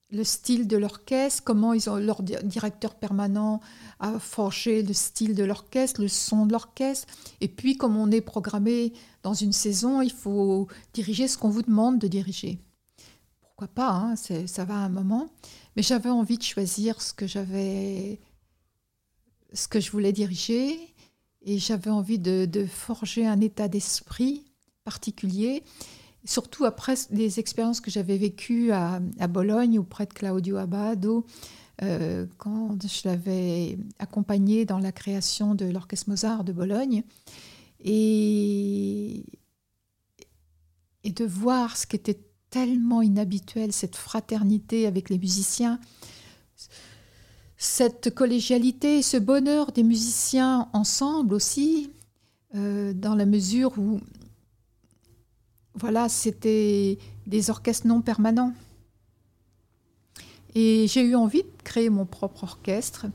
le 0.09 0.23
style 0.23 0.67
de 0.67 0.77
l'orchestre, 0.77 1.43
comment 1.43 1.73
ils 1.73 1.89
ont, 1.89 1.97
leur 1.97 2.23
directeur 2.23 2.95
permanent 2.95 3.59
a 3.99 4.19
forgé 4.19 4.81
le 4.81 4.93
style 4.93 5.35
de 5.35 5.43
l'orchestre, 5.43 6.01
le 6.01 6.07
son 6.07 6.45
de 6.45 6.53
l'orchestre. 6.53 7.07
Et 7.41 7.47
puis, 7.47 7.75
comme 7.75 7.97
on 7.97 8.09
est 8.11 8.21
programmé 8.21 8.93
dans 9.23 9.33
une 9.33 9.51
saison, 9.51 10.01
il 10.01 10.11
faut 10.11 10.67
diriger 10.93 11.27
ce 11.27 11.37
qu'on 11.37 11.49
vous 11.49 11.63
demande 11.63 11.99
de 11.99 12.07
diriger. 12.07 12.59
Pourquoi 13.41 13.67
pas, 13.67 13.89
hein, 13.89 14.15
ça 14.15 14.65
va 14.65 14.75
à 14.75 14.85
un 14.85 14.89
moment. 14.89 15.29
Mais 15.75 15.81
j'avais 15.81 16.09
envie 16.09 16.37
de 16.37 16.43
choisir 16.43 17.01
ce 17.01 17.13
que 17.13 17.27
j'avais, 17.27 18.21
ce 19.51 19.67
que 19.67 19.79
je 19.79 19.91
voulais 19.91 20.13
diriger. 20.13 20.79
Et 21.41 21.59
j'avais 21.59 21.89
envie 21.89 22.19
de 22.19 22.65
forger 22.65 23.25
un 23.25 23.41
état 23.41 23.67
d'esprit 23.67 24.45
particulier 24.85 25.63
surtout 26.28 26.65
après 26.65 26.95
les 27.09 27.39
expériences 27.39 27.82
que 27.82 27.89
j'avais 27.89 28.17
vécues 28.17 28.71
à, 28.71 28.99
Bologne, 29.30 29.80
auprès 29.80 30.05
de 30.05 30.13
Claudio 30.13 30.57
Abbado, 30.57 31.25
euh, 31.82 32.25
quand 32.38 32.78
je 32.86 33.07
l'avais 33.07 33.78
accompagné 33.97 34.65
dans 34.65 34.80
la 34.80 34.91
création 34.91 35.55
de 35.55 35.65
l'Orchestre 35.65 36.09
Mozart 36.09 36.43
de 36.43 36.51
Bologne. 36.51 37.03
Et, 37.84 39.23
de 41.05 41.23
voir 41.23 41.78
ce 41.78 41.88
qui 41.88 41.95
était 41.95 42.19
tellement 42.49 43.01
inhabituel, 43.01 43.71
cette 43.71 43.95
fraternité 43.95 44.86
avec 44.88 45.09
les 45.09 45.17
musiciens, 45.17 45.80
cette 47.55 48.13
collégialité, 48.13 49.01
ce 49.01 49.15
bonheur 49.15 49.71
des 49.71 49.84
musiciens 49.84 50.67
ensemble 50.73 51.34
aussi, 51.34 51.91
euh, 52.55 52.91
dans 52.91 53.15
la 53.15 53.25
mesure 53.25 53.71
où 53.78 54.01
voilà, 55.78 56.09
c'était 56.09 56.97
des 57.28 57.49
orchestres 57.49 57.88
non 57.88 58.01
permanents. 58.01 58.53
Et 60.55 60.88
j'ai 60.88 61.01
eu 61.01 61.15
envie 61.15 61.43
de 61.43 61.63
créer 61.63 61.89
mon 61.89 62.05
propre 62.05 62.43
orchestre 62.43 63.05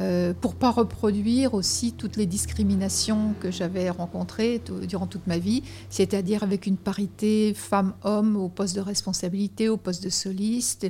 euh, 0.00 0.32
pour 0.32 0.54
pas 0.54 0.70
reproduire 0.70 1.54
aussi 1.54 1.92
toutes 1.92 2.16
les 2.16 2.24
discriminations 2.24 3.34
que 3.40 3.50
j'avais 3.50 3.90
rencontrées 3.90 4.62
durant 4.86 5.06
toute 5.06 5.26
ma 5.26 5.38
vie, 5.38 5.64
c'est-à-dire 5.90 6.44
avec 6.44 6.66
une 6.66 6.76
parité 6.76 7.52
femmes-hommes 7.52 8.36
au 8.36 8.48
poste 8.48 8.76
de 8.76 8.80
responsabilité, 8.80 9.68
au 9.68 9.76
poste 9.76 10.02
de 10.02 10.08
soliste. 10.08 10.86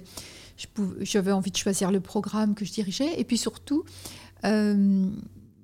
J'avais 1.00 1.32
envie 1.32 1.50
de 1.50 1.56
choisir 1.56 1.90
le 1.90 2.00
programme 2.00 2.54
que 2.54 2.64
je 2.64 2.72
dirigeais 2.72 3.18
et 3.18 3.24
puis 3.24 3.38
surtout 3.38 3.84
euh, 4.44 5.06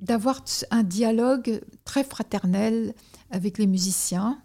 d'avoir 0.01 0.43
un 0.71 0.83
dialogue 0.83 1.61
très 1.85 2.03
fraternel 2.03 2.95
avec 3.31 3.59
les 3.59 3.67
musiciens 3.67 4.39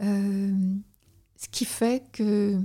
ce 0.00 1.48
qui 1.50 1.64
fait 1.64 2.02
qu'ils 2.12 2.58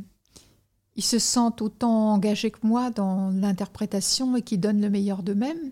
se 0.98 1.20
sentent 1.20 1.62
autant 1.62 2.14
engagés 2.14 2.52
que 2.52 2.66
moi 2.66 2.90
dans 2.90 3.30
l'interprétation 3.32 4.36
et 4.36 4.42
qui 4.42 4.58
donnent 4.58 4.82
le 4.82 4.90
meilleur 4.90 5.24
d'eux-mêmes. 5.24 5.72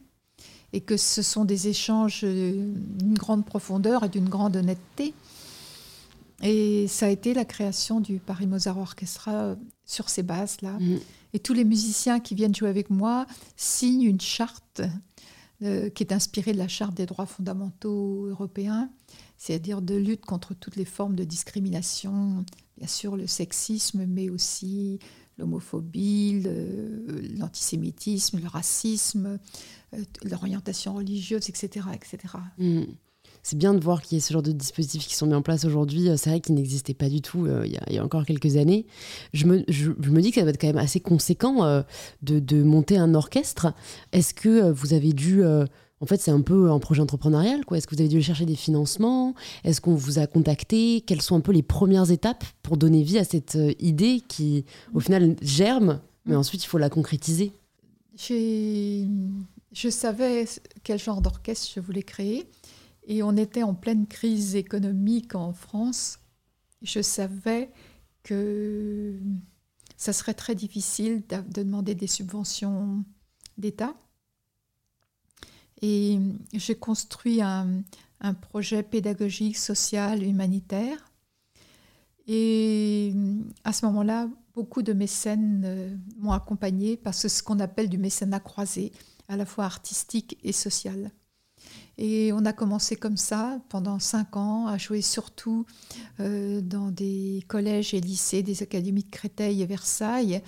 Et 0.74 0.82
que 0.82 0.98
ce 0.98 1.22
sont 1.22 1.46
des 1.46 1.70
échanges 1.70 2.26
d'une 2.26 3.14
grande 3.14 3.46
profondeur 3.46 4.04
et 4.04 4.10
d'une 4.10 4.28
grande 4.28 4.58
honnêteté. 4.58 5.14
Et 6.44 6.88
ça 6.88 7.08
a 7.08 7.10
été 7.10 7.34
la 7.34 7.46
création 7.46 8.00
du 8.02 8.20
Paris 8.20 8.48
Mozart 8.48 8.78
Orchestra 8.78 9.56
sur 9.86 10.10
ces 10.10 10.24
bases-là. 10.24 10.74
Mm. 10.80 10.98
Et 11.34 11.40
tous 11.40 11.54
les 11.54 11.64
musiciens 11.64 12.20
qui 12.20 12.36
viennent 12.36 12.54
jouer 12.54 12.70
avec 12.70 12.90
moi 12.90 13.26
signent 13.56 14.04
une 14.04 14.22
charte 14.22 14.82
euh, 15.64 15.90
qui 15.90 16.04
est 16.04 16.14
inspirée 16.14 16.54
de 16.54 16.58
la 16.60 16.68
charte 16.68 16.94
des 16.94 17.06
droits 17.06 17.26
fondamentaux 17.26 18.28
européens 18.28 18.90
c'est-à-dire 19.38 19.82
de 19.82 19.96
lutte 19.96 20.26
contre 20.26 20.54
toutes 20.54 20.76
les 20.76 20.86
formes 20.86 21.16
de 21.16 21.24
discrimination, 21.24 22.44
bien 22.78 22.88
sûr 22.88 23.16
le 23.16 23.28
sexisme, 23.28 24.06
mais 24.06 24.30
aussi 24.30 25.00
l'homophobie, 25.38 26.44
l'antisémitisme, 27.38 28.40
le, 28.40 28.48
racisme, 28.48 29.40
euh, 29.94 30.04
l'orientation 30.24 30.96
religieuse, 30.96 31.50
etc. 31.50 31.88
etc. 31.94 32.34
Hmm. 32.58 32.84
C'est 33.44 33.58
bien 33.58 33.74
de 33.74 33.80
voir 33.80 34.02
qu'il 34.02 34.18
y 34.18 34.22
a 34.22 34.24
ce 34.24 34.34
genre 34.34 34.42
de 34.42 34.52
dispositifs 34.52 35.08
qui 35.08 35.16
sont 35.16 35.28
mis 35.28 35.36
en 35.36 35.42
place 35.42 35.64
aujourd'hui. 35.64 36.10
Euh, 36.10 36.18
c'est 36.18 36.32
vrai 36.32 36.42
qu'ils 36.42 36.56
n'existaient 36.56 36.94
pas 36.94 37.08
du 37.08 37.22
tout 37.22 37.46
euh, 37.46 37.66
il, 37.66 37.94
y 37.94 37.98
a, 37.98 38.04
encore 38.04 38.26
quelques 38.26 38.58
années. 38.58 38.88
Je 39.34 39.46
me, 39.46 39.60
dis 40.22 40.32
que 40.32 40.40
ça 40.40 40.44
va 40.44 40.50
être 40.50 40.60
quand 40.60 40.68
même 40.68 40.78
assez 40.78 41.00
conséquent 41.00 41.84
de, 42.24 42.64
monter 42.64 42.98
un 42.98 43.14
orchestre. 43.14 43.74
Est-ce 44.12 44.34
que 44.34 44.72
vous 44.72 44.94
avez 44.94 45.14
dû 45.14 45.44
en 46.00 46.06
fait, 46.06 46.22
c'est 46.22 46.32
un 46.32 46.42
peu 46.42 46.70
un 46.70 46.80
projet 46.80 47.02
entrepreneurial. 47.02 47.66
Quoi. 47.66 47.78
Est-ce 47.78 47.88
que 47.88 47.96
vous 47.96 48.02
avez 48.02 48.10
dû 48.10 48.22
chercher 48.22 48.46
des 48.46 48.56
financements? 48.56 49.34
Est-ce 49.64 49.82
qu'on 49.82 49.96
vous 49.96 50.20
a 50.20 50.28
contacté? 50.28 51.02
Quelles 51.02 51.22
sont 51.22 51.36
un 51.36 51.42
peu 51.42 51.52
les 51.52 51.64
premières 51.64 52.12
étapes 52.12 52.46
pour 52.62 52.78
donner 52.78 53.02
vie 53.02 53.18
à 53.18 53.24
cette 53.24 53.56
euh, 53.56 53.74
idée 53.80 54.22
qui, 54.28 54.66
au 54.94 55.00
final, 55.00 55.36
germe, 55.42 56.00
mais 56.26 56.36
mm. 56.36 56.40
ensuite, 56.40 56.64
il 56.64 56.68
faut 56.68 56.78
la 56.78 56.90
concrétiser? 56.90 57.52
Je 58.16 59.90
savais 59.90 60.46
quel 60.84 61.00
genre 61.00 61.22
d'orchestre 61.22 61.72
je 61.76 61.80
voulais 61.80 62.04
créer. 62.04 62.48
Et 63.08 63.24
on 63.24 63.36
était 63.38 63.64
en 63.64 63.74
pleine 63.74 64.06
crise 64.06 64.56
économique 64.56 65.34
en 65.34 65.54
France. 65.54 66.20
Je 66.82 67.02
savais 67.02 67.72
que 68.22 69.16
ça 69.96 70.14
serait 70.14 70.34
très 70.34 70.54
difficile 70.54 71.24
de 71.28 71.64
demander 71.64 71.96
des 71.96 72.08
subventions 72.08 73.04
d'État. 73.58 73.96
Et 75.82 76.20
j'ai 76.54 76.76
construit 76.76 77.42
un, 77.42 77.84
projet 78.42 78.84
pédagogique, 78.84 79.58
social, 79.58 80.24
humanitaire. 80.24 81.12
Et 82.28 83.14
à 83.64 83.72
ce 83.74 83.86
moment-là, 83.86 84.28
beaucoup 84.56 84.82
de 84.82 84.92
mécènes 84.92 85.64
euh, 85.66 85.96
m'ont 86.18 86.32
accompagné 86.32 86.98
parce 86.98 87.22
que 87.22 87.28
ce 87.30 87.42
qu'on 87.44 87.60
appelle 87.60 87.90
du 87.90 87.98
mécénat 87.98 88.40
croisé, 88.40 88.92
à 89.30 89.38
la 89.38 89.46
fois 89.46 89.66
artistique 89.66 90.38
et 90.44 90.52
social. 90.52 91.12
Et 91.98 92.32
on 92.34 92.46
a 92.46 92.54
commencé 92.54 92.96
comme 92.96 93.18
ça 93.18 93.60
pendant 93.70 94.00
cinq 94.00 94.38
ans 94.38 94.68
à 94.68 94.78
jouer 94.78 95.02
surtout 95.02 95.66
euh, 96.20 96.62
dans 96.62 96.92
des 96.92 97.44
collèges 97.48 97.94
et 97.94 98.02
lycées, 98.02 98.44
des 98.44 98.62
académies 98.62 99.04
de 99.04 99.10
Créteil 99.10 99.62
et 99.64 99.66
Versailles, 99.66 100.42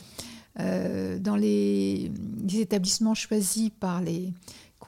euh, 0.60 1.18
dans 1.18 1.36
les, 1.36 2.12
établissements 2.54 3.16
choisis 3.16 3.72
par 3.80 4.02
les, 4.02 4.32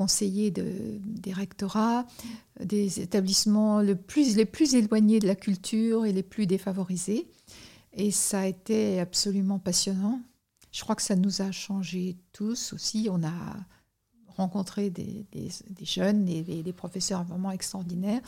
conseillers 0.01 0.49
de, 0.49 0.65
des 1.03 1.31
rectorats, 1.31 2.07
des 2.59 3.01
établissements 3.01 3.81
les 3.81 3.93
plus 3.93 4.75
éloignés 4.75 5.19
de 5.19 5.27
la 5.27 5.35
culture 5.35 6.07
et 6.07 6.11
les 6.11 6.23
plus 6.23 6.47
défavorisés. 6.47 7.27
Et 7.93 8.09
ça 8.09 8.39
a 8.39 8.47
été 8.47 8.99
absolument 8.99 9.59
passionnant. 9.59 10.19
Je 10.71 10.81
crois 10.81 10.95
que 10.95 11.03
ça 11.03 11.15
nous 11.15 11.43
a 11.43 11.51
changé 11.51 12.17
tous 12.33 12.73
aussi. 12.73 13.09
On 13.11 13.23
a 13.23 13.31
rencontré 14.37 14.89
des, 14.89 15.27
jeunes 15.83 16.27
et 16.27 16.63
des, 16.63 16.73
professeurs 16.73 17.23
vraiment 17.23 17.51
extraordinaires. 17.51 18.21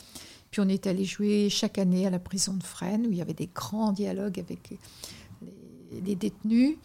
Puis 0.52 0.60
on 0.60 0.68
est 0.68 0.86
allé 0.86 1.04
jouer 1.04 1.48
chaque 1.50 1.78
année 1.78 2.06
à 2.06 2.10
la 2.10 2.20
prison 2.20 2.54
de 2.54 2.62
Fresnes, 2.62 3.04
où 3.08 3.10
il 3.10 3.16
y 3.16 3.22
avait 3.22 3.34
des 3.34 3.50
grands 3.52 3.90
dialogues 3.90 4.38
avec 4.38 4.78
les 5.90 6.14
détenus. 6.14 6.76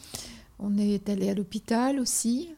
On 0.57 0.79
est 0.79 1.07
allé 1.09 1.29
à 1.29 1.35
l'hôpital 1.35 1.99
aussi 1.99 2.49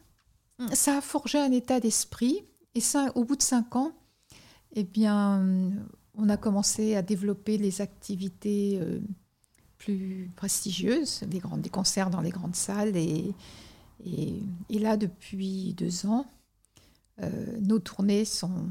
ça 0.72 0.98
a 0.98 1.00
forgé 1.00 1.38
un 1.38 1.52
état 1.52 1.80
d'esprit. 1.80 2.44
Et 2.74 2.80
ça, 2.80 3.12
au 3.14 3.24
bout 3.24 3.36
de 3.36 3.42
cinq 3.42 3.76
ans, 3.76 3.92
eh 4.74 4.84
bien, 4.84 5.44
on 6.14 6.28
a 6.28 6.36
commencé 6.36 6.94
à 6.94 7.02
développer 7.02 7.58
les 7.58 7.80
activités 7.80 8.78
euh, 8.80 9.00
plus 9.78 10.30
prestigieuses, 10.36 11.22
des, 11.24 11.38
grands, 11.38 11.58
des 11.58 11.70
concerts 11.70 12.10
dans 12.10 12.20
les 12.20 12.30
grandes 12.30 12.56
salles. 12.56 12.96
Et, 12.96 13.34
et, 14.04 14.78
là, 14.78 14.96
depuis 14.96 15.74
deux 15.74 16.06
ans, 16.06 16.26
euh, 17.20 17.58
nos 17.60 17.78
tournées 17.78 18.24
sont 18.24 18.66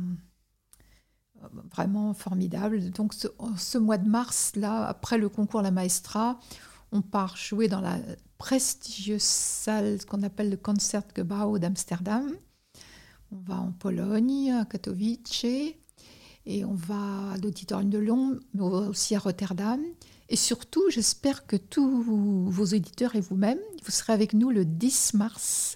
vraiment 1.71 2.13
formidables. 2.13 2.91
Donc, 2.91 3.13
ce, 3.13 3.27
ce, 3.57 3.77
mois 3.77 3.97
de 3.97 4.07
mars, 4.07 4.53
là, 4.55 4.85
après 4.85 5.17
le 5.17 5.29
concours 5.29 5.61
La 5.61 5.71
Maestra, 5.71 6.39
on 6.91 7.01
part 7.01 7.37
jouer 7.37 7.67
dans 7.67 7.81
la 7.81 7.99
prestigieuse 8.41 9.21
salle 9.21 10.03
qu'on 10.07 10.23
appelle 10.23 10.49
le 10.49 10.57
Concertgebouw 10.57 11.59
d'Amsterdam. 11.59 12.27
On 13.31 13.37
va 13.37 13.59
en 13.59 13.71
Pologne, 13.71 14.51
à 14.51 14.65
Katowice, 14.65 15.45
et 16.47 16.65
on 16.65 16.73
va 16.73 17.33
à 17.33 17.37
l'auditorium 17.37 17.91
de 17.91 17.99
Lyon, 17.99 18.39
mais 18.55 18.63
aussi 18.63 19.13
à 19.15 19.19
Rotterdam. 19.19 19.79
Et 20.27 20.35
surtout, 20.35 20.81
j'espère 20.89 21.45
que 21.45 21.55
tous 21.55 22.01
vos 22.01 22.65
auditeurs 22.65 23.15
et 23.15 23.21
vous-même, 23.21 23.59
vous 23.85 23.91
serez 23.91 24.13
avec 24.13 24.33
nous 24.33 24.49
le 24.49 24.65
10 24.65 25.13
mars 25.13 25.75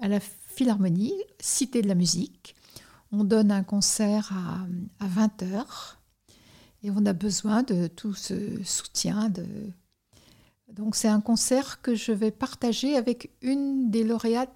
à 0.00 0.08
la 0.08 0.20
Philharmonie, 0.20 1.12
Cité 1.38 1.82
de 1.82 1.88
la 1.88 1.94
musique. 1.94 2.54
On 3.12 3.24
donne 3.24 3.52
un 3.52 3.62
concert 3.62 4.32
à, 4.32 5.04
à 5.04 5.06
20h 5.06 5.66
et 6.82 6.90
on 6.90 7.04
a 7.04 7.12
besoin 7.12 7.62
de 7.62 7.88
tout 7.88 8.14
ce 8.14 8.64
soutien 8.64 9.30
donc 10.74 10.94
c'est 10.94 11.08
un 11.08 11.20
concert 11.20 11.82
que 11.82 11.94
je 11.94 12.12
vais 12.12 12.30
partager 12.30 12.96
avec 12.96 13.30
une 13.42 13.90
des 13.90 14.04
lauréates 14.04 14.50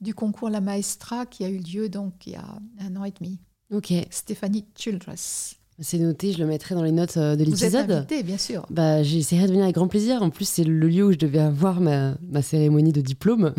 du 0.00 0.14
concours 0.14 0.50
La 0.50 0.60
Maestra 0.60 1.26
qui 1.26 1.44
a 1.44 1.48
eu 1.48 1.58
lieu 1.58 1.88
donc 1.88 2.26
il 2.26 2.32
y 2.32 2.36
a 2.36 2.58
un 2.80 2.96
an 2.96 3.04
et 3.04 3.12
demi. 3.18 3.38
Ok. 3.72 3.92
Stéphanie 4.10 4.64
Childress. 4.74 5.56
C'est 5.82 5.98
noté, 5.98 6.32
je 6.32 6.38
le 6.38 6.44
mettrai 6.44 6.74
dans 6.74 6.82
les 6.82 6.92
notes 6.92 7.16
euh, 7.16 7.36
de 7.36 7.44
l'épisode. 7.44 7.86
Vous 7.86 8.14
êtes 8.14 8.26
bien 8.26 8.36
sûr. 8.36 8.66
Bah, 8.68 9.02
j'essaierai 9.02 9.44
de 9.44 9.52
venir 9.52 9.62
avec 9.64 9.76
grand 9.76 9.88
plaisir. 9.88 10.22
En 10.22 10.28
plus, 10.28 10.46
c'est 10.46 10.64
le 10.64 10.88
lieu 10.88 11.06
où 11.06 11.12
je 11.12 11.16
devais 11.16 11.38
avoir 11.38 11.80
ma, 11.80 12.18
ma 12.28 12.42
cérémonie 12.42 12.92
de 12.92 13.00
diplôme, 13.00 13.54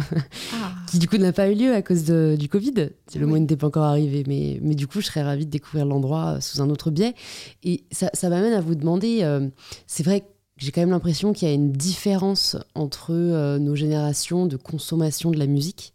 ah. 0.53 0.71
qui 0.87 0.99
du 0.99 1.07
coup 1.07 1.17
n'a 1.17 1.33
pas 1.33 1.49
eu 1.49 1.55
lieu 1.55 1.73
à 1.73 1.81
cause 1.81 2.03
de, 2.03 2.35
du 2.37 2.47
Covid. 2.47 2.73
Le 2.75 2.91
oui. 3.15 3.19
moment 3.21 3.37
n'était 3.37 3.57
pas 3.57 3.67
encore 3.67 3.85
arrivé, 3.85 4.23
mais, 4.27 4.59
mais 4.61 4.75
du 4.75 4.85
coup, 4.85 5.01
je 5.01 5.07
serais 5.07 5.23
ravie 5.23 5.47
de 5.47 5.51
découvrir 5.51 5.87
l'endroit 5.87 6.35
euh, 6.35 6.41
sous 6.41 6.61
un 6.61 6.69
autre 6.69 6.91
biais. 6.91 7.15
Et 7.63 7.85
ça, 7.91 8.11
ça 8.13 8.29
m'amène 8.29 8.53
à 8.53 8.61
vous 8.61 8.75
demander, 8.75 9.21
euh, 9.23 9.49
c'est 9.87 10.03
vrai 10.03 10.21
que 10.21 10.25
j'ai 10.61 10.71
quand 10.71 10.81
même 10.81 10.91
l'impression 10.91 11.33
qu'il 11.33 11.47
y 11.47 11.51
a 11.51 11.53
une 11.53 11.71
différence 11.71 12.55
entre 12.75 13.13
nos 13.57 13.75
générations 13.75 14.45
de 14.45 14.57
consommation 14.57 15.31
de 15.31 15.39
la 15.39 15.47
musique. 15.47 15.93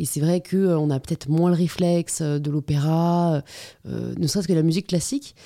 Et 0.00 0.06
c'est 0.06 0.20
vrai 0.20 0.40
qu'on 0.42 0.90
euh, 0.90 0.94
a 0.94 0.98
peut-être 0.98 1.28
moins 1.28 1.50
le 1.50 1.56
réflexe 1.56 2.20
euh, 2.22 2.38
de 2.38 2.50
l'opéra, 2.50 3.42
euh, 3.86 4.14
ne 4.18 4.26
serait-ce 4.26 4.48
que 4.48 4.54
la 4.54 4.62
musique 4.62 4.86
classique. 4.86 5.36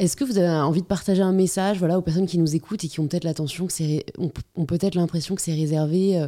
Est-ce 0.00 0.16
que 0.16 0.24
vous 0.24 0.36
avez 0.36 0.48
envie 0.48 0.82
de 0.82 0.86
partager 0.86 1.22
un 1.22 1.32
message 1.32 1.78
voilà, 1.78 1.96
aux 1.96 2.02
personnes 2.02 2.26
qui 2.26 2.38
nous 2.38 2.56
écoutent 2.56 2.82
et 2.82 2.88
qui 2.88 2.98
ont 2.98 3.06
peut-être 3.06 3.22
l'attention 3.22 3.66
que 3.66 3.72
c'est, 3.72 4.04
ont, 4.18 4.64
peut-être 4.64 4.96
l'impression 4.96 5.36
que 5.36 5.42
c'est 5.42 5.54
réservé, 5.54 6.26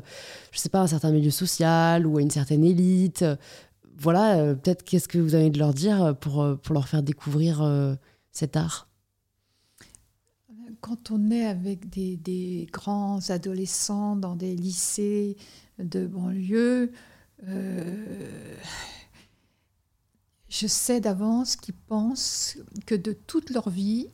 je 0.51 0.59
sais 0.59 0.69
pas, 0.69 0.81
à 0.81 0.83
un 0.83 0.87
certain 0.87 1.11
milieu 1.11 1.31
social 1.31 2.07
ou 2.07 2.19
à 2.19 2.21
une 2.21 2.31
certaine 2.31 2.65
élite 2.65 3.25
Voilà, 3.97 4.55
peut-être 4.57 4.85
qu'est-ce 4.85 5.09
que 5.09 5.17
vous 5.17 5.35
avez 5.35 5.49
de 5.49 5.59
leur 5.59 5.73
dire 5.73 6.15
pour, 6.21 6.47
pour 6.63 6.75
leur 6.75 6.87
faire 6.87 7.03
découvrir 7.03 7.67
cet 8.31 8.59
art? 8.59 8.92
Quand 10.83 11.13
on 11.13 11.31
est 11.31 11.47
avec 11.47 11.89
des, 11.89 12.69
grands 12.73 13.31
adolescents 13.31 14.17
dans 14.17 14.35
des 14.35 14.57
lycées 14.57 15.37
de 15.79 16.09
banlieue, 16.09 16.91
euh, 17.47 18.57
je 20.49 20.67
sais 20.67 21.01
d'avance 21.01 21.55
qu'ils 21.55 21.75
pensent 21.75 22.59
que 22.85 22.97
de 22.97 23.13
toute 23.13 23.51
leur 23.51 23.71
vie, 23.71 24.09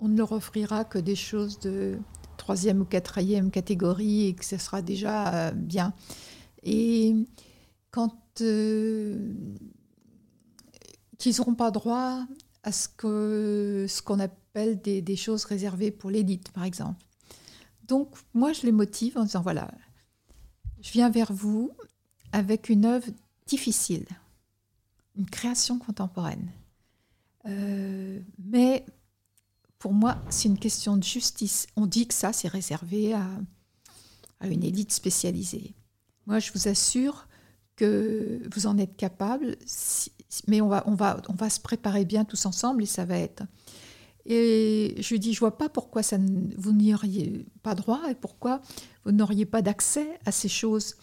on 0.00 0.08
ne 0.08 0.18
leur 0.18 0.32
offrira 0.32 0.84
que 0.84 0.98
des 0.98 1.16
choses 1.16 1.58
de 1.60 1.98
troisième 2.36 2.82
ou 2.82 2.84
quatrième 2.84 3.50
catégorie 3.50 4.26
et 4.26 4.34
que 4.34 4.44
ce 4.44 4.58
sera 4.58 4.82
déjà 4.82 5.48
euh, 5.48 5.50
bien. 5.52 5.94
Et 6.62 7.14
quand 7.90 8.42
euh, 8.42 9.32
qu'ils 11.16 11.36
n'auront 11.38 11.54
pas 11.54 11.70
droit 11.70 12.26
à 12.64 12.70
ce 12.70 12.86
que 12.86 13.86
ce 13.88 14.02
qu'on 14.02 14.20
des, 14.54 15.16
choses 15.16 15.44
réservées 15.44 15.90
pour 15.90 16.10
l'élite, 16.10 16.50
par 16.52 16.64
exemple. 16.64 17.04
Donc 17.86 18.08
moi, 18.32 18.52
je 18.52 18.62
les 18.62 18.72
motive 18.72 19.18
en 19.18 19.24
disant 19.24 19.42
voilà, 19.42 19.70
je 20.80 20.90
viens 20.92 21.10
vers 21.10 21.32
vous 21.32 21.70
avec 22.32 22.68
une 22.68 22.84
œuvre 22.84 23.08
difficile, 23.46 24.06
une 25.16 25.28
création 25.28 25.78
contemporaine. 25.78 26.50
Euh, 27.46 28.20
mais 28.38 28.84
pour 29.78 29.92
moi, 29.92 30.16
c'est 30.30 30.48
une 30.48 30.58
question 30.58 30.96
de 30.96 31.02
justice. 31.02 31.66
On 31.76 31.86
dit 31.86 32.06
que 32.06 32.14
ça, 32.14 32.32
c'est 32.32 32.48
réservé 32.48 33.12
à, 33.12 33.28
à, 34.40 34.46
une 34.46 34.64
élite 34.64 34.92
spécialisée. 34.92 35.74
Moi, 36.26 36.38
je 36.38 36.52
vous 36.52 36.68
assure 36.68 37.28
que 37.76 38.40
vous 38.54 38.66
en 38.66 38.78
êtes 38.78 38.96
capable, 38.96 39.56
mais 40.46 40.60
on 40.60 40.68
va, 40.68 40.84
on, 40.86 40.94
va, 40.94 41.20
on 41.28 41.34
va 41.34 41.50
se 41.50 41.60
préparer 41.60 42.04
bien 42.04 42.24
tous 42.24 42.46
ensemble 42.46 42.82
et 42.82 42.86
ça 42.86 43.04
va 43.04 43.18
être. 43.18 43.42
Et 44.26 44.94
je 44.98 45.08
lui 45.10 45.20
dis, 45.20 45.34
je 45.34 45.40
vois 45.40 45.58
pas 45.58 45.68
pourquoi 45.68 46.02
vous 46.56 46.72
n'y 46.72 46.94
auriez 46.94 47.46
pas 47.62 47.74
droit 47.74 48.00
et 48.10 48.14
pourquoi 48.14 48.60
vous 49.04 49.12
n'auriez 49.12 49.44
pas 49.44 49.60
d'accès 49.60 50.18
à 50.24 50.32
ces 50.32 50.48
choses. 50.48 50.96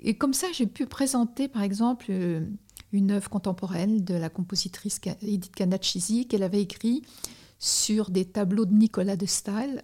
Et 0.00 0.16
comme 0.16 0.34
ça, 0.34 0.46
j'ai 0.52 0.66
pu 0.66 0.86
présenter, 0.86 1.48
par 1.48 1.62
exemple, 1.62 2.06
euh, 2.10 2.46
une 2.92 3.10
œuvre 3.10 3.28
contemporaine 3.28 4.04
de 4.04 4.14
la 4.14 4.28
compositrice 4.28 5.00
Edith 5.22 5.54
Canacchisi 5.54 6.28
qu'elle 6.28 6.44
avait 6.44 6.62
écrit 6.62 7.02
sur 7.58 8.10
des 8.10 8.24
tableaux 8.24 8.64
de 8.64 8.74
Nicolas 8.74 9.16
de 9.16 9.26
Staël, 9.26 9.82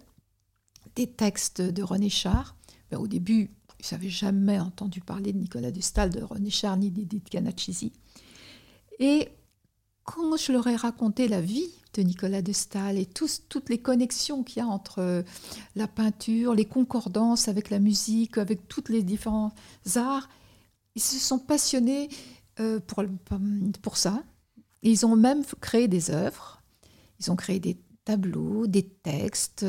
des 0.95 1.07
textes 1.07 1.61
de 1.61 1.83
René 1.83 2.09
Char. 2.09 2.55
Ben, 2.89 2.97
au 2.97 3.07
début, 3.07 3.51
je 3.83 3.93
n'avais 3.93 4.09
jamais 4.09 4.59
entendu 4.59 5.01
parler 5.01 5.33
de 5.33 5.37
Nicolas 5.37 5.71
de 5.71 5.81
Staël, 5.81 6.09
de 6.09 6.23
René 6.23 6.49
Char 6.49 6.77
ni 6.77 6.91
d'Edith 6.91 7.29
Canacchisi. 7.29 7.91
Et 8.99 9.27
quand 10.03 10.37
je 10.37 10.53
leur 10.53 10.67
ai 10.67 10.75
raconté 10.75 11.27
la 11.27 11.41
vie 11.41 11.69
Nicolas 12.01 12.41
de 12.41 12.51
Staël 12.51 12.97
et 12.97 13.05
toutes 13.05 13.69
les 13.69 13.77
connexions 13.77 14.43
qu'il 14.43 14.57
y 14.57 14.61
a 14.61 14.67
entre 14.67 14.99
euh, 14.99 15.23
la 15.75 15.87
peinture, 15.87 16.53
les 16.53 16.65
concordances 16.65 17.47
avec 17.47 17.69
la 17.69 17.79
musique, 17.79 18.37
avec 18.37 18.67
tous 18.67 18.89
les 18.89 19.03
différents 19.03 19.53
arts. 19.95 20.29
Ils 20.95 21.01
se 21.01 21.19
sont 21.19 21.39
passionnés 21.39 22.09
euh, 22.59 22.79
pour, 22.79 23.03
pour 23.81 23.97
ça. 23.97 24.23
Ils 24.81 25.05
ont 25.05 25.15
même 25.15 25.43
créé 25.61 25.87
des 25.87 26.11
œuvres. 26.11 26.61
Ils 27.19 27.31
ont 27.31 27.35
créé 27.35 27.59
des 27.59 27.77
tableaux, 28.05 28.67
des 28.67 28.83
textes. 28.83 29.65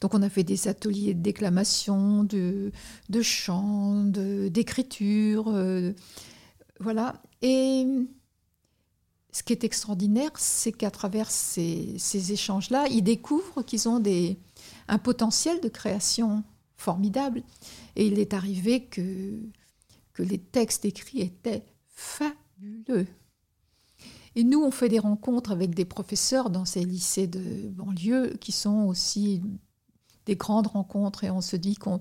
Donc 0.00 0.14
on 0.14 0.22
a 0.22 0.30
fait 0.30 0.44
des 0.44 0.68
ateliers 0.68 1.14
de 1.14 1.20
déclamation, 1.20 2.24
de, 2.24 2.70
de 3.08 3.22
chant, 3.22 4.04
d'écriture. 4.04 5.48
Euh, 5.48 5.92
voilà. 6.80 7.20
Et 7.42 7.86
ce 9.32 9.42
qui 9.42 9.54
est 9.54 9.64
extraordinaire, 9.64 10.30
c'est 10.36 10.72
qu'à 10.72 10.90
travers 10.90 11.30
ces, 11.30 11.96
échanges-là, 12.32 12.86
ils 12.88 13.02
découvrent 13.02 13.62
qu'ils 13.62 13.88
ont 13.88 14.02
un 14.88 14.98
potentiel 14.98 15.60
de 15.60 15.68
création 15.68 16.44
formidable. 16.76 17.42
Et 17.96 18.06
il 18.06 18.18
est 18.18 18.34
arrivé 18.34 18.84
que 18.84 19.40
les 20.18 20.38
textes 20.38 20.84
écrits 20.84 21.22
étaient 21.22 21.64
fabuleux. 21.88 23.06
Et 24.34 24.44
nous, 24.44 24.62
on 24.62 24.70
fait 24.70 24.88
des 24.88 24.98
rencontres 24.98 25.50
avec 25.50 25.74
des 25.74 25.84
professeurs 25.84 26.50
dans 26.50 26.64
ces 26.64 26.84
lycées 26.84 27.26
de 27.26 27.68
banlieue 27.68 28.34
qui 28.40 28.52
sont 28.52 28.84
aussi 28.84 29.42
des 30.26 30.36
grandes 30.36 30.68
rencontres 30.68 31.24
et 31.24 31.30
on 31.30 31.40
se 31.40 31.56
dit 31.56 31.74
qu'on 31.74 32.00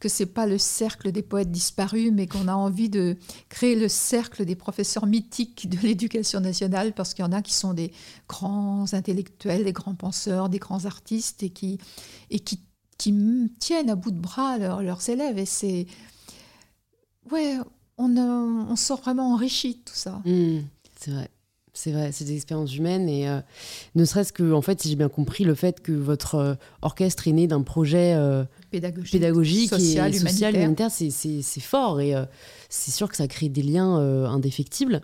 que 0.00 0.08
c'est 0.08 0.26
pas 0.26 0.46
le 0.46 0.58
cercle 0.58 1.10
des 1.12 1.22
poètes 1.22 1.50
disparus, 1.50 2.12
mais 2.12 2.26
qu'on 2.26 2.48
a 2.48 2.54
envie 2.54 2.88
de 2.88 3.16
créer 3.48 3.74
le 3.74 3.88
cercle 3.88 4.44
des 4.44 4.54
professeurs 4.54 5.06
mythiques 5.06 5.68
de 5.68 5.78
l'éducation 5.78 6.40
nationale, 6.40 6.92
parce 6.92 7.14
qu'il 7.14 7.24
y 7.24 7.28
en 7.28 7.32
a 7.32 7.42
qui 7.42 7.54
sont 7.54 7.74
des 7.74 7.92
grands 8.28 8.92
intellectuels, 8.92 9.64
des 9.64 9.72
grands 9.72 9.94
penseurs, 9.94 10.48
des 10.48 10.58
grands 10.58 10.84
artistes, 10.84 11.42
et 11.42 11.50
qui, 11.50 11.80
tiennent 12.98 13.90
à 13.90 13.94
bout 13.94 14.10
de 14.10 14.20
bras 14.20 14.58
leurs 14.58 15.08
élèves. 15.08 15.38
Et 15.38 15.46
c'est... 15.46 15.86
On, 17.30 18.16
on 18.16 18.76
sort 18.76 19.00
vraiment 19.00 19.32
enrichi 19.32 19.74
de 19.74 19.80
tout 19.80 19.94
ça. 19.94 20.22
Mmh, 20.24 20.60
c'est 21.00 21.10
vrai. 21.10 21.30
C'est 21.80 21.92
vrai, 21.92 22.10
c'est 22.10 22.24
des 22.24 22.34
expériences 22.34 22.74
humaines 22.74 23.08
et 23.08 23.28
euh, 23.28 23.38
ne 23.94 24.04
serait-ce 24.04 24.32
que, 24.32 24.52
en 24.52 24.62
fait, 24.62 24.82
si 24.82 24.88
j'ai 24.88 24.96
bien 24.96 25.08
compris, 25.08 25.44
le 25.44 25.54
fait 25.54 25.80
que 25.80 25.92
votre 25.92 26.34
euh, 26.34 26.54
orchestre 26.82 27.28
est 27.28 27.32
né 27.32 27.46
d'un 27.46 27.62
projet 27.62 28.14
euh, 28.16 28.42
pédagogique, 28.72 29.12
pédagogique 29.12 29.70
social, 29.70 30.12
et 30.12 30.18
social, 30.18 30.56
humanitaire, 30.56 30.90
c'est 30.90 31.60
fort 31.60 32.00
et 32.00 32.14
c'est 32.68 32.90
sûr 32.90 33.08
que 33.08 33.16
ça 33.16 33.28
crée 33.28 33.48
des 33.48 33.62
liens 33.62 33.94
indéfectibles. 33.94 35.02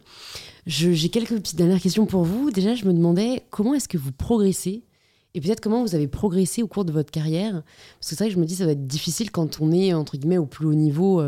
J'ai 0.66 1.10
quelques 1.10 1.36
petites 1.36 1.56
dernières 1.56 1.80
questions 1.80 2.06
pour 2.06 2.24
vous. 2.24 2.50
Déjà, 2.50 2.74
je 2.74 2.86
me 2.86 2.92
demandais 2.92 3.44
comment 3.50 3.74
est-ce 3.74 3.88
que 3.88 3.98
vous 3.98 4.10
progressez 4.10 4.82
et 5.34 5.40
peut-être 5.40 5.60
comment 5.60 5.82
vous 5.84 5.94
avez 5.94 6.08
progressé 6.08 6.64
au 6.64 6.66
cours 6.66 6.84
de 6.84 6.90
votre 6.90 7.12
carrière? 7.12 7.62
Parce 8.00 8.10
que 8.10 8.16
c'est 8.16 8.24
vrai 8.24 8.28
que 8.28 8.34
je 8.34 8.40
me 8.40 8.46
dis 8.46 8.56
ça 8.56 8.66
va 8.66 8.72
être 8.72 8.86
difficile 8.88 9.30
quand 9.30 9.60
on 9.60 9.70
est, 9.70 9.94
entre 9.94 10.16
guillemets, 10.16 10.38
au 10.38 10.46
plus 10.46 10.66
haut 10.66 10.74
niveau 10.74 11.22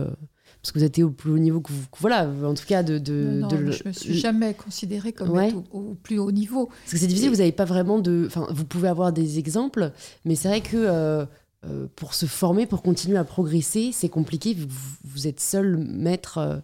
parce 0.67 0.73
que 0.73 0.79
vous 0.81 0.85
étiez 0.85 1.05
au 1.05 1.11
plus 1.11 1.31
haut 1.31 1.39
niveau 1.39 1.61
que 1.61 1.71
vous, 1.71 1.85
voilà, 2.01 2.29
en 2.45 2.55
tout 2.55 2.67
cas 2.67 2.83
de. 2.83 2.99
de, 2.99 3.39
non, 3.41 3.49
je 3.71 3.87
me 3.87 3.93
suis 3.93 4.19
jamais 4.19 4.53
considérée 4.53 5.13
comme 5.13 5.31
au, 5.71 5.95
plus 5.95 6.19
haut 6.19 6.33
niveau. 6.33 6.67
Parce 6.67 6.93
que 6.93 6.99
c'est 6.99 7.07
difficile, 7.07 7.31
vous 7.31 7.37
n'avez 7.37 7.53
pas 7.53 7.65
vraiment 7.65 8.01
de, 8.01 8.25
enfin, 8.27 8.49
vous 8.51 8.65
pouvez 8.65 8.89
avoir 8.89 9.13
des 9.13 9.39
exemples, 9.39 9.93
mais 10.25 10.35
c'est 10.35 10.49
vrai 10.49 10.63
que 10.63 10.77
euh, 10.77 11.25
euh, 11.67 11.87
pour 11.95 12.15
se 12.15 12.27
former, 12.27 12.67
pour 12.67 12.83
continuer 12.83 13.17
à 13.17 13.23
progresser, 13.23 13.91
c'est 13.93 14.09
compliqué. 14.09 14.55
Vous, 14.55 14.67
vous 15.05 15.29
êtes 15.29 15.39
seul 15.39 15.77
maître, 15.77 16.39
euh, 16.39 16.57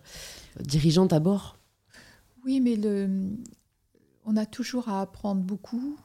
dirigeante 0.59 1.13
à 1.13 1.21
bord. 1.21 1.57
Oui, 2.45 2.59
mais 2.59 2.75
le, 2.75 3.09
on 4.27 4.37
a 4.37 4.47
toujours 4.47 4.89
à 4.89 5.01
apprendre 5.01 5.43
beaucoup 5.43 5.97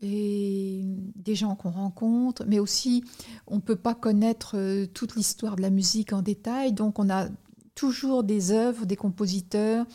et 0.00 0.82
des 1.16 1.34
gens 1.34 1.54
qu'on 1.56 1.70
rencontre, 1.70 2.44
mais 2.46 2.58
aussi 2.58 3.04
on 3.46 3.56
ne 3.56 3.60
peut 3.60 3.76
pas 3.76 3.94
connaître 3.94 4.56
euh, 4.56 4.86
toute 4.86 5.16
l'histoire 5.16 5.56
de 5.56 5.62
la 5.62 5.70
musique 5.70 6.12
en 6.12 6.22
détail, 6.22 6.72
donc 6.72 6.98
on 6.98 7.10
a 7.10 7.28
toujours 7.74 8.24
des 8.24 8.50
œuvres, 8.50 8.86
des 8.86 8.96
compositeurs 8.96 9.86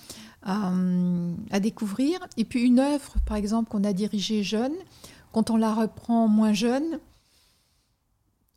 à, 0.41 0.71
découvrir. 1.59 2.19
Et 2.37 2.45
puis 2.45 2.61
une 2.61 2.79
œuvre, 2.79 3.15
par 3.25 3.37
exemple, 3.37 3.69
qu'on 3.69 3.83
a 3.83 3.93
dirigée 3.93 4.43
jeune, 4.43 4.73
quand 5.31 5.49
on 5.49 5.57
la 5.57 5.73
reprend 5.73 6.27
moins 6.27 6.53
jeune, 6.53 6.99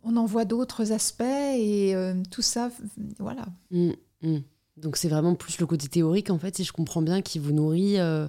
on 0.05 0.17
en 0.17 0.27
voit 0.27 0.45
d'autres 0.45 0.93
aspects 0.93 1.23
et 1.23 1.95
euh, 1.95 2.15
tout 2.31 2.43
ça, 2.43 2.71
voilà. 3.19 3.47
Mmh, 3.73 3.91
mmh. 4.23 4.39
Donc 4.77 4.99
c'est 4.99 5.09
vraiment 5.09 5.35
plus 5.35 5.59
le 5.59 5.67
côté 5.67 5.89
théorique, 5.89 6.31
en 6.31 6.39
fait, 6.39 6.57
si 6.57 6.65
je 6.65 6.73
comprends 6.73 7.01
bien, 7.01 7.23
qui 7.23 7.39
vous 7.39 7.53
nourrit 7.53 7.99
euh, 7.99 8.29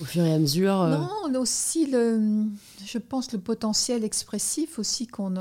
au 0.00 0.04
fur 0.04 0.24
et 0.24 0.32
à 0.32 0.38
mesure. 0.38 0.80
Euh. 0.80 0.98
Non, 0.98 1.10
on 1.24 1.34
a 1.34 1.38
aussi, 1.38 1.86
le, 1.86 2.46
je 2.84 2.98
pense, 2.98 3.32
le 3.32 3.38
potentiel 3.38 4.02
expressif 4.02 4.78
aussi 4.78 5.06
qu'on 5.06 5.34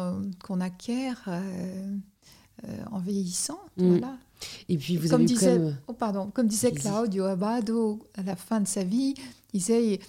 qu'on 0.43 0.61
acquiert 0.61 1.23
euh, 1.27 1.97
en 2.91 2.99
vieillissant. 2.99 3.59
Mm. 3.77 3.87
Voilà. 3.89 4.17
Et 4.69 4.77
puis 4.77 4.97
vous 4.97 5.09
comme 5.09 5.21
avez 5.21 5.25
disait, 5.25 5.57
comme... 5.57 5.75
oh, 5.87 5.93
pardon, 5.93 6.29
comme 6.31 6.47
disait 6.47 6.71
Claudio 6.71 7.25
Abado 7.25 7.99
à 8.15 8.21
la 8.21 8.35
fin 8.35 8.59
de 8.59 8.67
sa 8.67 8.83
vie, 8.83 9.15
il 9.53 9.59
disait, 9.59 9.99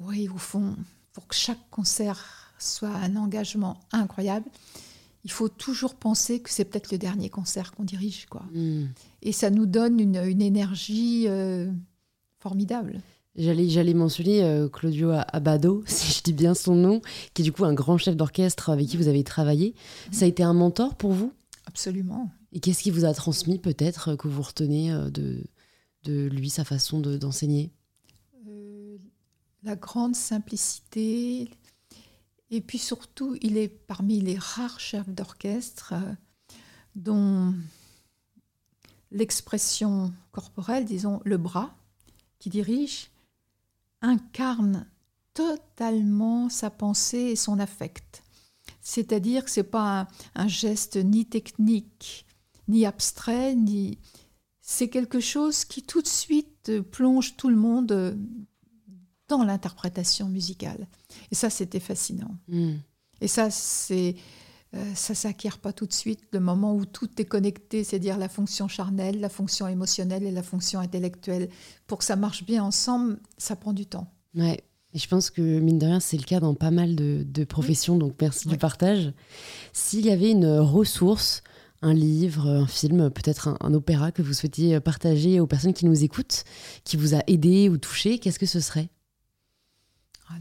oui, 0.00 0.28
au 0.28 0.38
fond, 0.38 0.76
pour 1.14 1.26
que 1.26 1.34
chaque 1.34 1.70
concert 1.70 2.52
soit 2.58 2.90
un 2.90 3.16
engagement 3.16 3.78
incroyable, 3.92 4.46
il 5.26 5.32
faut 5.32 5.48
toujours 5.48 5.96
penser 5.96 6.38
que 6.38 6.50
c'est 6.50 6.64
peut-être 6.64 6.92
le 6.92 6.98
dernier 6.98 7.30
concert 7.30 7.72
qu'on 7.72 7.82
dirige. 7.82 8.26
Quoi. 8.26 8.44
Hmm. 8.54 8.84
Et 9.22 9.32
ça 9.32 9.50
nous 9.50 9.66
donne 9.66 9.98
une, 9.98 10.14
une 10.24 10.40
énergie 10.40 11.24
euh, 11.26 11.68
formidable. 12.38 13.00
J'allais, 13.34 13.68
j'allais 13.68 13.92
mentionner 13.92 14.44
euh, 14.44 14.68
Claudio 14.68 15.10
Abado, 15.10 15.82
si 15.88 16.12
je 16.16 16.22
dis 16.22 16.32
bien 16.32 16.54
son 16.54 16.76
nom, 16.76 17.00
qui 17.34 17.42
est 17.42 17.44
du 17.44 17.50
coup 17.50 17.64
un 17.64 17.74
grand 17.74 17.98
chef 17.98 18.14
d'orchestre 18.16 18.70
avec 18.70 18.86
qui 18.86 18.96
vous 18.96 19.08
avez 19.08 19.24
travaillé. 19.24 19.74
Ça 20.12 20.26
a 20.26 20.28
été 20.28 20.44
un 20.44 20.54
mentor 20.54 20.94
pour 20.94 21.10
vous? 21.10 21.32
Absolument. 21.66 22.30
Et 22.52 22.60
qu'est-ce 22.60 22.84
qui 22.84 22.92
vous 22.92 23.04
a 23.04 23.12
transmis 23.12 23.58
peut-être 23.58 24.14
que 24.14 24.28
vous 24.28 24.42
retenez 24.42 24.92
euh, 24.92 25.10
de, 25.10 25.42
de 26.04 26.28
lui, 26.28 26.50
sa 26.50 26.62
façon 26.64 27.00
de- 27.00 27.16
d'enseigner? 27.16 27.72
Euh, 28.48 28.96
la 29.64 29.74
grande 29.74 30.14
simplicité. 30.14 31.50
Et 32.50 32.60
puis 32.60 32.78
surtout, 32.78 33.36
il 33.42 33.56
est 33.56 33.68
parmi 33.68 34.20
les 34.20 34.38
rares 34.38 34.80
chefs 34.80 35.08
d'orchestre 35.08 35.94
euh, 35.94 36.14
dont 36.94 37.54
l'expression 39.10 40.12
corporelle, 40.32 40.84
disons 40.84 41.20
le 41.24 41.38
bras 41.38 41.74
qui 42.38 42.50
dirige, 42.50 43.10
incarne 44.00 44.86
totalement 45.34 46.48
sa 46.48 46.70
pensée 46.70 47.18
et 47.18 47.36
son 47.36 47.58
affect. 47.58 48.22
C'est-à-dire 48.80 49.44
que 49.44 49.50
ce 49.50 49.60
n'est 49.60 49.64
pas 49.64 50.00
un, 50.00 50.08
un 50.34 50.48
geste 50.48 50.96
ni 50.96 51.26
technique, 51.26 52.26
ni 52.68 52.86
abstrait, 52.86 53.54
ni... 53.54 53.98
C'est 54.60 54.88
quelque 54.88 55.20
chose 55.20 55.64
qui 55.64 55.82
tout 55.84 56.02
de 56.02 56.08
suite 56.08 56.80
plonge 56.90 57.36
tout 57.36 57.48
le 57.48 57.56
monde 57.56 57.92
euh, 57.92 58.16
dans 59.28 59.44
l'interprétation 59.44 60.28
musicale. 60.28 60.88
Et 61.30 61.34
ça, 61.34 61.50
c'était 61.50 61.80
fascinant. 61.80 62.34
Hmm. 62.48 62.74
Et 63.20 63.28
ça, 63.28 63.50
c'est 63.50 64.16
euh, 64.74 64.94
ça 64.94 65.14
s'acquiert 65.14 65.58
pas 65.58 65.72
tout 65.72 65.86
de 65.86 65.92
suite. 65.92 66.20
Le 66.32 66.40
moment 66.40 66.74
où 66.74 66.84
tout 66.84 67.08
est 67.18 67.24
connecté, 67.24 67.84
c'est-à-dire 67.84 68.18
la 68.18 68.28
fonction 68.28 68.68
charnelle, 68.68 69.20
la 69.20 69.28
fonction 69.28 69.68
émotionnelle 69.68 70.24
et 70.24 70.30
la 70.30 70.42
fonction 70.42 70.80
intellectuelle, 70.80 71.48
pour 71.86 71.98
que 71.98 72.04
ça 72.04 72.16
marche 72.16 72.44
bien 72.44 72.64
ensemble, 72.64 73.18
ça 73.38 73.56
prend 73.56 73.72
du 73.72 73.86
temps. 73.86 74.12
Ouais. 74.34 74.60
Et 74.92 74.98
je 74.98 75.08
pense 75.08 75.30
que, 75.30 75.60
mine 75.60 75.78
de 75.78 75.86
rien, 75.86 76.00
c'est 76.00 76.16
le 76.16 76.24
cas 76.24 76.40
dans 76.40 76.54
pas 76.54 76.70
mal 76.70 76.96
de, 76.96 77.22
de 77.26 77.44
professions, 77.44 77.96
donc 77.96 78.14
merci 78.20 78.48
du 78.48 78.56
partage. 78.56 79.12
S'il 79.72 80.06
y 80.06 80.10
avait 80.10 80.30
une 80.30 80.46
ressource, 80.58 81.42
un 81.82 81.92
livre, 81.92 82.48
un 82.48 82.66
film, 82.66 83.10
peut-être 83.10 83.48
un, 83.48 83.56
un 83.60 83.74
opéra 83.74 84.10
que 84.10 84.22
vous 84.22 84.32
souhaitiez 84.32 84.80
partager 84.80 85.38
aux 85.38 85.46
personnes 85.46 85.74
qui 85.74 85.84
nous 85.84 86.02
écoutent, 86.02 86.44
qui 86.84 86.96
vous 86.96 87.14
a 87.14 87.20
aidé 87.26 87.68
ou 87.68 87.76
touché, 87.76 88.18
qu'est-ce 88.18 88.38
que 88.38 88.46
ce 88.46 88.60
serait? 88.60 88.88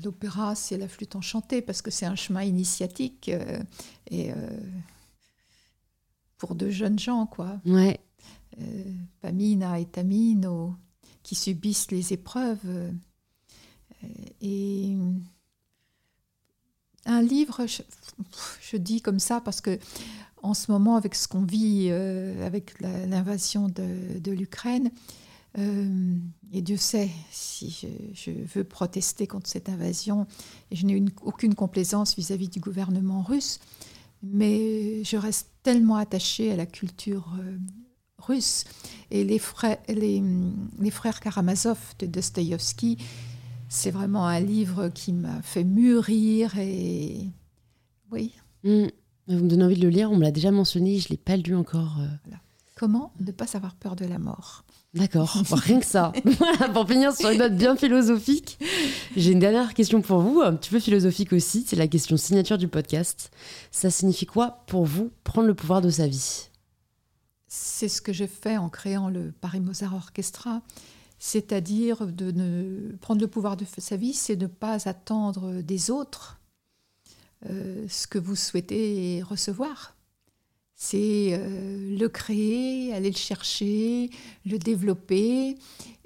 L'opéra, 0.03 0.55
c'est 0.55 0.77
la 0.77 0.87
flûte 0.87 1.15
enchantée 1.15 1.61
parce 1.61 1.81
que 1.81 1.91
c'est 1.91 2.05
un 2.05 2.15
chemin 2.15 2.43
initiatique 2.43 3.29
euh, 3.29 3.61
et 4.07 4.31
euh, 4.31 4.35
pour 6.37 6.55
de 6.55 6.69
jeunes 6.69 6.99
gens, 6.99 7.25
quoi. 7.25 7.59
Ouais. 7.65 7.99
euh, 8.61 8.83
Pamina 9.21 9.79
et 9.79 9.85
Tamino 9.85 10.75
qui 11.23 11.35
subissent 11.35 11.89
les 11.91 12.13
épreuves. 12.13 12.91
et 14.41 14.95
un 17.05 17.21
livre, 17.21 17.65
je, 17.65 17.81
je 18.61 18.77
dis 18.77 19.01
comme 19.01 19.19
ça 19.19 19.41
parce 19.41 19.61
que 19.61 19.79
en 20.43 20.53
ce 20.53 20.71
moment, 20.71 20.95
avec 20.95 21.15
ce 21.15 21.27
qu'on 21.27 21.43
vit, 21.43 21.89
avec 21.89 22.79
l'invasion 22.79 23.67
de, 23.67 24.19
de 24.19 24.31
l'Ukraine, 24.31 24.91
euh, 25.57 26.17
et 26.51 26.61
Dieu 26.61 26.77
sait 26.77 27.09
si 27.31 27.69
je, 27.69 27.87
je 28.13 28.31
veux 28.53 28.63
protester 28.63 29.27
contre 29.27 29.49
cette 29.49 29.69
invasion, 29.69 30.27
et 30.71 30.75
je 30.75 30.85
n'ai 30.85 30.93
une- 30.93 31.09
aucune 31.23 31.55
complaisance 31.55 32.15
vis-à-vis 32.15 32.49
du 32.49 32.59
gouvernement 32.59 33.21
russe, 33.23 33.59
mais 34.23 35.03
je 35.03 35.17
reste 35.17 35.49
tellement 35.63 35.95
attachée 35.97 36.51
à 36.51 36.55
la 36.55 36.65
culture 36.65 37.33
euh, 37.39 37.57
russe. 38.17 38.63
Et 39.11 39.23
les 39.23 39.39
frères, 39.39 39.77
les, 39.87 40.23
les 40.79 40.91
frères 40.91 41.19
Karamazov 41.19 41.79
de 41.99 42.05
Dostoïevski, 42.05 42.97
c'est 43.69 43.91
vraiment 43.91 44.25
un 44.25 44.39
livre 44.39 44.89
qui 44.89 45.13
m'a 45.13 45.41
fait 45.41 45.63
mûrir 45.63 46.57
et 46.57 47.29
oui. 48.11 48.33
Hmm. 48.63 48.87
Vous 49.27 49.43
me 49.43 49.49
donnez 49.49 49.63
envie 49.63 49.75
de 49.75 49.81
le 49.83 49.89
lire, 49.89 50.11
on 50.11 50.17
me 50.17 50.21
l'a 50.23 50.31
déjà 50.31 50.51
mentionné, 50.51 50.99
je 50.99 51.05
ne 51.07 51.09
l'ai 51.11 51.17
pas 51.17 51.35
lu 51.37 51.55
encore. 51.55 51.97
euh. 51.99 52.35
Comment 52.75 53.11
ne 53.19 53.31
pas 53.31 53.55
avoir 53.57 53.73
peur 53.75 53.95
de 53.95 54.05
la 54.05 54.19
mort? 54.19 54.63
D'accord, 54.95 55.43
rien 55.51 55.81
que 55.81 55.85
ça. 55.85 56.13
Pour 56.73 56.87
finir 56.87 57.13
sur 57.13 57.29
une 57.29 57.39
note 57.39 57.55
bien 57.55 57.75
philosophique, 57.75 58.57
j'ai 59.17 59.33
une 59.33 59.39
dernière 59.39 59.73
question 59.73 60.01
pour 60.01 60.19
vous, 60.19 60.41
un 60.41 60.53
petit 60.53 60.69
peu 60.69 60.79
philosophique 60.79 61.33
aussi, 61.33 61.65
c'est 61.67 61.75
la 61.75 61.89
question 61.89 62.15
signature 62.15 62.57
du 62.57 62.69
podcast. 62.69 63.29
Ça 63.71 63.89
signifie 63.89 64.25
quoi 64.25 64.63
pour 64.67 64.85
vous 64.85 65.11
prendre 65.25 65.47
le 65.47 65.53
pouvoir 65.53 65.81
de 65.81 65.89
sa 65.89 66.07
vie? 66.07 66.47
C'est 67.49 67.89
ce 67.89 68.01
que 68.01 68.13
j'ai 68.13 68.27
fait 68.27 68.57
en 68.57 68.69
créant 68.69 69.09
le 69.09 69.33
Paris 69.33 69.59
Mozart 69.59 69.93
Orchestra, 69.93 70.61
c'est-à-dire 71.19 72.07
de 72.07 72.31
ne 72.31 72.95
prendre 73.01 73.19
le 73.19 73.27
pouvoir 73.27 73.57
de 73.57 73.65
sa 73.77 73.97
vie, 73.97 74.13
c'est 74.13 74.37
ne 74.37 74.47
pas 74.47 74.87
attendre 74.87 75.61
des 75.61 75.91
autres 75.91 76.39
euh, 77.49 77.85
ce 77.89 78.07
que 78.07 78.17
vous 78.17 78.35
souhaitez 78.35 79.21
recevoir. 79.23 79.94
C'est 80.75 81.29
euh, 81.31 81.97
le 81.97 82.07
créer, 82.09 82.93
aller 82.93 83.09
le 83.09 83.15
chercher, 83.15 84.09
le 84.45 84.57
développer 84.59 85.55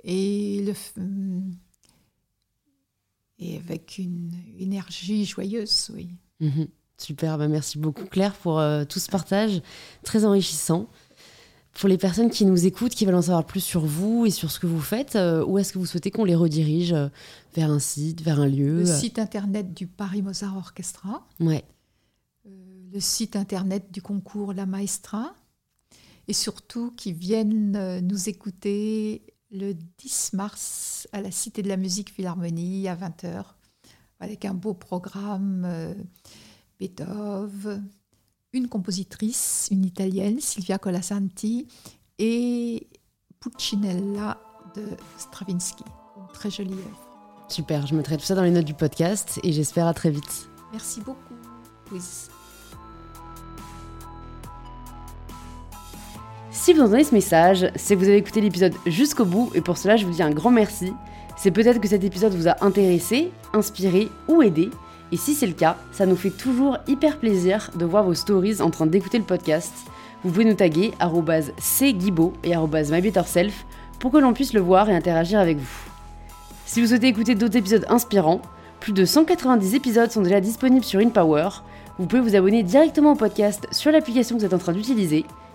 et 0.04 0.64
le 0.64 0.74
hum, 1.02 1.56
et 3.40 3.58
avec 3.58 3.98
une 3.98 4.32
énergie 4.60 5.26
joyeuse, 5.26 5.90
oui. 5.94 6.10
Mhm. 6.40 6.68
Super, 6.98 7.38
bah 7.38 7.48
merci 7.48 7.78
beaucoup 7.78 8.06
Claire 8.06 8.34
pour 8.34 8.60
euh, 8.60 8.84
tout 8.84 9.00
ce 9.00 9.10
partage 9.10 9.62
très 10.04 10.26
enrichissant. 10.26 10.90
Pour 11.72 11.88
les 11.88 11.98
personnes 11.98 12.30
qui 12.30 12.46
nous 12.46 12.66
écoutent, 12.66 12.94
qui 12.94 13.06
veulent 13.06 13.16
en 13.16 13.22
savoir 13.22 13.46
plus 13.46 13.62
sur 13.62 13.86
vous 13.86 14.26
et 14.26 14.32
sur 14.32 14.52
ce 14.52 14.60
que 14.60 14.68
vous 14.68 14.82
faites, 14.82 15.16
euh, 15.16 15.46
où 15.46 15.58
est-ce 15.58 15.72
que 15.72 15.80
vous 15.80 15.86
souhaitez 15.86 16.12
qu'on 16.12 16.26
les 16.26 16.36
redirige 16.36 16.92
euh, 16.92 17.08
Vers 17.56 17.72
un 17.72 17.80
site, 17.80 18.22
vers 18.22 18.42
un 18.42 18.48
lieu? 18.48 18.80
Le 18.80 18.90
euh, 18.90 19.00
site 19.00 19.18
internet 19.18 19.74
du 19.74 19.88
Paris 19.88 20.22
Mozart 20.22 20.58
Orchestra. 20.58 21.26
Ouais, 21.40 21.64
euh, 21.64 21.79
le 22.92 23.00
site 23.00 23.36
internet 23.36 23.92
du 23.92 24.02
concours 24.02 24.54
La 24.54 24.66
Maestra 24.66 25.34
et 26.28 26.34
surtout 26.34 26.92
qui 26.92 27.12
viennent 27.12 27.76
euh, 27.76 28.02
nous 28.02 28.30
écouter 28.30 29.24
le 29.52 29.74
10 29.74 30.34
mars 30.34 31.08
à 31.12 31.22
la 31.22 31.32
Cité 31.32 31.62
de 31.62 31.68
la 31.68 31.78
Musique 31.78 32.12
Philharmonie 32.12 32.88
à 32.88 32.96
20h 32.96 33.44
avec 34.20 34.46
un 34.46 34.54
beau 34.54 34.74
programme 34.74 35.64
euh, 35.66 35.94
Beethoven, 36.80 37.88
une 38.54 38.68
compositrice, 38.68 39.68
une 39.72 39.86
italienne, 39.86 40.40
Silvia 40.40 40.78
Colasanti 40.78 41.68
et 42.18 42.88
Puccinella 43.40 44.40
de 44.76 44.84
Stravinsky. 45.18 45.84
Une 46.18 46.28
très 46.34 46.52
jolie 46.52 46.74
œuvre. 46.74 47.46
super, 47.50 47.88
je 47.88 47.96
mettrai 47.96 48.18
tout 48.18 48.26
ça 48.26 48.36
dans 48.36 48.44
les 48.44 48.52
notes 48.52 48.66
du 48.66 48.74
podcast 48.74 49.40
et 49.44 49.52
j'espère 49.52 49.88
à 49.88 49.94
très 49.94 50.12
vite. 50.12 50.50
Merci 50.72 51.02
beaucoup, 51.02 51.36
Louise. 51.90 52.30
Si 56.70 56.76
vous 56.76 56.82
entendez 56.82 57.04
ce 57.04 57.16
message, 57.16 57.72
c'est 57.76 57.96
que 57.96 58.00
vous 58.00 58.10
avez 58.10 58.18
écouté 58.18 58.42
l'épisode 58.42 58.76
jusqu'au 58.86 59.26
bout 59.26 59.50
et 59.56 59.62
pour 59.62 59.76
cela 59.76 59.98
je 59.98 60.06
vous 60.06 60.12
dis 60.12 60.22
un 60.22 60.30
grand 60.30 60.52
merci. 60.52 60.94
C'est 61.36 61.50
peut-être 61.50 61.82
que 61.82 61.88
cet 61.88 62.04
épisode 62.04 62.36
vous 62.36 62.48
a 62.48 62.64
intéressé, 62.64 63.32
inspiré 63.54 64.08
ou 64.28 64.44
aidé. 64.44 64.70
Et 65.12 65.18
si 65.18 65.34
c'est 65.34 65.48
le 65.48 65.54
cas, 65.54 65.78
ça 65.92 66.06
nous 66.06 66.16
fait 66.16 66.30
toujours 66.30 66.78
hyper 66.88 67.18
plaisir 67.18 67.72
de 67.74 67.86
voir 67.86 68.04
vos 68.04 68.14
stories 68.14 68.62
en 68.62 68.70
train 68.70 68.86
d'écouter 68.86 69.18
le 69.18 69.24
podcast. 69.24 69.74
Vous 70.24 70.30
pouvez 70.30 70.46
nous 70.46 70.54
taguer 70.54 70.94
cguibaud 71.82 72.34
et 72.44 72.56
mybetterself 72.56 73.66
pour 73.98 74.12
que 74.12 74.18
l'on 74.18 74.34
puisse 74.34 74.54
le 74.54 74.62
voir 74.62 74.92
et 74.92 74.96
interagir 74.96 75.40
avec 75.40 75.58
vous. 75.58 75.80
Si 76.68 76.82
vous 76.82 76.88
souhaitez 76.90 77.08
écouter 77.08 77.34
d'autres 77.34 77.58
épisodes 77.58 77.88
inspirants, 77.90 78.44
plus 78.80 78.94
de 78.94 79.06
190 79.06 79.74
épisodes 79.74 80.12
sont 80.12 80.22
déjà 80.22 80.40
disponibles 80.40 80.86
sur 80.86 81.00
InPower. 81.00 81.50
Vous 81.98 82.06
pouvez 82.06 82.22
vous 82.22 82.36
abonner 82.36 82.62
directement 82.62 83.14
au 83.14 83.16
podcast 83.16 83.66
sur 83.72 83.92
l'application 83.92 84.36
que 84.36 84.42
vous 84.42 84.46
êtes 84.46 84.54
en 84.54 84.60
train 84.60 84.74
d'utiliser. 84.74 85.26